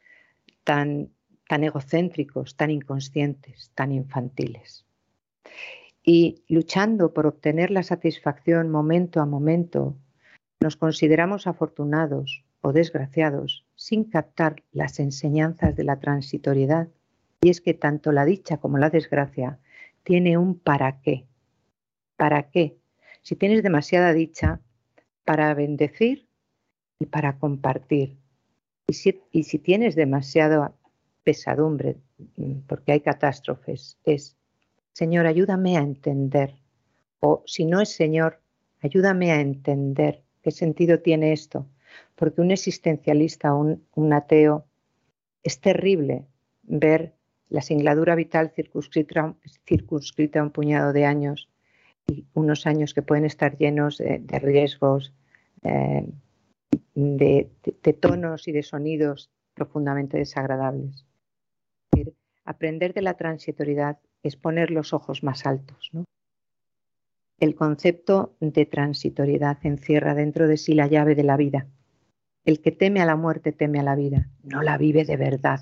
tan, 0.64 1.10
tan 1.46 1.64
egocéntricos, 1.64 2.56
tan 2.56 2.70
inconscientes, 2.70 3.70
tan 3.74 3.92
infantiles. 3.92 4.87
Y 6.02 6.42
luchando 6.48 7.12
por 7.12 7.26
obtener 7.26 7.70
la 7.70 7.82
satisfacción 7.82 8.70
momento 8.70 9.20
a 9.20 9.26
momento, 9.26 9.96
nos 10.60 10.76
consideramos 10.76 11.46
afortunados 11.46 12.44
o 12.60 12.72
desgraciados 12.72 13.64
sin 13.74 14.04
captar 14.04 14.62
las 14.72 14.98
enseñanzas 15.00 15.76
de 15.76 15.84
la 15.84 16.00
transitoriedad 16.00 16.88
y 17.40 17.50
es 17.50 17.60
que 17.60 17.74
tanto 17.74 18.12
la 18.12 18.24
dicha 18.24 18.56
como 18.56 18.78
la 18.78 18.90
desgracia 18.90 19.58
tiene 20.02 20.38
un 20.38 20.58
para 20.58 21.00
qué. 21.00 21.26
¿Para 22.16 22.50
qué? 22.50 22.78
Si 23.22 23.36
tienes 23.36 23.62
demasiada 23.62 24.12
dicha, 24.12 24.60
para 25.24 25.52
bendecir 25.54 26.26
y 26.98 27.06
para 27.06 27.38
compartir. 27.38 28.16
Y 28.86 28.94
si, 28.94 29.20
y 29.30 29.42
si 29.42 29.58
tienes 29.58 29.94
demasiada 29.94 30.74
pesadumbre, 31.22 31.98
mm, 32.36 32.60
porque 32.66 32.92
hay 32.92 33.00
catástrofes, 33.00 33.98
es, 34.04 34.37
Señor, 35.00 35.26
ayúdame 35.26 35.76
a 35.76 35.82
entender. 35.82 36.50
O 37.20 37.44
si 37.46 37.64
no 37.64 37.80
es 37.80 37.90
Señor, 37.90 38.40
ayúdame 38.82 39.30
a 39.30 39.40
entender 39.40 40.24
qué 40.42 40.50
sentido 40.50 40.98
tiene 40.98 41.32
esto. 41.32 41.68
Porque 42.16 42.40
un 42.40 42.50
existencialista, 42.50 43.54
un, 43.54 43.86
un 43.94 44.12
ateo, 44.12 44.66
es 45.44 45.60
terrible 45.60 46.26
ver 46.64 47.14
la 47.48 47.62
singladura 47.62 48.16
vital 48.16 48.52
circunscrita, 48.56 50.40
a 50.40 50.42
un 50.42 50.50
puñado 50.50 50.92
de 50.92 51.04
años 51.04 51.48
y 52.08 52.26
unos 52.34 52.66
años 52.66 52.92
que 52.92 53.02
pueden 53.02 53.24
estar 53.24 53.56
llenos 53.56 53.98
de, 53.98 54.38
riesgos, 54.40 55.14
eh, 55.62 56.10
de, 56.96 57.48
tonos 58.00 58.48
y 58.48 58.52
de 58.52 58.64
sonidos 58.64 59.30
profundamente 59.54 60.18
desagradables. 60.18 61.06
aprender 62.44 62.94
de 62.94 63.02
la 63.02 63.14
transitoriedad 63.14 63.98
es 64.22 64.36
poner 64.36 64.70
los 64.70 64.92
ojos 64.92 65.22
más 65.22 65.46
altos. 65.46 65.90
El 67.38 67.54
concepto 67.54 68.34
de 68.40 68.66
transitoriedad 68.66 69.58
encierra 69.62 70.14
dentro 70.14 70.48
de 70.48 70.56
sí 70.56 70.74
la 70.74 70.88
llave 70.88 71.14
de 71.14 71.22
la 71.22 71.36
vida. 71.36 71.66
El 72.44 72.60
que 72.60 72.72
teme 72.72 73.00
a 73.00 73.06
la 73.06 73.14
muerte 73.14 73.52
teme 73.52 73.78
a 73.78 73.84
la 73.84 73.94
vida, 73.94 74.28
no 74.42 74.62
la 74.62 74.76
vive 74.78 75.04
de 75.04 75.16
verdad, 75.16 75.60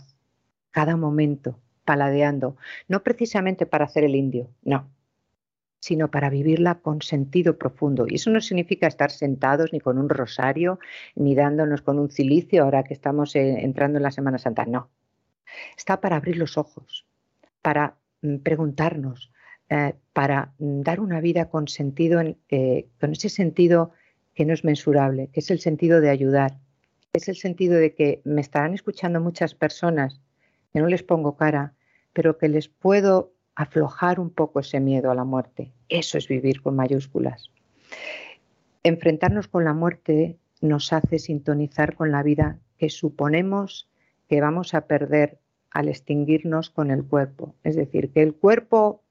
cada 0.70 0.96
momento, 0.96 1.58
paladeando, 1.84 2.56
no 2.88 3.02
precisamente 3.02 3.66
para 3.66 3.86
hacer 3.86 4.04
el 4.04 4.14
indio, 4.14 4.48
no, 4.62 4.88
sino 5.80 6.10
para 6.10 6.30
vivirla 6.30 6.76
con 6.76 7.02
sentido 7.02 7.58
profundo. 7.58 8.06
Y 8.08 8.16
eso 8.16 8.30
no 8.30 8.40
significa 8.40 8.86
estar 8.86 9.10
sentados 9.10 9.72
ni 9.72 9.80
con 9.80 9.98
un 9.98 10.08
rosario, 10.08 10.78
ni 11.14 11.34
dándonos 11.34 11.82
con 11.82 11.98
un 11.98 12.10
cilicio 12.10 12.62
ahora 12.62 12.84
que 12.84 12.94
estamos 12.94 13.36
eh, 13.36 13.64
entrando 13.64 13.98
en 13.98 14.02
la 14.02 14.10
Semana 14.10 14.38
Santa, 14.38 14.64
no. 14.64 14.90
Está 15.76 16.00
para 16.00 16.16
abrir 16.16 16.36
los 16.38 16.58
ojos, 16.58 17.06
para 17.62 17.96
preguntarnos, 18.42 19.30
eh, 19.68 19.94
para 20.12 20.52
mm, 20.58 20.82
dar 20.82 21.00
una 21.00 21.20
vida 21.20 21.48
con 21.48 21.68
sentido, 21.68 22.20
eh, 22.48 22.88
con 23.00 23.12
ese 23.12 23.28
sentido 23.28 23.92
que 24.34 24.44
no 24.44 24.54
es 24.54 24.64
mensurable, 24.64 25.28
que 25.32 25.40
es 25.40 25.50
el 25.50 25.60
sentido 25.60 26.00
de 26.00 26.10
ayudar, 26.10 26.58
es 27.12 27.28
el 27.28 27.36
sentido 27.36 27.76
de 27.76 27.94
que 27.94 28.20
me 28.24 28.40
estarán 28.40 28.74
escuchando 28.74 29.20
muchas 29.20 29.54
personas 29.54 30.20
que 30.72 30.80
no 30.80 30.86
les 30.86 31.02
pongo 31.02 31.36
cara, 31.36 31.74
pero 32.12 32.38
que 32.38 32.48
les 32.48 32.68
puedo 32.68 33.32
aflojar 33.54 34.20
un 34.20 34.30
poco 34.30 34.60
ese 34.60 34.80
miedo 34.80 35.10
a 35.10 35.14
la 35.14 35.24
muerte. 35.24 35.72
Eso 35.88 36.18
es 36.18 36.28
vivir 36.28 36.60
con 36.60 36.76
mayúsculas. 36.76 37.50
Enfrentarnos 38.82 39.48
con 39.48 39.64
la 39.64 39.72
muerte 39.72 40.36
nos 40.60 40.92
hace 40.92 41.18
sintonizar 41.18 41.94
con 41.94 42.12
la 42.12 42.22
vida 42.22 42.58
que 42.76 42.90
suponemos 42.90 43.88
que 44.28 44.40
vamos 44.40 44.74
a 44.74 44.86
perder 44.86 45.38
al 45.76 45.90
extinguirnos 45.90 46.70
con 46.70 46.90
el 46.90 47.04
cuerpo. 47.04 47.54
Es 47.62 47.76
decir, 47.76 48.10
que 48.10 48.22
el 48.22 48.34
cuerpo 48.34 49.02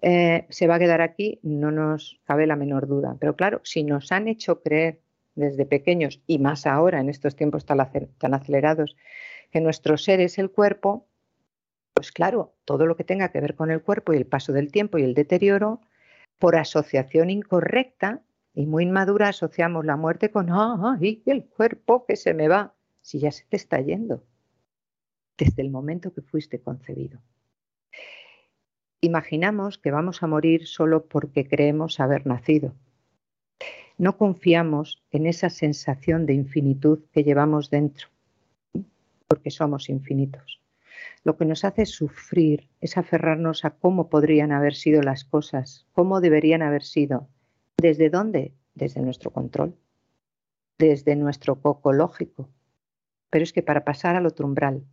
eh, 0.00 0.46
se 0.48 0.66
va 0.66 0.76
a 0.76 0.78
quedar 0.78 1.02
aquí, 1.02 1.38
no 1.42 1.70
nos 1.70 2.18
cabe 2.24 2.46
la 2.46 2.56
menor 2.56 2.86
duda. 2.86 3.18
Pero 3.20 3.36
claro, 3.36 3.60
si 3.64 3.84
nos 3.84 4.10
han 4.10 4.26
hecho 4.26 4.62
creer 4.62 5.02
desde 5.34 5.66
pequeños 5.66 6.22
y 6.26 6.38
más 6.38 6.66
ahora 6.66 7.00
en 7.00 7.10
estos 7.10 7.36
tiempos 7.36 7.66
tan 7.66 8.34
acelerados 8.34 8.96
que 9.50 9.60
nuestro 9.60 9.98
ser 9.98 10.20
es 10.20 10.38
el 10.38 10.50
cuerpo, 10.50 11.06
pues 11.92 12.12
claro, 12.12 12.54
todo 12.64 12.86
lo 12.86 12.96
que 12.96 13.04
tenga 13.04 13.30
que 13.30 13.42
ver 13.42 13.54
con 13.54 13.70
el 13.70 13.82
cuerpo 13.82 14.14
y 14.14 14.16
el 14.16 14.26
paso 14.26 14.54
del 14.54 14.72
tiempo 14.72 14.96
y 14.96 15.02
el 15.02 15.12
deterioro, 15.12 15.82
por 16.38 16.56
asociación 16.56 17.28
incorrecta 17.28 18.22
y 18.54 18.64
muy 18.64 18.84
inmadura 18.84 19.28
asociamos 19.28 19.84
la 19.84 19.96
muerte 19.96 20.30
con 20.30 20.48
¡ay, 20.50 21.22
el 21.26 21.44
cuerpo 21.44 22.06
que 22.06 22.16
se 22.16 22.32
me 22.32 22.48
va! 22.48 22.72
Si 23.02 23.18
ya 23.18 23.30
se 23.32 23.44
te 23.44 23.56
está 23.56 23.82
yendo 23.82 24.24
desde 25.40 25.62
el 25.62 25.70
momento 25.70 26.12
que 26.12 26.20
fuiste 26.20 26.60
concebido. 26.60 27.18
Imaginamos 29.00 29.78
que 29.78 29.90
vamos 29.90 30.22
a 30.22 30.26
morir 30.26 30.66
solo 30.66 31.06
porque 31.06 31.48
creemos 31.48 31.98
haber 31.98 32.26
nacido. 32.26 32.74
No 33.96 34.18
confiamos 34.18 35.02
en 35.10 35.26
esa 35.26 35.48
sensación 35.48 36.26
de 36.26 36.34
infinitud 36.34 37.00
que 37.12 37.24
llevamos 37.24 37.70
dentro, 37.70 38.08
porque 39.26 39.50
somos 39.50 39.88
infinitos. 39.88 40.60
lo 41.24 41.36
que 41.36 41.46
nos 41.46 41.64
hace 41.64 41.86
sufrir 41.86 42.68
es 42.80 42.96
aferrarnos 42.98 43.64
a 43.64 43.70
cómo 43.70 44.08
podrían 44.08 44.52
haber 44.52 44.74
sido 44.74 45.02
las 45.02 45.24
cosas, 45.24 45.86
cómo 45.92 46.20
deberían 46.20 46.62
haber 46.62 46.82
sido. 46.82 47.28
¿Desde 47.78 48.10
dónde? 48.10 48.52
Desde 48.74 49.00
nuestro 49.00 49.30
control, 49.30 49.74
desde 50.78 51.16
nuestro 51.16 51.60
coco 51.60 51.92
lógico. 51.92 52.50
Pero 53.30 53.42
es 53.42 53.52
que 53.52 53.62
para 53.62 53.84
pasar 53.84 54.16
al 54.16 54.26
otro 54.26 54.46
umbral 54.46 54.84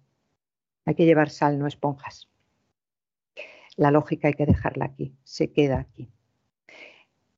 hay 0.88 0.95
que 0.95 1.06
llevar 1.06 1.30
sal, 1.30 1.60
no 1.60 1.67
esponjas. 1.67 2.30
La 3.76 3.91
lógica 3.91 4.30
hay 4.30 4.34
que 4.36 4.45
dejarla 4.45 4.86
aquí, 4.86 5.13
se 5.26 5.52
queda 5.52 5.80
aquí. 5.80 6.10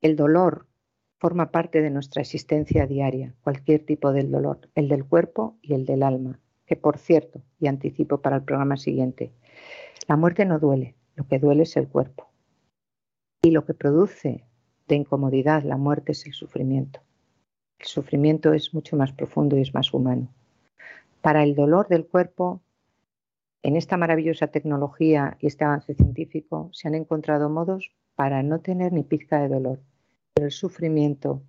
El 0.01 0.15
dolor 0.15 0.67
forma 1.17 1.49
parte 1.49 1.81
de 1.81 1.89
nuestra 1.89 2.21
existencia 2.21 2.85
diaria, 2.85 3.33
cualquier 3.41 3.83
tipo 3.83 4.13
del 4.13 4.29
dolor, 4.29 4.69
el 4.75 4.88
del 4.88 5.03
cuerpo 5.03 5.57
y 5.63 5.73
el 5.73 5.88
del 5.88 6.03
alma, 6.03 6.39
que 6.67 6.75
por 6.75 6.99
cierto, 6.99 7.41
y 7.59 7.67
anticipo 7.67 8.21
para 8.21 8.35
el 8.35 8.43
programa 8.43 8.77
siguiente, 8.77 9.31
la 10.07 10.15
muerte 10.15 10.45
no 10.45 10.59
duele, 10.59 10.95
lo 11.15 11.27
que 11.27 11.39
duele 11.39 11.63
es 11.63 11.75
el 11.75 11.88
cuerpo. 11.88 12.29
Y 13.41 13.49
lo 13.49 13.65
que 13.65 13.73
produce 13.73 14.45
de 14.88 14.95
incomodidad 14.95 15.63
la 15.63 15.77
muerte 15.77 16.12
es 16.12 16.23
el 16.27 16.33
sufrimiento. 16.33 17.01
El 17.79 17.88
sufrimiento 17.88 18.53
es 18.53 18.75
mucho 18.75 18.95
más 18.95 19.12
profundo 19.12 19.57
y 19.57 19.62
es 19.62 19.73
más 19.73 19.91
humano. 19.91 20.29
Para 21.21 21.41
el 21.41 21.55
dolor 21.55 21.88
del 21.88 22.05
cuerpo, 22.05 22.62
en 23.63 23.76
esta 23.76 23.98
maravillosa 23.98 24.48
tecnología 24.48 25.38
y 25.39 25.48
este 25.48 25.65
avance 25.65 25.93
científico 25.93 26.69
se 26.74 26.88
han 26.88 26.95
encontrado 26.95 27.50
modos 27.50 27.91
para 28.15 28.43
no 28.43 28.60
tener 28.60 28.93
ni 28.93 29.04
pizca 29.04 29.39
de 29.41 29.50
dolor 29.50 29.80
el 30.45 30.52
sufrimiento 30.52 31.43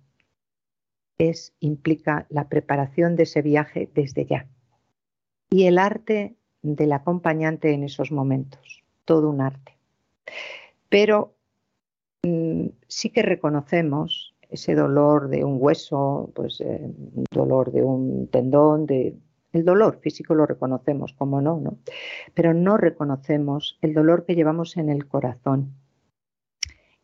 es, 1.17 1.53
implica 1.59 2.25
la 2.29 2.49
preparación 2.49 3.15
de 3.15 3.23
ese 3.23 3.41
viaje 3.41 3.89
desde 3.93 4.25
ya. 4.25 4.47
Y 5.49 5.65
el 5.65 5.77
arte 5.77 6.35
del 6.61 6.93
acompañante 6.93 7.73
en 7.73 7.83
esos 7.83 8.11
momentos, 8.11 8.83
todo 9.05 9.29
un 9.29 9.41
arte. 9.41 9.77
Pero 10.89 11.35
mm, 12.23 12.67
sí 12.87 13.09
que 13.09 13.21
reconocemos 13.21 14.35
ese 14.49 14.75
dolor 14.75 15.29
de 15.29 15.43
un 15.43 15.57
hueso, 15.59 16.31
pues 16.35 16.59
eh, 16.61 16.91
dolor 17.31 17.71
de 17.71 17.83
un 17.83 18.27
tendón, 18.27 18.85
de, 18.85 19.15
el 19.53 19.65
dolor 19.65 19.99
físico 20.01 20.35
lo 20.35 20.45
reconocemos, 20.45 21.13
como 21.13 21.41
no, 21.41 21.59
¿no? 21.59 21.77
Pero 22.33 22.53
no 22.53 22.77
reconocemos 22.77 23.77
el 23.81 23.93
dolor 23.93 24.25
que 24.25 24.35
llevamos 24.35 24.77
en 24.77 24.89
el 24.89 25.07
corazón, 25.07 25.73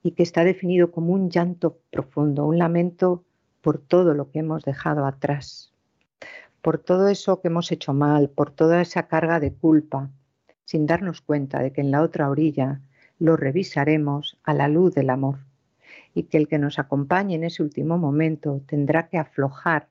y 0.08 0.12
que 0.12 0.24
está 0.24 0.46
definido 0.46 0.92
como 0.92 1.12
un 1.12 1.30
llanto 1.30 1.80
profundo, 1.92 2.46
un 2.46 2.58
lamento 2.58 3.26
por 3.62 3.78
todo 3.78 4.14
lo 4.14 4.32
que 4.32 4.40
hemos 4.40 4.64
dejado 4.64 5.06
atrás, 5.06 5.74
por 6.62 6.78
todo 6.78 7.10
eso 7.10 7.42
que 7.42 7.50
hemos 7.50 7.74
hecho 7.74 7.94
mal, 7.94 8.30
por 8.30 8.52
toda 8.52 8.82
esa 8.82 9.08
carga 9.08 9.42
de 9.42 9.54
culpa, 9.54 10.10
sin 10.64 10.86
darnos 10.86 11.20
cuenta 11.20 11.60
de 11.60 11.74
que 11.74 11.82
en 11.82 11.92
la 11.92 12.02
otra 12.02 12.30
orilla 12.30 12.80
lo 13.20 13.36
revisaremos 13.36 14.40
a 14.44 14.54
la 14.54 14.70
luz 14.70 14.94
del 14.94 15.10
amor 15.10 15.40
y 16.14 16.24
que 16.24 16.38
el 16.38 16.48
que 16.48 16.58
nos 16.58 16.80
acompañe 16.80 17.36
en 17.36 17.44
ese 17.44 17.64
último 17.64 17.98
momento 17.98 18.62
tendrá 18.66 19.10
que 19.10 19.18
aflojar 19.18 19.90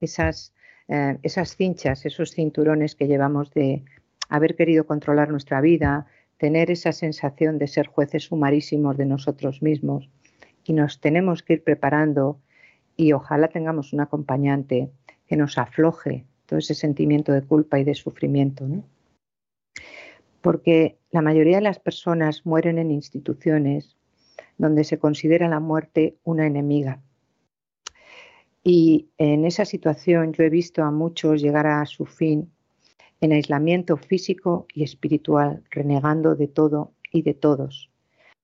esas, 0.00 0.52
eh, 0.88 1.18
esas 1.22 1.56
cinchas, 1.56 2.06
esos 2.06 2.32
cinturones 2.32 2.94
que 2.94 3.06
llevamos 3.06 3.52
de 3.52 3.84
haber 4.28 4.56
querido 4.56 4.86
controlar 4.86 5.30
nuestra 5.30 5.60
vida, 5.60 6.06
tener 6.38 6.70
esa 6.70 6.92
sensación 6.92 7.58
de 7.58 7.66
ser 7.66 7.86
jueces 7.86 8.24
sumarísimos 8.24 8.96
de 8.96 9.06
nosotros 9.06 9.62
mismos 9.62 10.08
y 10.64 10.72
nos 10.72 11.00
tenemos 11.00 11.42
que 11.42 11.54
ir 11.54 11.64
preparando 11.64 12.40
y 12.96 13.12
ojalá 13.12 13.48
tengamos 13.48 13.92
un 13.92 14.00
acompañante 14.00 14.90
que 15.26 15.36
nos 15.36 15.58
afloje 15.58 16.26
todo 16.46 16.58
ese 16.58 16.74
sentimiento 16.74 17.32
de 17.32 17.42
culpa 17.42 17.78
y 17.78 17.84
de 17.84 17.94
sufrimiento. 17.94 18.66
Porque 20.40 20.98
la 21.10 21.22
mayoría 21.22 21.56
de 21.56 21.62
las 21.62 21.78
personas 21.78 22.46
mueren 22.46 22.78
en 22.78 22.90
instituciones 22.90 23.96
donde 24.56 24.84
se 24.84 24.98
considera 24.98 25.48
la 25.48 25.60
muerte 25.60 26.16
una 26.24 26.46
enemiga. 26.46 27.00
Y 28.70 29.08
en 29.16 29.46
esa 29.46 29.64
situación 29.64 30.34
yo 30.34 30.44
he 30.44 30.50
visto 30.50 30.82
a 30.82 30.90
muchos 30.90 31.40
llegar 31.40 31.66
a 31.66 31.86
su 31.86 32.04
fin 32.04 32.52
en 33.22 33.32
aislamiento 33.32 33.96
físico 33.96 34.66
y 34.74 34.82
espiritual, 34.82 35.64
renegando 35.70 36.36
de 36.36 36.48
todo 36.48 36.92
y 37.10 37.22
de 37.22 37.32
todos, 37.32 37.90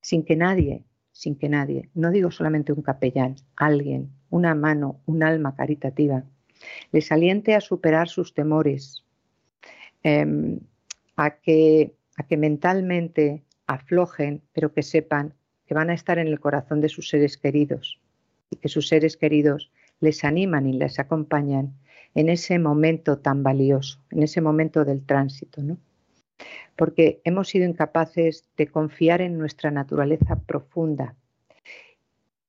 sin 0.00 0.24
que 0.24 0.34
nadie, 0.34 0.82
sin 1.12 1.36
que 1.36 1.50
nadie, 1.50 1.90
no 1.92 2.10
digo 2.10 2.30
solamente 2.30 2.72
un 2.72 2.80
capellán, 2.80 3.36
alguien, 3.56 4.12
una 4.30 4.54
mano, 4.54 4.98
un 5.04 5.22
alma 5.22 5.54
caritativa, 5.56 6.24
les 6.90 7.12
aliente 7.12 7.54
a 7.54 7.60
superar 7.60 8.08
sus 8.08 8.32
temores, 8.32 9.04
em, 10.04 10.58
a, 11.16 11.36
que, 11.36 11.96
a 12.16 12.22
que 12.26 12.38
mentalmente 12.38 13.44
aflojen, 13.66 14.40
pero 14.54 14.72
que 14.72 14.82
sepan 14.82 15.34
que 15.66 15.74
van 15.74 15.90
a 15.90 15.94
estar 15.94 16.18
en 16.18 16.28
el 16.28 16.40
corazón 16.40 16.80
de 16.80 16.88
sus 16.88 17.10
seres 17.10 17.36
queridos 17.36 18.00
y 18.48 18.56
que 18.56 18.70
sus 18.70 18.88
seres 18.88 19.18
queridos 19.18 19.70
les 20.04 20.22
animan 20.22 20.66
y 20.66 20.74
les 20.74 20.98
acompañan 20.98 21.74
en 22.14 22.28
ese 22.28 22.58
momento 22.58 23.18
tan 23.18 23.42
valioso, 23.42 23.98
en 24.10 24.22
ese 24.22 24.40
momento 24.40 24.84
del 24.84 25.04
tránsito, 25.04 25.62
¿no? 25.62 25.78
Porque 26.76 27.20
hemos 27.24 27.48
sido 27.48 27.66
incapaces 27.66 28.44
de 28.56 28.68
confiar 28.68 29.20
en 29.20 29.38
nuestra 29.38 29.70
naturaleza 29.70 30.36
profunda. 30.36 31.16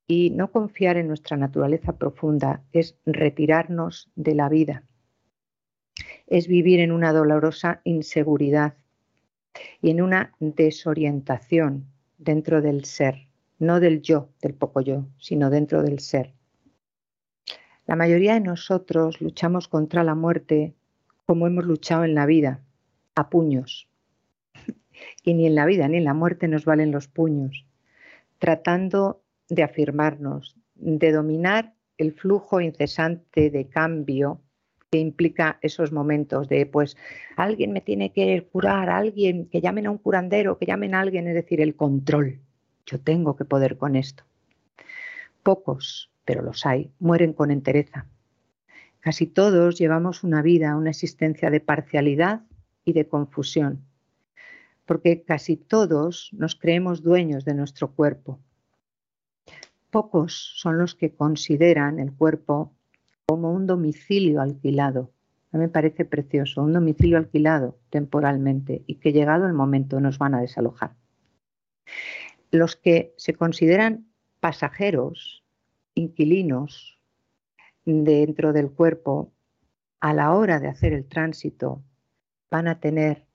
Y 0.08 0.30
no 0.32 0.52
confiar 0.52 0.98
en 0.98 1.08
nuestra 1.08 1.36
naturaleza 1.36 1.98
profunda 1.98 2.62
es 2.72 2.96
retirarnos 3.08 4.12
de 4.16 4.36
la 4.36 4.50
vida, 4.50 4.84
es 6.28 6.48
vivir 6.48 6.80
en 6.80 6.92
una 6.92 7.12
dolorosa 7.12 7.82
inseguridad 7.84 8.76
y 9.82 9.90
en 9.90 10.02
una 10.02 10.36
desorientación 10.40 11.88
dentro 12.20 12.62
del 12.62 12.86
ser, 12.86 13.28
no 13.58 13.80
del 13.80 14.02
yo, 14.02 14.30
del 14.42 14.54
poco 14.54 14.82
yo, 14.82 15.08
sino 15.18 15.50
dentro 15.50 15.82
del 15.82 16.00
ser. 16.00 16.34
La 17.86 17.96
mayoría 17.96 18.34
de 18.34 18.40
nosotros 18.40 19.22
luchamos 19.22 19.68
contra 19.68 20.04
la 20.04 20.16
muerte 20.16 20.74
como 21.26 21.46
hemos 21.46 21.66
luchado 21.66 22.04
en 22.04 22.16
la 22.16 22.26
vida, 22.26 22.62
a 23.16 23.30
puños. 23.30 23.88
Y 25.24 25.34
ni 25.34 25.46
en 25.46 25.56
la 25.56 25.66
vida 25.66 25.88
ni 25.88 25.98
en 25.98 26.06
la 26.06 26.14
muerte 26.14 26.48
nos 26.48 26.66
valen 26.66 26.92
los 26.92 27.08
puños, 27.08 27.66
tratando 28.40 29.22
de 29.50 29.64
afirmarnos, 29.64 30.56
de 30.76 31.12
dominar 31.12 31.74
el 31.98 32.14
flujo 32.14 32.62
incesante 32.62 33.50
de 33.50 33.68
cambio 33.68 34.42
que 34.92 35.00
implica 35.00 35.60
esos 35.62 35.92
momentos 35.92 36.48
de, 36.48 36.66
pues, 36.66 36.96
alguien 37.36 37.72
me 37.72 37.82
tiene 37.82 38.12
que 38.12 38.48
curar, 38.52 38.90
alguien, 38.90 39.48
que 39.48 39.62
llamen 39.62 39.88
a 39.88 39.92
un 39.92 39.98
curandero, 39.98 40.58
que 40.58 40.66
llamen 40.66 40.96
a 40.96 41.02
alguien, 41.02 41.28
es 41.28 41.34
decir, 41.34 41.60
el 41.62 41.76
control. 41.76 42.40
Yo 42.86 43.00
tengo 43.00 43.36
que 43.36 43.46
poder 43.46 43.78
con 43.78 43.96
esto. 43.96 44.24
Pocos 45.44 46.10
pero 46.26 46.42
los 46.42 46.66
hay, 46.66 46.92
mueren 47.00 47.34
con 47.34 47.52
entereza. 47.52 48.08
Casi 49.00 49.28
todos 49.28 49.78
llevamos 49.78 50.24
una 50.24 50.42
vida, 50.42 50.76
una 50.76 50.90
existencia 50.90 51.52
de 51.52 51.60
parcialidad 51.60 52.42
y 52.84 52.94
de 52.94 53.08
confusión, 53.08 53.86
porque 54.86 55.24
casi 55.24 55.58
todos 55.58 56.32
nos 56.34 56.56
creemos 56.56 57.04
dueños 57.04 57.46
de 57.46 57.54
nuestro 57.54 57.92
cuerpo. 57.92 58.40
Pocos 59.92 60.54
son 60.56 60.80
los 60.80 60.96
que 60.96 61.14
consideran 61.14 62.00
el 62.00 62.12
cuerpo 62.12 62.74
como 63.28 63.54
un 63.54 63.68
domicilio 63.68 64.42
alquilado. 64.42 65.12
A 65.52 65.58
mí 65.58 65.64
me 65.64 65.70
parece 65.70 66.04
precioso, 66.04 66.64
un 66.64 66.74
domicilio 66.74 67.18
alquilado 67.18 67.78
temporalmente 67.90 68.84
y 68.88 68.96
que 68.96 69.14
llegado 69.14 69.46
el 69.46 69.54
momento 69.54 70.02
nos 70.02 70.18
van 70.18 70.36
a 70.36 70.42
desalojar. 70.42 70.96
Los 72.52 72.76
que 72.76 73.14
se 73.18 73.34
consideran 73.34 74.08
pasajeros 74.40 75.45
inquilinos 75.96 77.00
dentro 77.86 78.54
del 78.54 78.72
cuerpo, 78.72 79.32
a 80.00 80.14
la 80.14 80.34
hora 80.34 80.60
de 80.60 80.68
hacer 80.68 80.94
el 80.94 81.06
tránsito, 81.06 81.82
van 82.52 82.68
a 82.68 82.80
tener 82.80 83.26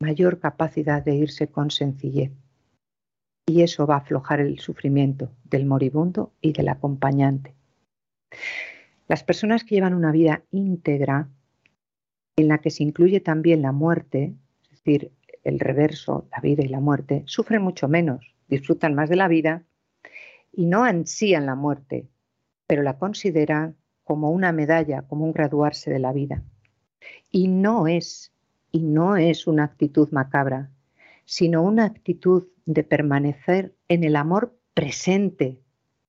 mayor 0.00 0.40
capacidad 0.40 1.02
de 1.04 1.14
irse 1.14 1.48
con 1.48 1.70
sencillez. 1.70 2.32
Y 3.46 3.62
eso 3.62 3.86
va 3.86 3.96
a 3.96 3.98
aflojar 3.98 4.40
el 4.40 4.58
sufrimiento 4.58 5.30
del 5.44 5.66
moribundo 5.66 6.32
y 6.40 6.52
del 6.52 6.68
acompañante. 6.68 7.54
Las 9.08 9.24
personas 9.24 9.64
que 9.64 9.74
llevan 9.74 9.94
una 9.94 10.12
vida 10.12 10.42
íntegra, 10.50 11.28
en 12.36 12.48
la 12.48 12.58
que 12.58 12.70
se 12.70 12.82
incluye 12.82 13.20
también 13.20 13.62
la 13.62 13.72
muerte, 13.72 14.34
es 14.64 14.70
decir, 14.70 15.12
el 15.44 15.60
reverso, 15.60 16.26
la 16.30 16.40
vida 16.40 16.62
y 16.64 16.68
la 16.68 16.80
muerte, 16.80 17.24
sufren 17.26 17.62
mucho 17.62 17.88
menos, 17.88 18.34
disfrutan 18.48 18.94
más 18.94 19.10
de 19.10 19.16
la 19.16 19.28
vida 19.28 19.64
y 20.52 20.66
no 20.66 20.84
ansían 20.84 21.46
la 21.46 21.54
muerte, 21.54 22.08
pero 22.66 22.82
la 22.82 22.98
consideran 22.98 23.76
como 24.04 24.30
una 24.30 24.52
medalla, 24.52 25.02
como 25.02 25.24
un 25.24 25.32
graduarse 25.32 25.90
de 25.90 25.98
la 25.98 26.12
vida. 26.12 26.42
Y 27.30 27.48
no 27.48 27.86
es, 27.86 28.32
y 28.70 28.80
no 28.80 29.16
es 29.16 29.46
una 29.46 29.64
actitud 29.64 30.10
macabra, 30.10 30.70
sino 31.24 31.62
una 31.62 31.84
actitud 31.84 32.48
de 32.66 32.84
permanecer 32.84 33.74
en 33.88 34.04
el 34.04 34.16
amor 34.16 34.56
presente. 34.74 35.60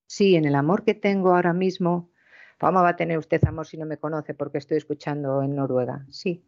Sí, 0.05 0.35
en 0.35 0.45
el 0.45 0.55
amor 0.55 0.83
que 0.83 0.93
tengo 0.93 1.33
ahora 1.33 1.53
mismo. 1.53 2.11
¿Cómo 2.59 2.81
va 2.81 2.89
a 2.89 2.95
tener 2.95 3.17
usted 3.17 3.43
amor 3.45 3.67
si 3.67 3.77
no 3.77 3.85
me 3.85 3.97
conoce 3.97 4.33
porque 4.33 4.57
estoy 4.57 4.77
escuchando 4.77 5.41
en 5.41 5.55
Noruega? 5.55 6.05
Sí, 6.09 6.45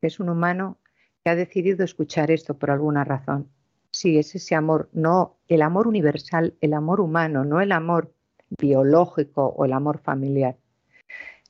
es 0.00 0.20
un 0.20 0.28
humano 0.28 0.78
que 1.22 1.30
ha 1.30 1.36
decidido 1.36 1.84
escuchar 1.84 2.30
esto 2.30 2.58
por 2.58 2.70
alguna 2.70 3.04
razón. 3.04 3.48
Sí, 3.92 4.18
es 4.18 4.34
ese 4.34 4.54
amor, 4.54 4.88
no 4.92 5.36
el 5.48 5.62
amor 5.62 5.86
universal, 5.86 6.54
el 6.60 6.72
amor 6.72 7.00
humano, 7.00 7.44
no 7.44 7.60
el 7.60 7.72
amor 7.72 8.14
biológico 8.58 9.46
o 9.46 9.64
el 9.66 9.72
amor 9.72 9.98
familiar. 9.98 10.56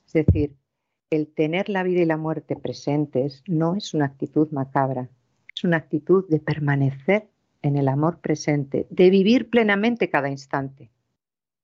Es 0.05 0.13
decir, 0.13 0.55
el 1.09 1.27
tener 1.27 1.69
la 1.69 1.83
vida 1.83 2.01
y 2.01 2.05
la 2.05 2.17
muerte 2.17 2.55
presentes 2.55 3.43
no 3.47 3.75
es 3.75 3.93
una 3.93 4.05
actitud 4.05 4.51
macabra, 4.51 5.09
es 5.55 5.63
una 5.63 5.77
actitud 5.77 6.27
de 6.27 6.39
permanecer 6.39 7.29
en 7.61 7.77
el 7.77 7.87
amor 7.87 8.19
presente, 8.19 8.87
de 8.89 9.09
vivir 9.09 9.49
plenamente 9.49 10.09
cada 10.09 10.29
instante. 10.29 10.91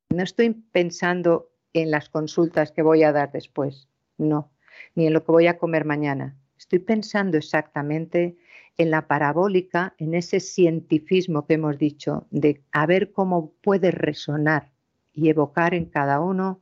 No 0.10 0.24
estoy 0.24 0.52
pensando 0.52 1.52
en 1.74 1.92
las 1.92 2.10
consultas 2.10 2.72
que 2.72 2.82
voy 2.82 3.04
a 3.04 3.12
dar 3.12 3.32
después, 3.32 3.90
no, 4.18 4.50
ni 4.96 5.08
en 5.08 5.14
lo 5.14 5.26
que 5.26 5.32
voy 5.32 5.48
a 5.48 5.58
comer 5.58 5.84
mañana. 5.84 6.38
Estoy 6.58 6.80
pensando 6.80 7.38
exactamente 7.38 8.38
en 8.80 8.92
la 8.92 9.08
parabólica, 9.08 9.94
en 9.98 10.14
ese 10.14 10.40
cientifismo 10.40 11.46
que 11.46 11.56
hemos 11.56 11.78
dicho, 11.78 12.26
de 12.32 12.64
a 12.72 12.86
ver 12.86 13.12
cómo 13.12 13.52
puede 13.62 13.92
resonar 13.92 14.72
y 15.14 15.28
evocar 15.28 15.74
en 15.74 15.86
cada 15.86 16.22
uno 16.22 16.62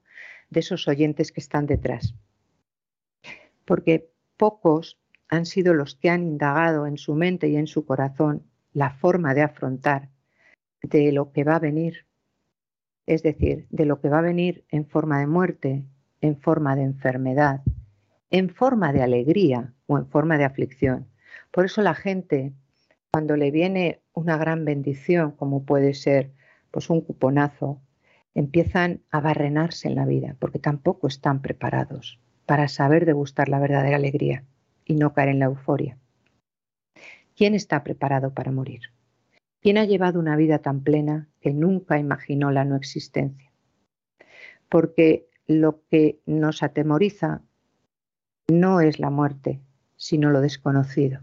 de 0.49 0.61
esos 0.61 0.87
oyentes 0.87 1.31
que 1.31 1.39
están 1.39 1.67
detrás. 1.67 2.15
Porque 3.65 4.09
pocos 4.35 4.99
han 5.29 5.45
sido 5.45 5.75
los 5.75 5.93
que 5.93 6.09
han 6.09 6.23
indagado 6.23 6.87
en 6.87 6.97
su 6.97 7.13
mente 7.13 7.49
y 7.49 7.55
en 7.55 7.67
su 7.67 7.85
corazón 7.85 8.41
la 8.73 8.89
forma 8.95 9.35
de 9.35 9.43
afrontar 9.43 10.09
de 10.81 11.11
lo 11.11 11.31
que 11.31 11.43
va 11.43 11.57
a 11.57 11.59
venir, 11.59 12.07
es 13.05 13.21
decir, 13.21 13.67
de 13.69 13.85
lo 13.85 14.01
que 14.01 14.09
va 14.09 14.19
a 14.19 14.23
venir 14.23 14.65
en 14.69 14.87
forma 14.87 15.19
de 15.19 15.27
muerte, 15.27 15.85
en 16.21 16.35
forma 16.35 16.75
de 16.75 16.81
enfermedad, 16.81 17.61
en 18.31 18.49
forma 18.49 18.91
de 18.91 19.03
alegría 19.03 19.75
o 19.85 19.99
en 19.99 20.07
forma 20.07 20.39
de 20.39 20.45
aflicción. 20.45 21.07
Por 21.51 21.65
eso 21.65 21.81
la 21.81 21.95
gente, 21.95 22.53
cuando 23.11 23.35
le 23.35 23.51
viene 23.51 24.01
una 24.13 24.37
gran 24.37 24.65
bendición, 24.65 25.31
como 25.31 25.65
puede 25.65 25.93
ser 25.93 26.31
pues 26.71 26.89
un 26.89 27.01
cuponazo, 27.01 27.81
empiezan 28.33 29.01
a 29.09 29.19
barrenarse 29.19 29.87
en 29.87 29.95
la 29.95 30.05
vida, 30.05 30.35
porque 30.39 30.59
tampoco 30.59 31.07
están 31.07 31.41
preparados 31.41 32.19
para 32.45 32.67
saber 32.67 33.05
degustar 33.05 33.49
la 33.49 33.59
verdadera 33.59 33.97
alegría 33.97 34.43
y 34.85 34.95
no 34.95 35.13
caer 35.13 35.29
en 35.29 35.39
la 35.39 35.45
euforia. 35.45 35.97
¿Quién 37.35 37.55
está 37.55 37.83
preparado 37.83 38.33
para 38.33 38.51
morir? 38.51 38.81
¿Quién 39.61 39.77
ha 39.77 39.85
llevado 39.85 40.19
una 40.19 40.35
vida 40.35 40.59
tan 40.59 40.81
plena 40.81 41.27
que 41.41 41.51
nunca 41.53 41.99
imaginó 41.99 42.51
la 42.51 42.63
no 42.63 42.75
existencia? 42.75 43.51
Porque 44.69 45.27
lo 45.45 45.81
que 45.89 46.19
nos 46.25 46.63
atemoriza 46.63 47.41
no 48.47 48.81
es 48.81 48.99
la 48.99 49.09
muerte, 49.09 49.59
sino 49.95 50.29
lo 50.29 50.41
desconocido. 50.41 51.21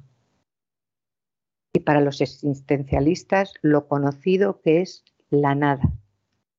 Para 1.85 2.01
los 2.01 2.21
existencialistas, 2.21 3.53
lo 3.63 3.87
conocido 3.89 4.61
que 4.61 4.81
es 4.81 5.05
la 5.31 5.55
nada, 5.55 5.93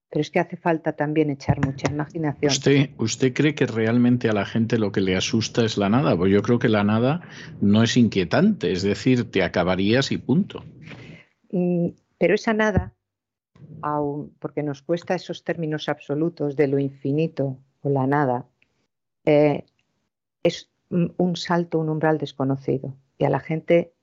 pero 0.10 0.22
es 0.22 0.32
que 0.32 0.40
hace 0.40 0.56
falta 0.56 0.94
también 0.94 1.30
echar 1.30 1.66
mucha 1.66 1.92
imaginación. 1.92 2.50
¿Usted, 2.52 2.90
¿Usted 2.98 3.34
cree 3.34 3.56
que 3.56 3.66
realmente 3.66 4.30
a 4.30 4.34
la 4.34 4.46
gente 4.46 4.78
lo 4.78 4.92
que 4.92 5.02
le 5.02 5.18
asusta 5.18 5.66
es 5.66 5.78
la 5.78 5.90
nada? 5.90 6.16
Pues 6.16 6.32
yo 6.32 6.42
creo 6.42 6.60
que 6.60 6.70
la 6.70 6.84
nada 6.84 7.22
no 7.60 7.84
es 7.84 7.98
inquietante, 7.98 8.72
es 8.72 8.84
decir, 8.84 9.30
te 9.30 9.44
acabarías 9.44 10.12
y 10.12 10.18
punto. 10.18 10.64
Mm, 11.52 11.90
pero 12.18 12.36
esa 12.36 12.54
nada, 12.54 12.94
aun 13.82 14.34
porque 14.40 14.64
nos 14.64 14.82
cuesta 14.82 15.16
esos 15.16 15.44
términos 15.44 15.90
absolutos 15.90 16.56
de 16.56 16.68
lo 16.68 16.80
infinito 16.80 17.58
o 17.82 17.90
la 17.90 18.08
nada, 18.08 18.46
eh, 19.26 19.66
es 20.44 20.70
un 20.90 21.36
salto, 21.36 21.80
un 21.80 21.90
umbral 21.90 22.20
desconocido. 22.20 22.96
Y 23.18 23.26
a 23.26 23.30
la 23.30 23.40
gente 23.40 23.94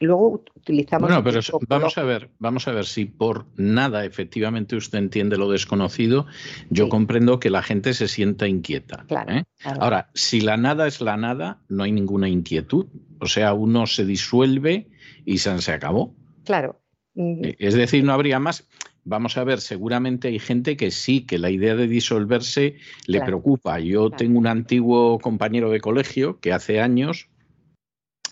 Luego 0.00 0.42
utilizamos. 0.56 1.08
Bueno, 1.08 1.22
pero 1.22 1.40
vamos 1.68 1.98
a 1.98 2.04
ver, 2.04 2.30
vamos 2.38 2.66
a 2.66 2.72
ver 2.72 2.86
si 2.86 3.04
por 3.04 3.44
nada 3.56 4.06
efectivamente 4.06 4.74
usted 4.74 4.98
entiende 4.98 5.36
lo 5.36 5.50
desconocido. 5.50 6.26
Yo 6.70 6.88
comprendo 6.88 7.38
que 7.38 7.50
la 7.50 7.62
gente 7.62 7.92
se 7.92 8.08
sienta 8.08 8.48
inquieta. 8.48 9.04
¿eh? 9.28 9.44
Ahora, 9.78 10.10
si 10.14 10.40
la 10.40 10.56
nada 10.56 10.86
es 10.86 11.02
la 11.02 11.18
nada, 11.18 11.60
no 11.68 11.82
hay 11.82 11.92
ninguna 11.92 12.30
inquietud. 12.30 12.86
O 13.20 13.26
sea, 13.26 13.52
uno 13.52 13.86
se 13.86 14.06
disuelve 14.06 14.88
y 15.26 15.36
se, 15.36 15.50
acabó. 15.70 16.14
Claro. 16.44 16.80
Mm. 17.14 17.44
E, 17.44 17.56
es 17.58 17.74
decir, 17.74 18.02
no 18.02 18.14
habría 18.14 18.38
más. 18.38 18.66
Vamos 19.04 19.36
a 19.36 19.44
ver, 19.44 19.60
seguramente 19.60 20.28
hay 20.28 20.38
gente 20.38 20.78
que 20.78 20.90
sí, 20.90 21.26
que 21.26 21.38
la 21.38 21.50
idea 21.50 21.74
de 21.74 21.88
disolverse 21.88 22.76
le 23.06 23.20
preocupa. 23.20 23.78
Yo 23.80 24.10
tengo 24.10 24.38
un 24.38 24.46
antiguo 24.46 25.18
compañero 25.18 25.70
de 25.70 25.80
colegio 25.80 26.40
que 26.40 26.54
hace 26.54 26.80
años 26.80 27.28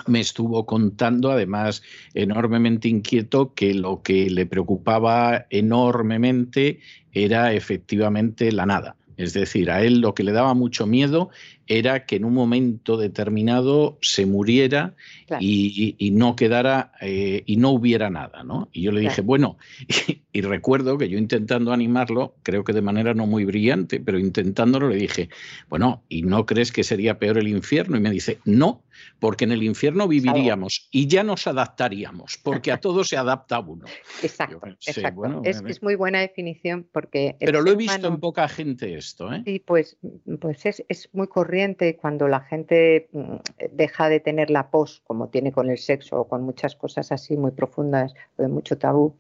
me 0.07 0.21
estuvo 0.21 0.67
contando, 0.67 1.31
además 1.31 1.83
enormemente 2.15 2.89
inquieto, 2.89 3.55
que 3.55 3.75
lo 3.75 4.03
que 4.03 4.31
le 4.31 4.47
preocupaba 4.47 5.47
enormemente 5.51 6.81
era 7.13 7.53
efectivamente 7.53 8.53
la 8.53 8.67
nada. 8.67 8.97
Es 9.17 9.33
decir, 9.33 9.71
a 9.71 9.83
él 9.83 10.01
lo 10.01 10.15
que 10.15 10.23
le 10.23 10.33
daba 10.33 10.55
mucho 10.55 10.87
miedo 10.87 11.31
era 11.69 12.07
que 12.07 12.17
en 12.17 12.25
un 12.25 12.33
momento 12.33 12.97
determinado 12.97 13.99
se 14.01 14.25
muriera 14.25 14.95
y, 15.39 16.11
no 16.13 16.35
quedara 16.35 16.93
eh, 17.03 17.43
y 17.45 17.57
no 17.57 17.71
hubiera 17.71 18.09
nada, 18.09 18.43
¿no? 18.43 18.69
Y 18.73 18.83
yo 18.83 18.93
le 18.93 19.01
dije, 19.01 19.21
bueno, 19.21 19.59
y, 20.33 20.41
recuerdo 20.41 20.97
que 20.97 21.09
yo 21.09 21.19
intentando 21.19 21.73
animarlo, 21.73 22.35
creo 22.43 22.65
que 22.65 22.73
de 22.73 22.81
manera 22.81 23.13
no 23.13 23.27
muy 23.27 23.45
brillante, 23.45 24.01
pero 24.01 24.19
intentándolo 24.19 24.89
le 24.89 24.97
dije, 24.97 25.29
bueno, 25.69 26.03
¿y 26.09 26.23
no 26.23 26.47
crees 26.47 26.73
que 26.73 26.83
sería 26.83 27.19
peor 27.19 27.37
el 27.37 27.49
infierno? 27.49 27.99
Y 27.99 28.01
me 28.01 28.11
dice, 28.11 28.39
no, 28.47 28.83
porque 29.21 29.45
en 29.45 29.53
el 29.53 29.63
infierno 29.63 30.09
viviríamos 30.09 30.89
y 30.91 31.07
ya 31.07 31.23
nos 31.23 31.47
adaptaríamos, 31.47 32.39
porque 32.43 32.73
a 32.73 32.81
todo 32.81 33.05
se 33.05 33.19
adapta 33.19 33.61
uno. 33.61 33.85
Exacto, 34.23 34.61
exacto. 34.87 35.43
es, 35.45 35.83
muy 35.83 35.97
buena 35.97 36.21
definición 36.21 36.89
porque... 36.91 37.37
Pero 37.39 37.61
lo 37.61 37.73
he 37.73 37.77
visto 37.77 38.09
en 38.09 38.19
poca 38.19 38.49
gente 38.49 38.95
esto, 38.95 39.33
¿eh? 39.33 39.43
Sí, 39.45 39.63
pues, 39.65 39.99
pues 40.41 40.65
es, 40.65 40.83
es 40.89 41.11
muy 41.13 41.27
corriente 41.27 41.58
cuando 42.01 42.29
la 42.29 42.41
gente 42.41 43.09
mm, 43.13 43.37
deja 43.73 44.09
de 44.09 44.21
tener 44.21 44.51
la 44.51 44.71
pos, 44.71 45.03
como 45.07 45.29
tiene 45.29 45.53
con 45.53 45.71
el 45.71 45.79
sexo 45.79 46.21
o 46.21 46.29
con 46.29 46.43
muchas 46.43 46.77
cosas 46.77 47.13
así 47.13 47.37
muy 47.37 47.51
profundas 47.51 48.15
o 48.37 48.43
de 48.43 48.49
mucho 48.49 48.79
tabú. 48.79 49.15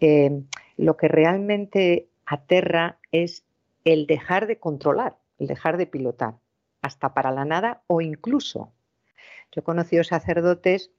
Eh, 0.00 0.42
lo 0.76 0.96
que 0.96 1.08
realmente 1.08 2.08
aterra 2.26 2.98
es 3.12 3.44
el 3.84 4.06
dejar 4.06 4.46
de 4.46 4.58
controlar, 4.58 5.16
el 5.38 5.46
dejar 5.46 5.76
de 5.76 5.86
pilotar, 5.86 6.34
hasta 6.82 7.14
para 7.14 7.30
la 7.30 7.44
nada 7.44 7.82
o 7.86 8.00
incluso 8.00 8.72
yo 9.54 9.60
he 9.60 9.62
conocido 9.62 10.02
sacerdotes 10.02 10.90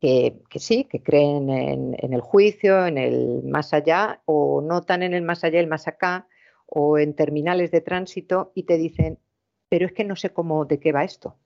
que, 0.00 0.40
sí, 0.56 0.84
que 0.84 1.02
creen 1.02 1.50
en, 1.50 2.12
el 2.12 2.20
juicio, 2.20 2.86
en 2.86 2.96
el 2.96 3.42
más 3.44 3.74
allá, 3.74 4.22
o 4.24 4.62
no 4.62 4.82
tan 4.82 5.02
en 5.02 5.14
el 5.14 5.22
más 5.22 5.44
allá, 5.44 5.60
el 5.60 5.66
más 5.66 5.88
acá, 5.88 6.26
o 6.66 6.98
en 6.98 7.14
terminales 7.14 7.70
de 7.70 7.80
tránsito, 7.80 8.52
y 8.54 8.62
te 8.64 8.78
dicen, 8.78 9.18
pero 9.68 9.86
es 9.86 9.92
que 9.92 10.04
no 10.04 10.16
sé 10.16 10.30
cómo, 10.30 10.64
de 10.64 10.78
qué 10.78 10.92
va 10.92 11.04
esto. 11.04 11.36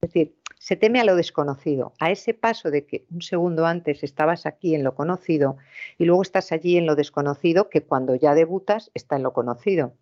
Es 0.00 0.10
decir, 0.12 0.36
se 0.58 0.76
teme 0.76 1.00
a 1.00 1.04
lo 1.04 1.16
desconocido, 1.16 1.92
a 1.98 2.10
ese 2.10 2.34
paso 2.34 2.70
de 2.70 2.86
que 2.86 3.06
un 3.10 3.22
segundo 3.22 3.66
antes 3.66 4.02
estabas 4.02 4.46
aquí 4.46 4.74
en 4.74 4.84
lo 4.84 4.94
conocido 4.94 5.56
y 5.98 6.04
luego 6.04 6.22
estás 6.22 6.52
allí 6.52 6.76
en 6.76 6.86
lo 6.86 6.96
desconocido, 6.96 7.68
que 7.68 7.82
cuando 7.82 8.14
ya 8.14 8.34
debutas 8.34 8.90
está 8.94 9.16
en 9.16 9.22
lo 9.22 9.32
conocido. 9.32 9.94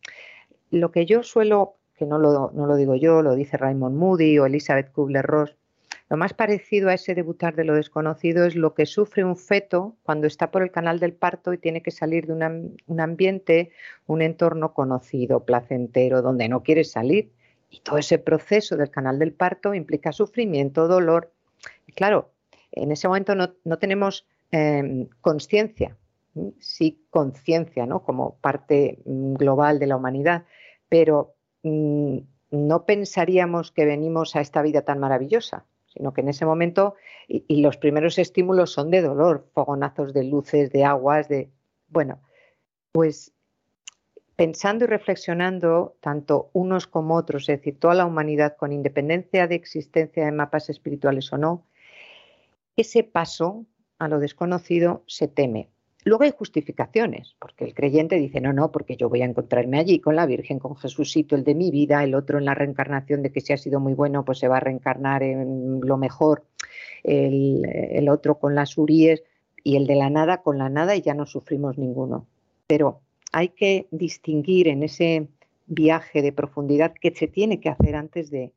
Lo 0.70 0.90
que 0.90 1.06
yo 1.06 1.22
suelo 1.22 1.76
que 1.94 2.06
no 2.06 2.18
lo, 2.18 2.50
no 2.52 2.66
lo 2.66 2.76
digo 2.76 2.96
yo, 2.96 3.22
lo 3.22 3.34
dice 3.34 3.56
Raymond 3.56 3.96
Moody 3.96 4.38
o 4.38 4.46
Elizabeth 4.46 4.92
Kubler-Ross, 4.92 5.56
lo 6.08 6.16
más 6.16 6.34
parecido 6.34 6.88
a 6.88 6.94
ese 6.94 7.14
debutar 7.14 7.56
de 7.56 7.64
lo 7.64 7.74
desconocido 7.74 8.44
es 8.44 8.54
lo 8.54 8.74
que 8.74 8.86
sufre 8.86 9.24
un 9.24 9.36
feto 9.36 9.96
cuando 10.02 10.26
está 10.26 10.50
por 10.50 10.62
el 10.62 10.70
canal 10.70 11.00
del 11.00 11.14
parto 11.14 11.52
y 11.52 11.58
tiene 11.58 11.82
que 11.82 11.90
salir 11.90 12.26
de 12.26 12.32
un 12.86 13.00
ambiente, 13.00 13.70
un 14.06 14.22
entorno 14.22 14.74
conocido, 14.74 15.44
placentero, 15.44 16.22
donde 16.22 16.48
no 16.48 16.62
quiere 16.62 16.84
salir. 16.84 17.32
Y 17.70 17.80
todo 17.80 17.98
ese 17.98 18.18
proceso 18.18 18.76
del 18.76 18.90
canal 18.90 19.18
del 19.18 19.32
parto 19.32 19.74
implica 19.74 20.12
sufrimiento, 20.12 20.86
dolor. 20.86 21.32
Y 21.86 21.92
claro, 21.92 22.30
en 22.70 22.92
ese 22.92 23.08
momento 23.08 23.34
no, 23.34 23.78
tenemos 23.78 24.26
em, 24.52 25.08
conciencia, 25.20 25.96
sí 26.60 27.04
conciencia, 27.10 27.86
¿no? 27.86 28.02
Como 28.04 28.36
parte 28.36 28.98
mm, 29.04 29.34
global 29.34 29.78
de 29.78 29.86
la 29.86 29.96
humanidad, 29.96 30.44
pero 30.88 31.34
Mm, 31.64 32.18
no 32.50 32.84
pensaríamos 32.84 33.72
que 33.72 33.86
venimos 33.86 34.36
a 34.36 34.40
esta 34.40 34.62
vida 34.62 34.82
tan 34.82 35.00
maravillosa, 35.00 35.64
sino 35.94 36.12
que 36.12 36.20
en 36.20 36.28
ese 36.28 36.44
momento, 36.44 36.94
y, 37.28 37.62
los 37.62 37.76
primeros 37.76 38.18
estímulos 38.18 38.72
son 38.72 38.90
de 38.90 39.00
dolor, 39.00 39.48
fogonazos 39.52 40.12
de 40.12 40.24
luces, 40.24 40.70
de 40.72 40.84
aguas, 40.84 41.28
de... 41.28 41.50
Bueno, 41.88 42.20
pues 42.92 43.32
pensando 44.36 44.84
y 44.84 44.88
reflexionando, 44.88 45.96
tanto 46.00 46.50
unos 46.52 46.86
como 46.86 47.14
otros, 47.14 47.48
es 47.48 47.58
decir, 47.58 47.78
toda 47.78 47.94
la 47.94 48.06
humanidad, 48.06 48.56
con 48.56 48.72
independencia 48.72 49.46
de 49.46 49.54
existencia 49.54 50.24
de 50.24 50.32
mapas 50.32 50.68
espirituales 50.68 51.32
o 51.32 51.38
no, 51.38 51.66
ese 52.76 53.04
paso 53.04 53.64
a 53.98 54.08
lo 54.08 54.18
desconocido 54.18 55.04
se 55.06 55.28
teme. 55.28 55.70
Luego 56.04 56.24
hay 56.24 56.32
justificaciones, 56.32 57.34
porque 57.40 57.64
el 57.64 57.72
creyente 57.72 58.16
dice, 58.16 58.42
no, 58.42 58.52
no, 58.52 58.70
porque 58.70 58.96
yo 58.96 59.08
voy 59.08 59.22
a 59.22 59.24
encontrarme 59.24 59.78
allí 59.78 60.00
con 60.00 60.16
la 60.16 60.26
Virgen, 60.26 60.58
con 60.58 60.76
Jesucito, 60.76 61.34
el 61.34 61.44
de 61.44 61.54
mi 61.54 61.70
vida, 61.70 62.04
el 62.04 62.14
otro 62.14 62.36
en 62.36 62.44
la 62.44 62.54
reencarnación 62.54 63.22
de 63.22 63.32
que 63.32 63.40
si 63.40 63.54
ha 63.54 63.56
sido 63.56 63.80
muy 63.80 63.94
bueno, 63.94 64.22
pues 64.22 64.38
se 64.38 64.48
va 64.48 64.58
a 64.58 64.60
reencarnar 64.60 65.22
en 65.22 65.80
lo 65.80 65.96
mejor, 65.96 66.44
el, 67.02 67.64
el 67.64 68.08
otro 68.10 68.38
con 68.38 68.54
las 68.54 68.76
uríes 68.76 69.22
y 69.62 69.76
el 69.76 69.86
de 69.86 69.94
la 69.94 70.10
nada 70.10 70.42
con 70.42 70.58
la 70.58 70.68
nada 70.68 70.94
y 70.94 71.00
ya 71.00 71.14
no 71.14 71.24
sufrimos 71.24 71.78
ninguno. 71.78 72.26
Pero 72.66 73.00
hay 73.32 73.48
que 73.48 73.88
distinguir 73.90 74.68
en 74.68 74.82
ese 74.82 75.28
viaje 75.66 76.20
de 76.20 76.32
profundidad 76.32 76.92
que 77.00 77.14
se 77.14 77.28
tiene 77.28 77.60
que 77.60 77.70
hacer 77.70 77.96
antes 77.96 78.30
de, 78.30 78.52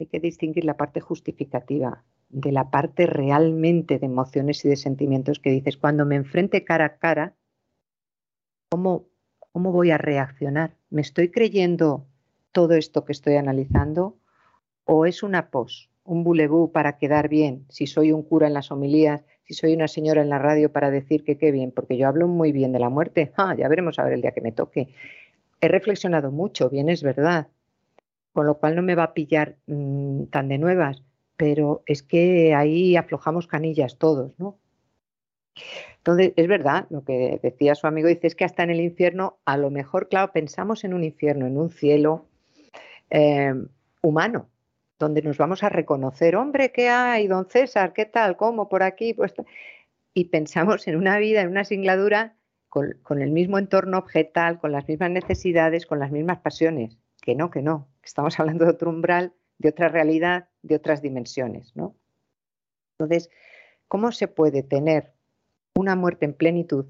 hay 0.00 0.06
que 0.06 0.20
distinguir 0.20 0.64
la 0.64 0.78
parte 0.78 1.00
justificativa 1.00 2.02
de 2.28 2.52
la 2.52 2.70
parte 2.70 3.06
realmente 3.06 3.98
de 3.98 4.06
emociones 4.06 4.64
y 4.64 4.68
de 4.68 4.76
sentimientos 4.76 5.38
que 5.38 5.50
dices, 5.50 5.76
cuando 5.76 6.04
me 6.04 6.16
enfrente 6.16 6.64
cara 6.64 6.84
a 6.84 6.98
cara, 6.98 7.34
¿cómo, 8.70 9.06
cómo 9.52 9.72
voy 9.72 9.90
a 9.90 9.98
reaccionar? 9.98 10.76
¿Me 10.90 11.00
estoy 11.00 11.30
creyendo 11.30 12.06
todo 12.52 12.74
esto 12.74 13.04
que 13.04 13.12
estoy 13.12 13.36
analizando? 13.36 14.18
¿O 14.84 15.06
es 15.06 15.22
una 15.22 15.50
pos, 15.50 15.90
un 16.04 16.24
bulebú 16.24 16.72
para 16.72 16.98
quedar 16.98 17.28
bien? 17.28 17.66
Si 17.68 17.86
soy 17.86 18.12
un 18.12 18.22
cura 18.22 18.46
en 18.46 18.54
las 18.54 18.70
homilías, 18.70 19.24
si 19.44 19.54
soy 19.54 19.74
una 19.74 19.88
señora 19.88 20.20
en 20.20 20.28
la 20.28 20.38
radio 20.38 20.70
para 20.72 20.90
decir 20.90 21.24
que 21.24 21.38
qué 21.38 21.50
bien, 21.50 21.72
porque 21.72 21.96
yo 21.96 22.08
hablo 22.08 22.28
muy 22.28 22.52
bien 22.52 22.72
de 22.72 22.78
la 22.78 22.90
muerte, 22.90 23.32
ya 23.56 23.68
veremos 23.68 23.98
a 23.98 24.04
ver 24.04 24.12
el 24.12 24.20
día 24.22 24.32
que 24.32 24.42
me 24.42 24.52
toque. 24.52 24.88
He 25.60 25.68
reflexionado 25.68 26.30
mucho, 26.30 26.68
bien 26.68 26.90
es 26.90 27.02
verdad, 27.02 27.48
con 28.32 28.46
lo 28.46 28.58
cual 28.58 28.76
no 28.76 28.82
me 28.82 28.94
va 28.94 29.04
a 29.04 29.14
pillar 29.14 29.56
mm, 29.66 30.24
tan 30.24 30.48
de 30.48 30.58
nuevas, 30.58 31.02
pero 31.38 31.84
es 31.86 32.02
que 32.02 32.52
ahí 32.54 32.96
aflojamos 32.96 33.46
canillas 33.46 33.96
todos, 33.96 34.32
¿no? 34.38 34.58
Entonces, 35.98 36.32
es 36.36 36.48
verdad, 36.48 36.86
lo 36.90 37.04
que 37.04 37.38
decía 37.42 37.74
su 37.74 37.86
amigo, 37.86 38.08
dice, 38.08 38.26
es 38.26 38.34
que 38.34 38.44
hasta 38.44 38.64
en 38.64 38.70
el 38.70 38.80
infierno, 38.80 39.38
a 39.44 39.56
lo 39.56 39.70
mejor, 39.70 40.08
claro, 40.08 40.32
pensamos 40.32 40.82
en 40.84 40.94
un 40.94 41.04
infierno, 41.04 41.46
en 41.46 41.56
un 41.56 41.70
cielo 41.70 42.26
eh, 43.10 43.54
humano, 44.02 44.48
donde 44.98 45.22
nos 45.22 45.38
vamos 45.38 45.62
a 45.62 45.68
reconocer, 45.68 46.34
hombre, 46.34 46.72
¿qué 46.72 46.88
hay, 46.88 47.28
don 47.28 47.48
César? 47.48 47.92
¿Qué 47.92 48.04
tal? 48.04 48.36
¿Cómo? 48.36 48.68
Por 48.68 48.82
aquí, 48.82 49.14
pues... 49.14 49.32
Y 50.14 50.24
pensamos 50.26 50.88
en 50.88 50.96
una 50.96 51.18
vida, 51.18 51.42
en 51.42 51.48
una 51.50 51.64
singladura, 51.64 52.34
con, 52.68 52.98
con 53.04 53.22
el 53.22 53.30
mismo 53.30 53.58
entorno 53.58 53.98
objetal, 53.98 54.58
con 54.58 54.72
las 54.72 54.88
mismas 54.88 55.10
necesidades, 55.10 55.86
con 55.86 56.00
las 56.00 56.10
mismas 56.10 56.38
pasiones. 56.38 56.98
Que 57.22 57.36
no, 57.36 57.50
que 57.50 57.62
no, 57.62 57.86
estamos 58.02 58.40
hablando 58.40 58.64
de 58.64 58.72
otro 58.72 58.90
umbral, 58.90 59.32
de 59.58 59.68
otra 59.68 59.88
realidad, 59.88 60.48
de 60.62 60.76
otras 60.76 61.02
dimensiones, 61.02 61.74
¿no? 61.76 61.94
Entonces, 62.98 63.30
¿cómo 63.86 64.12
se 64.12 64.28
puede 64.28 64.62
tener 64.62 65.12
una 65.76 65.96
muerte 65.96 66.24
en 66.24 66.34
plenitud 66.34 66.86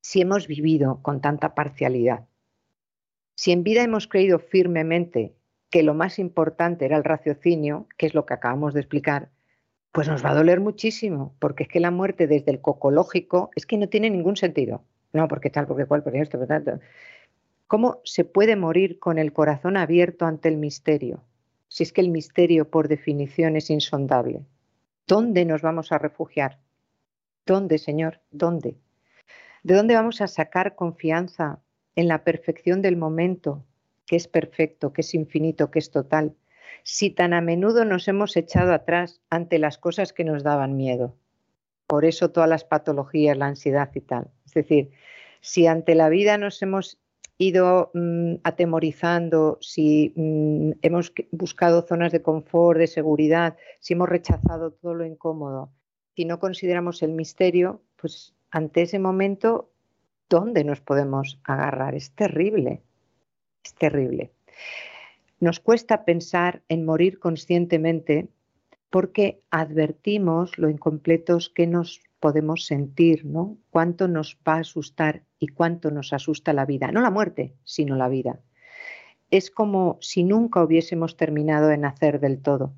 si 0.00 0.20
hemos 0.20 0.46
vivido 0.46 1.00
con 1.02 1.20
tanta 1.20 1.54
parcialidad? 1.54 2.26
Si 3.36 3.52
en 3.52 3.64
vida 3.64 3.82
hemos 3.82 4.06
creído 4.06 4.38
firmemente 4.38 5.34
que 5.70 5.82
lo 5.82 5.94
más 5.94 6.18
importante 6.18 6.84
era 6.84 6.96
el 6.96 7.04
raciocinio, 7.04 7.88
que 7.96 8.06
es 8.06 8.14
lo 8.14 8.26
que 8.26 8.34
acabamos 8.34 8.74
de 8.74 8.80
explicar, 8.80 9.30
pues 9.90 10.08
nos 10.08 10.24
va 10.24 10.30
a 10.30 10.34
doler 10.34 10.60
muchísimo, 10.60 11.34
porque 11.38 11.64
es 11.64 11.68
que 11.68 11.80
la 11.80 11.90
muerte 11.90 12.26
desde 12.26 12.50
el 12.50 12.60
cocológico 12.60 13.50
es 13.54 13.66
que 13.66 13.78
no 13.78 13.88
tiene 13.88 14.10
ningún 14.10 14.36
sentido. 14.36 14.84
No, 15.12 15.28
porque 15.28 15.50
tal, 15.50 15.66
porque 15.66 15.86
cual, 15.86 16.02
porque 16.02 16.20
esto, 16.20 16.38
porque 16.38 16.48
tanto. 16.48 16.80
¿Cómo 17.68 18.00
se 18.04 18.24
puede 18.24 18.56
morir 18.56 18.98
con 18.98 19.18
el 19.18 19.32
corazón 19.32 19.76
abierto 19.76 20.26
ante 20.26 20.48
el 20.48 20.56
misterio? 20.56 21.22
Si 21.74 21.82
es 21.82 21.92
que 21.92 22.02
el 22.02 22.10
misterio, 22.10 22.70
por 22.70 22.86
definición, 22.86 23.56
es 23.56 23.68
insondable. 23.68 24.44
¿Dónde 25.08 25.44
nos 25.44 25.60
vamos 25.60 25.90
a 25.90 25.98
refugiar? 25.98 26.60
¿Dónde, 27.44 27.78
Señor? 27.78 28.20
¿Dónde? 28.30 28.78
¿De 29.64 29.74
dónde 29.74 29.96
vamos 29.96 30.20
a 30.20 30.28
sacar 30.28 30.76
confianza 30.76 31.58
en 31.96 32.06
la 32.06 32.22
perfección 32.22 32.80
del 32.80 32.96
momento, 32.96 33.64
que 34.06 34.14
es 34.14 34.28
perfecto, 34.28 34.92
que 34.92 35.00
es 35.00 35.16
infinito, 35.16 35.72
que 35.72 35.80
es 35.80 35.90
total? 35.90 36.36
Si 36.84 37.10
tan 37.10 37.34
a 37.34 37.40
menudo 37.40 37.84
nos 37.84 38.06
hemos 38.06 38.36
echado 38.36 38.72
atrás 38.72 39.20
ante 39.28 39.58
las 39.58 39.76
cosas 39.76 40.12
que 40.12 40.22
nos 40.22 40.44
daban 40.44 40.76
miedo. 40.76 41.16
Por 41.88 42.04
eso 42.04 42.30
todas 42.30 42.48
las 42.48 42.62
patologías, 42.62 43.36
la 43.36 43.46
ansiedad 43.46 43.90
y 43.96 44.00
tal. 44.00 44.30
Es 44.46 44.54
decir, 44.54 44.92
si 45.40 45.66
ante 45.66 45.96
la 45.96 46.08
vida 46.08 46.38
nos 46.38 46.62
hemos 46.62 47.00
ido 47.38 47.90
mm, 47.94 48.36
atemorizando, 48.44 49.58
si 49.60 50.12
mm, 50.16 50.72
hemos 50.82 51.12
buscado 51.32 51.82
zonas 51.82 52.12
de 52.12 52.22
confort, 52.22 52.78
de 52.78 52.86
seguridad, 52.86 53.56
si 53.80 53.94
hemos 53.94 54.08
rechazado 54.08 54.72
todo 54.72 54.94
lo 54.94 55.04
incómodo, 55.04 55.70
si 56.14 56.24
no 56.24 56.38
consideramos 56.38 57.02
el 57.02 57.12
misterio, 57.12 57.82
pues 57.96 58.34
ante 58.50 58.82
ese 58.82 58.98
momento, 58.98 59.70
¿dónde 60.28 60.62
nos 60.64 60.80
podemos 60.80 61.40
agarrar? 61.44 61.94
Es 61.94 62.12
terrible, 62.12 62.82
es 63.64 63.74
terrible. 63.74 64.30
Nos 65.40 65.58
cuesta 65.58 66.04
pensar 66.04 66.62
en 66.68 66.84
morir 66.84 67.18
conscientemente 67.18 68.28
porque 68.90 69.42
advertimos 69.50 70.56
lo 70.56 70.70
incompletos 70.70 71.48
que 71.48 71.66
nos 71.66 72.00
podemos 72.24 72.64
sentir, 72.64 73.26
¿no? 73.26 73.58
Cuánto 73.68 74.08
nos 74.08 74.38
va 74.48 74.54
a 74.54 74.60
asustar 74.60 75.24
y 75.38 75.48
cuánto 75.48 75.90
nos 75.90 76.14
asusta 76.14 76.54
la 76.54 76.64
vida, 76.64 76.90
no 76.90 77.02
la 77.02 77.10
muerte, 77.10 77.52
sino 77.64 77.96
la 77.96 78.08
vida. 78.08 78.40
Es 79.30 79.50
como 79.50 79.98
si 80.00 80.24
nunca 80.24 80.64
hubiésemos 80.64 81.18
terminado 81.18 81.68
de 81.68 81.76
nacer 81.76 82.20
del 82.20 82.40
todo. 82.40 82.72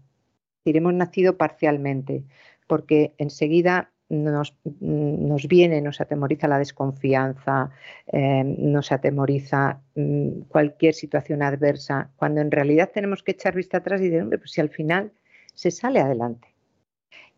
Hemos 0.65 0.95
nacido 0.95 1.37
parcialmente, 1.37 2.25
porque 2.67 3.15
enseguida 3.19 3.93
nos, 4.09 4.59
nos, 4.81 5.47
viene, 5.47 5.81
nos 5.81 6.01
atemoriza 6.01 6.49
la 6.49 6.59
desconfianza, 6.59 7.71
eh, 8.09 8.43
nos 8.43 8.91
atemoriza 8.91 9.81
mm, 9.95 10.41
cualquier 10.49 10.95
situación 10.95 11.45
adversa, 11.45 12.11
cuando 12.17 12.41
en 12.41 12.51
realidad 12.51 12.91
tenemos 12.93 13.23
que 13.23 13.31
echar 13.31 13.55
vista 13.55 13.77
atrás 13.77 14.01
y 14.01 14.07
decir, 14.07 14.23
hombre, 14.23 14.39
pues 14.39 14.51
si 14.51 14.61
al 14.61 14.71
final 14.71 15.13
se 15.55 15.71
sale 15.71 16.01
adelante. 16.01 16.49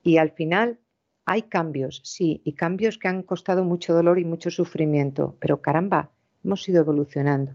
Y 0.03 0.17
al 0.17 0.31
final 0.31 0.79
hay 1.29 1.43
cambios, 1.43 2.01
sí, 2.05 2.41
y 2.43 2.55
cambios 2.55 2.97
que 2.97 3.07
han 3.07 3.23
costado 3.23 3.63
mucho 3.63 3.93
dolor 3.93 4.19
y 4.19 4.25
mucho 4.25 4.51
sufrimiento, 4.51 5.37
pero 5.41 5.61
caramba, 5.61 6.11
hemos 6.43 6.67
ido 6.67 6.81
evolucionando. 6.81 7.53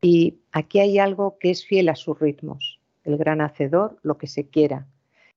Y 0.00 0.38
aquí 0.50 0.78
hay 0.78 0.98
algo 0.98 1.36
que 1.38 1.50
es 1.50 1.66
fiel 1.66 1.90
a 1.90 1.94
sus 1.94 2.18
ritmos, 2.18 2.80
el 3.04 3.18
gran 3.18 3.42
hacedor, 3.42 3.98
lo 4.02 4.16
que 4.16 4.26
se 4.26 4.48
quiera, 4.48 4.86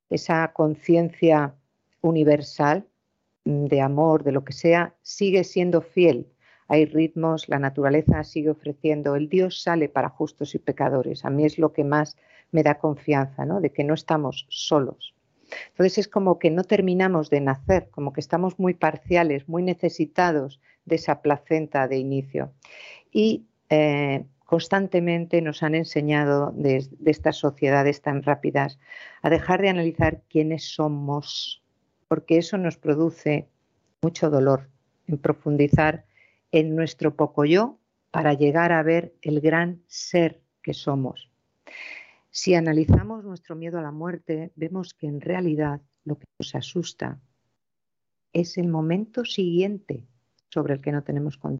esa 0.09 0.53
conciencia 0.53 1.53
universal 1.99 2.87
mm, 3.43 3.65
de 3.65 3.81
amor, 3.81 4.23
de 4.23 4.31
lo 4.31 4.45
que 4.45 4.53
sea, 4.53 4.95
sigue 5.01 5.43
siendo 5.43 5.81
fiel. 5.81 6.27
Hay 6.69 6.85
ritmos, 6.85 7.49
la 7.49 7.59
naturaleza 7.59 8.23
sigue 8.23 8.51
ofreciendo, 8.51 9.17
el 9.17 9.27
Dios 9.27 9.61
sale 9.61 9.89
para 9.89 10.07
justos 10.07 10.55
y 10.55 10.59
pecadores. 10.59 11.25
A 11.25 11.29
mí 11.29 11.43
es 11.43 11.59
lo 11.59 11.73
que 11.73 11.83
más 11.83 12.15
me 12.51 12.63
da 12.63 12.75
confianza, 12.75 13.45
¿no? 13.45 13.59
De 13.59 13.73
que 13.73 13.83
no 13.83 13.95
estamos 13.95 14.45
solos. 14.47 15.13
Entonces 15.69 15.97
es 15.97 16.07
como 16.07 16.39
que 16.39 16.51
no 16.51 16.63
terminamos 16.63 17.29
de 17.29 17.41
nacer, 17.41 17.89
como 17.89 18.13
que 18.13 18.21
estamos 18.21 18.59
muy 18.59 18.73
parciales, 18.73 19.47
muy 19.47 19.63
necesitados 19.63 20.59
de 20.85 20.95
esa 20.95 21.21
placenta 21.21 21.87
de 21.87 21.97
inicio. 21.97 22.51
Y 23.11 23.45
eh, 23.69 24.25
constantemente 24.45 25.41
nos 25.41 25.63
han 25.63 25.75
enseñado 25.75 26.51
de, 26.55 26.85
de 26.99 27.11
estas 27.11 27.37
sociedades 27.37 28.01
tan 28.01 28.23
rápidas 28.23 28.79
a 29.21 29.29
dejar 29.29 29.61
de 29.61 29.69
analizar 29.69 30.21
quiénes 30.29 30.63
somos, 30.73 31.63
porque 32.07 32.37
eso 32.37 32.57
nos 32.57 32.77
produce 32.77 33.47
mucho 34.01 34.29
dolor, 34.29 34.69
en 35.07 35.17
profundizar 35.17 36.05
en 36.51 36.75
nuestro 36.75 37.15
poco 37.15 37.45
yo 37.45 37.77
para 38.11 38.33
llegar 38.33 38.71
a 38.71 38.81
ver 38.81 39.13
el 39.21 39.39
gran 39.41 39.83
ser 39.87 40.41
que 40.63 40.73
somos. 40.73 41.28
Si 42.31 42.53
analizamos 42.53 43.23
nuestro 43.23 43.55
miedo 43.55 43.79
a 43.79 43.81
la 43.81 43.91
muerte, 43.91 44.51
vemos 44.55 44.93
que 44.93 45.07
en 45.07 45.19
realidad 45.19 45.81
lo 46.03 46.17
que 46.17 46.25
nos 46.37 46.53
asusta 46.53 47.19
es 48.33 48.57
el 48.59 48.67
momento 48.67 49.25
siguiente 49.25 50.05
sobre 50.49 50.75
el 50.75 50.81
que 50.81 50.91
no 50.91 51.03
tenemos 51.03 51.37
control. 51.37 51.59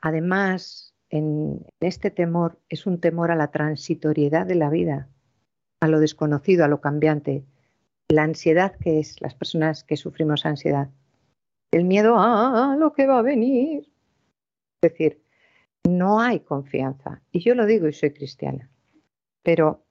Además, 0.00 0.94
en 1.10 1.64
este 1.80 2.10
temor 2.10 2.60
es 2.68 2.86
un 2.86 3.00
temor 3.00 3.30
a 3.30 3.36
la 3.36 3.52
transitoriedad 3.52 4.46
de 4.46 4.56
la 4.56 4.68
vida, 4.68 5.08
a 5.80 5.86
lo 5.86 6.00
desconocido, 6.00 6.64
a 6.64 6.68
lo 6.68 6.80
cambiante. 6.80 7.44
La 8.08 8.24
ansiedad 8.24 8.76
que 8.76 8.98
es 8.98 9.20
las 9.20 9.34
personas 9.34 9.84
que 9.84 9.96
sufrimos 9.96 10.44
ansiedad. 10.44 10.90
El 11.70 11.84
miedo 11.84 12.16
a 12.18 12.76
lo 12.76 12.92
que 12.92 13.06
va 13.06 13.20
a 13.20 13.22
venir. 13.22 13.92
Es 14.82 14.90
decir, 14.90 15.22
no 15.84 16.20
hay 16.20 16.40
confianza. 16.40 17.22
Y 17.30 17.40
yo 17.40 17.54
lo 17.54 17.64
digo 17.64 17.86
y 17.86 17.92
soy 17.92 18.12
cristiana 18.12 18.70
pero 19.48 19.82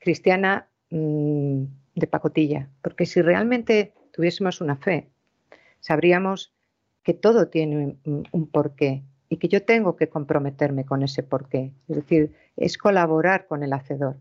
cristiana 0.00 0.66
mm, 0.90 1.62
de 1.94 2.06
pacotilla, 2.08 2.68
porque 2.82 3.06
si 3.06 3.22
realmente 3.22 3.94
tuviésemos 4.12 4.60
una 4.60 4.74
fe, 4.74 5.10
sabríamos 5.78 6.52
que 7.04 7.14
todo 7.14 7.46
tiene 7.46 7.98
un, 8.04 8.46
porqué 8.48 9.04
y 9.28 9.36
que 9.36 9.46
yo 9.46 9.62
tengo 9.62 9.94
que 9.94 10.08
comprometerme 10.08 10.84
con 10.84 11.04
ese 11.04 11.22
porqué, 11.22 11.72
es 11.86 11.94
decir, 11.94 12.34
es 12.56 12.78
colaborar 12.78 13.46
con 13.46 13.62
el 13.62 13.74
hacedor. 13.74 14.16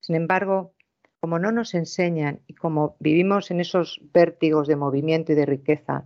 Sin 0.00 0.14
embargo, 0.14 0.74
como 1.20 1.38
no 1.38 1.50
nos 1.50 1.72
enseñan 1.72 2.40
y 2.46 2.52
como 2.52 2.96
vivimos 3.00 3.50
en 3.50 3.60
esos 3.60 3.98
vértigos 4.12 4.68
de 4.68 4.76
movimiento 4.76 5.32
y 5.32 5.36
de 5.36 5.46
riqueza, 5.46 6.04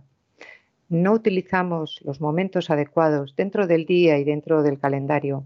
no 0.87 1.11
utilizamos 1.11 1.99
los 2.05 2.21
momentos 2.21 2.69
adecuados 2.69 3.35
dentro 3.35 3.67
del 3.67 3.85
día 3.85 4.17
y 4.17 4.23
dentro 4.23 4.63
del 4.63 4.79
calendario 4.79 5.43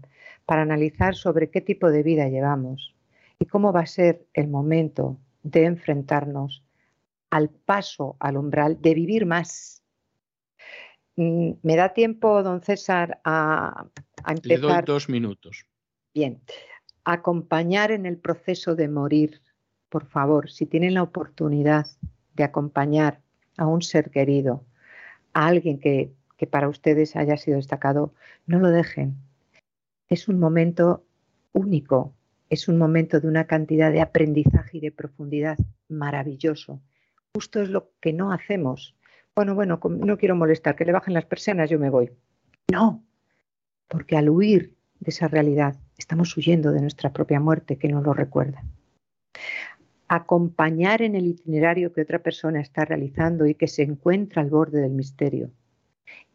para 0.48 0.62
analizar 0.62 1.14
sobre 1.14 1.50
qué 1.50 1.60
tipo 1.60 1.90
de 1.90 2.02
vida 2.02 2.26
llevamos 2.30 2.94
y 3.38 3.44
cómo 3.44 3.70
va 3.70 3.80
a 3.80 3.86
ser 3.86 4.26
el 4.32 4.48
momento 4.48 5.18
de 5.42 5.66
enfrentarnos 5.66 6.64
al 7.28 7.50
paso 7.50 8.16
al 8.18 8.38
umbral 8.38 8.80
de 8.80 8.94
vivir 8.94 9.26
más. 9.26 9.82
Mm, 11.16 11.50
¿Me 11.62 11.76
da 11.76 11.92
tiempo, 11.92 12.42
don 12.42 12.62
César, 12.62 13.20
a, 13.24 13.88
empezar? 14.26 14.46
Le 14.46 14.56
doy 14.56 14.82
dos 14.86 15.10
minutos. 15.10 15.66
Bien, 16.14 16.40
acompañar 17.04 17.90
en 17.90 18.06
el 18.06 18.16
proceso 18.16 18.74
de 18.74 18.88
morir, 18.88 19.42
por 19.90 20.06
favor, 20.06 20.50
si 20.50 20.64
tienen 20.64 20.94
la 20.94 21.02
oportunidad 21.02 21.88
de 22.32 22.44
acompañar 22.44 23.20
a 23.58 23.66
un 23.66 23.82
ser 23.82 24.10
querido, 24.10 24.64
a 25.34 25.46
alguien 25.46 25.78
que, 25.78 26.14
que 26.38 26.46
para 26.46 26.70
ustedes 26.70 27.16
haya 27.16 27.36
sido 27.36 27.58
destacado, 27.58 28.14
no 28.46 28.60
lo 28.60 28.70
dejen. 28.70 29.27
Es 30.08 30.28
un 30.28 30.38
momento 30.38 31.04
único, 31.52 32.14
es 32.48 32.68
un 32.68 32.78
momento 32.78 33.20
de 33.20 33.28
una 33.28 33.46
cantidad 33.46 33.92
de 33.92 34.00
aprendizaje 34.00 34.78
y 34.78 34.80
de 34.80 34.92
profundidad 34.92 35.58
maravilloso. 35.88 36.80
Justo 37.34 37.60
es 37.60 37.68
lo 37.68 37.90
que 38.00 38.12
no 38.12 38.32
hacemos. 38.32 38.96
Bueno, 39.34 39.54
bueno, 39.54 39.78
no 39.84 40.18
quiero 40.18 40.34
molestar, 40.34 40.76
que 40.76 40.84
le 40.84 40.92
bajen 40.92 41.14
las 41.14 41.26
persianas, 41.26 41.68
yo 41.68 41.78
me 41.78 41.90
voy. 41.90 42.10
No, 42.72 43.04
porque 43.86 44.16
al 44.16 44.30
huir 44.30 44.76
de 45.00 45.10
esa 45.10 45.28
realidad 45.28 45.76
estamos 45.96 46.36
huyendo 46.36 46.72
de 46.72 46.80
nuestra 46.80 47.12
propia 47.12 47.38
muerte 47.38 47.76
que 47.76 47.88
no 47.88 48.00
lo 48.00 48.14
recuerda. 48.14 48.64
Acompañar 50.08 51.02
en 51.02 51.14
el 51.16 51.26
itinerario 51.26 51.92
que 51.92 52.00
otra 52.00 52.20
persona 52.20 52.60
está 52.60 52.84
realizando 52.84 53.46
y 53.46 53.54
que 53.54 53.68
se 53.68 53.82
encuentra 53.82 54.40
al 54.40 54.50
borde 54.50 54.80
del 54.80 54.92
misterio. 54.92 55.50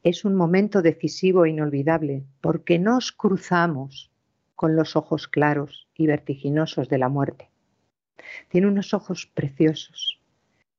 Es 0.04 0.26
un 0.26 0.36
momento 0.36 0.82
decisivo 0.82 1.46
e 1.46 1.50
inolvidable 1.50 2.24
porque 2.42 2.80
nos 2.80 3.12
cruzamos 3.12 4.12
con 4.56 4.76
los 4.76 4.96
ojos 4.96 5.28
claros 5.28 5.88
y 5.96 6.08
vertiginosos 6.08 6.90
de 6.90 6.98
la 6.98 7.10
muerte. 7.10 7.50
Tiene 8.50 8.68
unos 8.68 8.94
ojos 8.94 9.26
preciosos. 9.34 10.22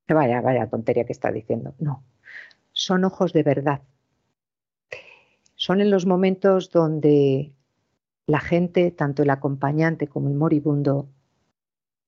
Vaya, 0.08 0.40
vaya 0.40 0.68
tontería 0.68 1.04
que 1.04 1.12
está 1.12 1.32
diciendo. 1.32 1.74
No, 1.78 2.04
son 2.72 3.04
ojos 3.04 3.32
de 3.32 3.42
verdad. 3.42 3.82
Son 5.54 5.80
en 5.80 5.90
los 5.90 6.06
momentos 6.06 6.70
donde 6.70 7.52
la 8.26 8.40
gente, 8.40 8.90
tanto 8.90 9.22
el 9.22 9.30
acompañante 9.30 10.08
como 10.08 10.28
el 10.28 10.34
moribundo, 10.34 11.08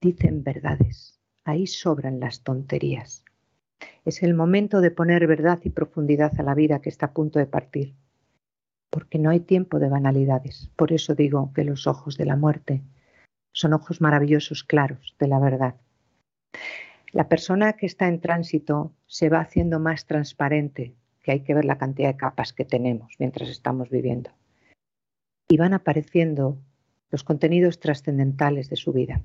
dicen 0.00 0.42
verdades. 0.42 1.20
Ahí 1.44 1.66
sobran 1.66 2.20
las 2.20 2.42
tonterías. 2.42 3.25
Es 4.04 4.22
el 4.22 4.34
momento 4.34 4.80
de 4.80 4.90
poner 4.90 5.26
verdad 5.26 5.60
y 5.64 5.70
profundidad 5.70 6.32
a 6.38 6.42
la 6.42 6.54
vida 6.54 6.80
que 6.80 6.88
está 6.88 7.06
a 7.06 7.12
punto 7.12 7.38
de 7.38 7.46
partir 7.46 7.94
porque 8.96 9.18
no 9.18 9.28
hay 9.28 9.40
tiempo 9.40 9.78
de 9.78 9.90
banalidades. 9.90 10.70
Por 10.74 10.90
eso 10.90 11.14
digo 11.14 11.52
que 11.54 11.64
los 11.64 11.86
ojos 11.86 12.16
de 12.16 12.24
la 12.24 12.34
muerte 12.34 12.82
son 13.52 13.74
ojos 13.74 14.00
maravillosos, 14.00 14.64
claros, 14.64 15.14
de 15.18 15.28
la 15.28 15.38
verdad. 15.38 15.74
La 17.12 17.28
persona 17.28 17.74
que 17.74 17.84
está 17.84 18.08
en 18.08 18.22
tránsito 18.22 18.94
se 19.06 19.28
va 19.28 19.40
haciendo 19.40 19.80
más 19.80 20.06
transparente, 20.06 20.94
que 21.22 21.32
hay 21.32 21.40
que 21.40 21.52
ver 21.52 21.66
la 21.66 21.76
cantidad 21.76 22.08
de 22.08 22.16
capas 22.16 22.54
que 22.54 22.64
tenemos 22.64 23.12
mientras 23.18 23.50
estamos 23.50 23.90
viviendo. 23.90 24.30
Y 25.46 25.58
van 25.58 25.74
apareciendo 25.74 26.58
los 27.10 27.22
contenidos 27.22 27.80
trascendentales 27.80 28.70
de 28.70 28.76
su 28.76 28.94
vida. 28.94 29.20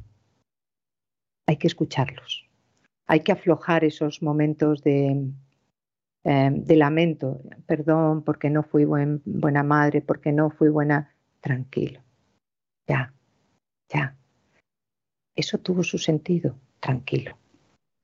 Hay 1.48 1.56
que 1.56 1.68
escucharlos. 1.68 2.51
Hay 3.08 3.22
que 3.22 3.32
aflojar 3.32 3.84
esos 3.84 4.22
momentos 4.22 4.84
de 4.84 5.32
Em, 6.24 6.64
lamento, 6.68 7.42
perdón 7.66 8.24
porque 8.24 8.52
no 8.52 8.62
fui 8.62 8.86
buena 8.86 9.64
madre, 9.64 10.02
porque 10.02 10.32
no 10.32 10.52
fui 10.52 10.70
buena, 10.70 11.16
tranquilo, 11.40 12.02
ya, 12.88 13.12
ya. 13.90 14.16
Eso 15.36 15.58
tuvo 15.58 15.82
su 15.82 15.98
sentido, 15.98 16.60
tranquilo. 16.80 17.38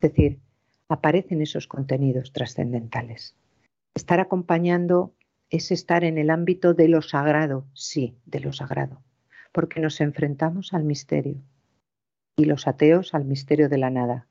Es 0.02 0.12
decir, 0.12 0.40
aparecen 0.90 1.42
esos 1.42 1.68
contenidos 1.68 2.34
trascendentales. 2.34 3.36
Estar 3.94 4.20
acompañando 4.20 5.14
es 5.52 5.72
estar 5.72 6.04
en 6.04 6.18
el 6.18 6.32
ámbito 6.32 6.74
de 6.74 6.88
lo 6.88 7.04
sagrado, 7.04 7.68
sí, 7.74 8.18
de 8.26 8.40
lo 8.40 8.52
sagrado, 8.52 9.04
porque 9.52 9.80
nos 9.80 10.02
enfrentamos 10.02 10.74
al 10.74 10.86
misterio. 10.86 11.38
Y 12.36 12.46
los 12.46 12.68
ateos 12.68 13.14
al 13.14 13.26
misterio 13.26 13.70
de 13.70 13.78
la 13.78 13.92
nada, 13.92 14.27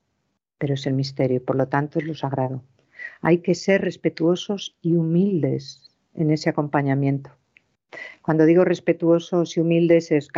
pero 0.59 0.75
es 0.75 0.87
el 0.87 0.95
misterio, 0.95 1.45
por 1.45 1.57
lo 1.57 1.69
tanto 1.69 1.99
es 1.99 2.05
lo 2.07 2.15
sagrado. 2.15 2.63
Hay 3.21 3.39
que 3.39 3.55
ser 3.55 3.83
respetuosos 3.83 4.77
y 4.83 4.95
humildes 4.95 5.91
en 6.15 6.31
ese 6.31 6.51
acompañamiento. 6.51 7.31
Cuando 8.23 8.45
digo 8.45 8.65
respetuosos 8.65 9.57
y 9.57 9.61
humildes 9.61 10.11
es 10.11 10.29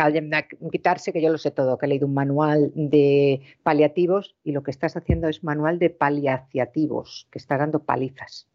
quitarse 0.71 1.11
que 1.11 1.21
yo 1.21 1.29
lo 1.29 1.37
sé 1.37 1.51
todo, 1.51 1.77
que 1.77 1.85
he 1.85 1.89
leído 1.89 2.07
un 2.07 2.13
manual 2.13 2.71
de 2.75 3.41
paliativos 3.63 4.35
y 4.43 4.51
lo 4.51 4.63
que 4.63 4.71
estás 4.71 4.95
haciendo 4.95 5.27
es 5.27 5.43
manual 5.43 5.79
de 5.79 5.89
paliaciativos, 5.89 7.27
que 7.31 7.39
está 7.39 7.57
dando 7.57 7.83
palizas. 7.83 8.47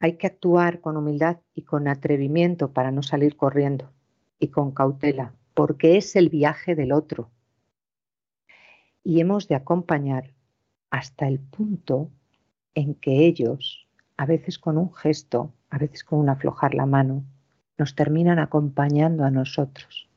Hay 0.00 0.14
que 0.14 0.26
actuar 0.26 0.80
con 0.80 0.96
humildad 0.96 1.38
y 1.54 1.62
con 1.62 1.88
atrevimiento 1.88 2.72
para 2.72 2.90
no 2.90 3.02
salir 3.02 3.36
corriendo 3.36 3.92
y 4.38 4.48
con 4.48 4.72
cautela, 4.72 5.34
porque 5.54 5.96
es 5.96 6.16
el 6.16 6.28
viaje 6.28 6.74
del 6.74 6.92
otro. 6.92 7.30
Y 9.08 9.22
hemos 9.22 9.48
de 9.48 9.54
acompañar 9.54 10.34
hasta 10.90 11.28
el 11.28 11.40
punto 11.40 12.10
en 12.74 12.94
que 12.94 13.24
ellos, 13.24 13.88
a 14.18 14.26
veces 14.26 14.58
con 14.58 14.76
un 14.76 14.94
gesto, 14.94 15.54
a 15.70 15.78
veces 15.78 16.04
con 16.04 16.18
un 16.18 16.28
aflojar 16.28 16.74
la 16.74 16.84
mano, 16.84 17.24
nos 17.78 17.94
terminan 17.94 18.38
acompañando 18.38 19.24
a 19.24 19.30
nosotros. 19.30 20.10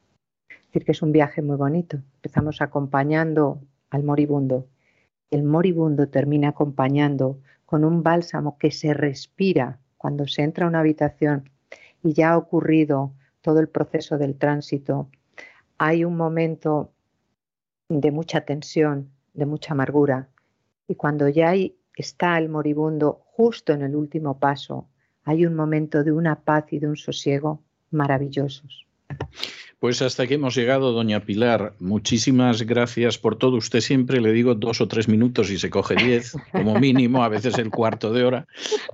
Es 0.49 0.65
decir, 0.65 0.83
que 0.83 0.91
es 0.91 1.01
un 1.01 1.13
viaje 1.13 1.41
muy 1.41 1.55
bonito. 1.55 2.01
Empezamos 2.15 2.61
acompañando 2.61 3.61
al 3.91 4.03
moribundo. 4.03 4.67
El 5.29 5.43
moribundo 5.43 6.09
termina 6.09 6.49
acompañando 6.49 7.39
con 7.65 7.85
un 7.85 8.03
bálsamo 8.03 8.57
que 8.57 8.71
se 8.71 8.93
respira 8.93 9.79
cuando 9.95 10.27
se 10.27 10.41
entra 10.41 10.65
a 10.65 10.67
una 10.67 10.81
habitación 10.81 11.49
y 12.03 12.11
ya 12.11 12.31
ha 12.31 12.37
ocurrido 12.37 13.13
todo 13.39 13.61
el 13.61 13.69
proceso 13.69 14.17
del 14.17 14.37
tránsito. 14.37 15.07
Hay 15.77 16.03
un 16.03 16.17
momento 16.17 16.91
de 17.99 18.11
mucha 18.11 18.41
tensión, 18.41 19.11
de 19.33 19.45
mucha 19.45 19.73
amargura. 19.73 20.29
Y 20.87 20.95
cuando 20.95 21.27
ya 21.27 21.53
está 21.95 22.37
el 22.37 22.47
moribundo 22.47 23.21
justo 23.25 23.73
en 23.73 23.81
el 23.81 23.95
último 23.95 24.39
paso, 24.39 24.87
hay 25.23 25.45
un 25.45 25.55
momento 25.55 26.03
de 26.03 26.11
una 26.11 26.41
paz 26.41 26.71
y 26.71 26.79
de 26.79 26.87
un 26.87 26.95
sosiego 26.95 27.61
maravillosos. 27.91 28.87
Pues 29.81 30.03
hasta 30.03 30.21
aquí 30.21 30.35
hemos 30.35 30.53
llegado, 30.53 30.91
doña 30.91 31.21
Pilar. 31.21 31.73
Muchísimas 31.79 32.61
gracias 32.61 33.17
por 33.17 33.35
todo. 33.35 33.57
Usted 33.57 33.79
siempre 33.79 34.21
le 34.21 34.31
digo 34.31 34.53
dos 34.53 34.79
o 34.79 34.87
tres 34.87 35.07
minutos 35.07 35.49
y 35.49 35.57
se 35.57 35.71
coge 35.71 35.95
diez, 35.95 36.35
como 36.51 36.79
mínimo, 36.79 37.23
a 37.23 37.29
veces 37.29 37.57
el 37.57 37.71
cuarto 37.71 38.13
de 38.13 38.23
hora, 38.23 38.45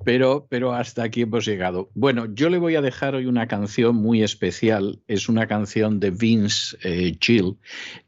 pero, 0.06 0.48
pero 0.48 0.72
hasta 0.72 1.04
aquí 1.04 1.24
hemos 1.24 1.44
llegado. 1.44 1.90
Bueno, 1.94 2.34
yo 2.34 2.50
le 2.50 2.58
voy 2.58 2.78
a 2.78 2.82
dejar 2.82 3.16
hoy 3.16 3.26
una 3.26 3.50
canción 3.50 3.98
muy 3.98 4.24
especial. 4.24 4.98
Es 5.10 5.28
una 5.28 5.46
canción 5.46 6.00
de 6.00 6.12
Vince 6.12 6.78
eh, 6.82 7.18
Gill 7.20 7.58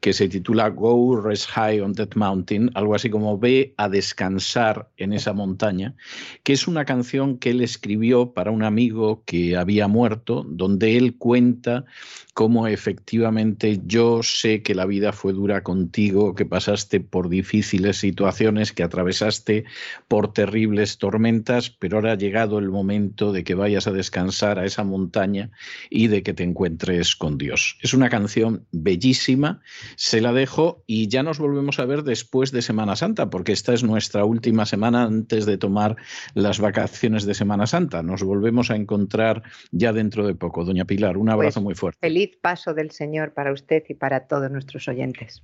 que 0.00 0.14
se 0.14 0.30
titula 0.30 0.70
Go 0.70 1.20
Rest 1.20 1.50
High 1.50 1.82
on 1.82 1.94
That 1.94 2.14
Mountain, 2.14 2.70
algo 2.72 2.94
así 2.94 3.10
como 3.10 3.38
Ve 3.38 3.74
a 3.76 3.90
descansar 3.90 4.88
en 4.96 5.12
esa 5.12 5.34
montaña, 5.34 5.96
que 6.44 6.54
es 6.54 6.66
una 6.66 6.86
canción 6.86 7.36
que 7.36 7.50
él 7.50 7.60
escribió 7.60 8.32
para 8.32 8.50
un 8.50 8.62
amigo 8.62 9.22
que 9.26 9.58
había 9.58 9.86
muerto, 9.86 10.46
donde 10.48 10.96
él 10.96 11.18
cuenta 11.18 11.84
cómo 12.32 12.69
efectivamente 12.72 13.80
yo 13.86 14.22
sé 14.22 14.62
que 14.62 14.74
la 14.74 14.86
vida 14.86 15.12
fue 15.12 15.32
dura 15.32 15.62
contigo, 15.62 16.34
que 16.34 16.46
pasaste 16.46 17.00
por 17.00 17.28
difíciles 17.28 17.98
situaciones, 17.98 18.72
que 18.72 18.82
atravesaste 18.82 19.64
por 20.08 20.32
terribles 20.32 20.98
tormentas, 20.98 21.70
pero 21.70 21.96
ahora 21.96 22.12
ha 22.12 22.16
llegado 22.16 22.58
el 22.58 22.70
momento 22.70 23.32
de 23.32 23.44
que 23.44 23.54
vayas 23.54 23.86
a 23.86 23.92
descansar 23.92 24.58
a 24.58 24.64
esa 24.64 24.84
montaña 24.84 25.50
y 25.88 26.08
de 26.08 26.22
que 26.22 26.34
te 26.34 26.42
encuentres 26.42 27.16
con 27.16 27.38
Dios. 27.38 27.78
Es 27.82 27.94
una 27.94 28.08
canción 28.08 28.66
bellísima, 28.72 29.60
se 29.96 30.20
la 30.20 30.32
dejo 30.32 30.82
y 30.86 31.08
ya 31.08 31.22
nos 31.22 31.38
volvemos 31.38 31.78
a 31.78 31.84
ver 31.84 32.02
después 32.02 32.52
de 32.52 32.62
Semana 32.62 32.96
Santa, 32.96 33.30
porque 33.30 33.52
esta 33.52 33.74
es 33.74 33.82
nuestra 33.82 34.24
última 34.24 34.66
semana 34.66 35.04
antes 35.04 35.46
de 35.46 35.58
tomar 35.58 35.96
las 36.34 36.60
vacaciones 36.60 37.24
de 37.24 37.34
Semana 37.34 37.66
Santa. 37.66 38.02
Nos 38.02 38.22
volvemos 38.22 38.70
a 38.70 38.76
encontrar 38.76 39.42
ya 39.70 39.92
dentro 39.92 40.26
de 40.26 40.34
poco. 40.34 40.64
Doña 40.64 40.84
Pilar, 40.84 41.16
un 41.16 41.28
abrazo 41.28 41.60
pues 41.60 41.64
muy 41.64 41.74
fuerte. 41.74 41.98
Feliz 42.00 42.38
del 42.66 42.90
Señor 42.90 43.32
para 43.32 43.52
usted 43.52 43.82
y 43.88 43.94
para 43.94 44.26
todos 44.26 44.50
nuestros 44.50 44.86
oyentes. 44.88 45.42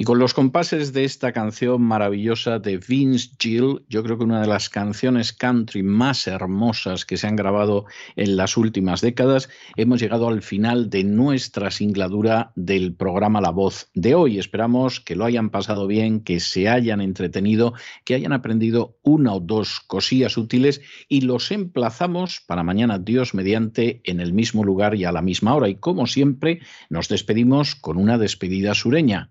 Y 0.00 0.04
con 0.04 0.18
los 0.18 0.32
compases 0.32 0.94
de 0.94 1.04
esta 1.04 1.30
canción 1.30 1.82
maravillosa 1.82 2.58
de 2.58 2.78
Vince 2.78 3.32
Gill, 3.38 3.84
yo 3.86 4.02
creo 4.02 4.16
que 4.16 4.24
una 4.24 4.40
de 4.40 4.46
las 4.46 4.70
canciones 4.70 5.34
country 5.34 5.82
más 5.82 6.26
hermosas 6.26 7.04
que 7.04 7.18
se 7.18 7.26
han 7.26 7.36
grabado 7.36 7.84
en 8.16 8.34
las 8.38 8.56
últimas 8.56 9.02
décadas, 9.02 9.50
hemos 9.76 10.00
llegado 10.00 10.28
al 10.28 10.40
final 10.40 10.88
de 10.88 11.04
nuestra 11.04 11.70
singladura 11.70 12.50
del 12.56 12.94
programa 12.94 13.42
La 13.42 13.50
Voz 13.50 13.90
de 13.92 14.14
hoy. 14.14 14.38
Esperamos 14.38 15.00
que 15.00 15.16
lo 15.16 15.26
hayan 15.26 15.50
pasado 15.50 15.86
bien, 15.86 16.20
que 16.20 16.40
se 16.40 16.70
hayan 16.70 17.02
entretenido, 17.02 17.74
que 18.06 18.14
hayan 18.14 18.32
aprendido 18.32 18.96
una 19.02 19.34
o 19.34 19.40
dos 19.40 19.80
cosillas 19.80 20.38
útiles 20.38 20.80
y 21.10 21.20
los 21.20 21.50
emplazamos 21.50 22.40
para 22.46 22.62
mañana, 22.62 22.98
Dios 22.98 23.34
mediante, 23.34 24.00
en 24.04 24.20
el 24.20 24.32
mismo 24.32 24.64
lugar 24.64 24.94
y 24.94 25.04
a 25.04 25.12
la 25.12 25.20
misma 25.20 25.54
hora. 25.54 25.68
Y 25.68 25.74
como 25.74 26.06
siempre, 26.06 26.60
nos 26.88 27.10
despedimos 27.10 27.74
con 27.74 27.98
una 27.98 28.16
despedida 28.16 28.74
sureña. 28.74 29.30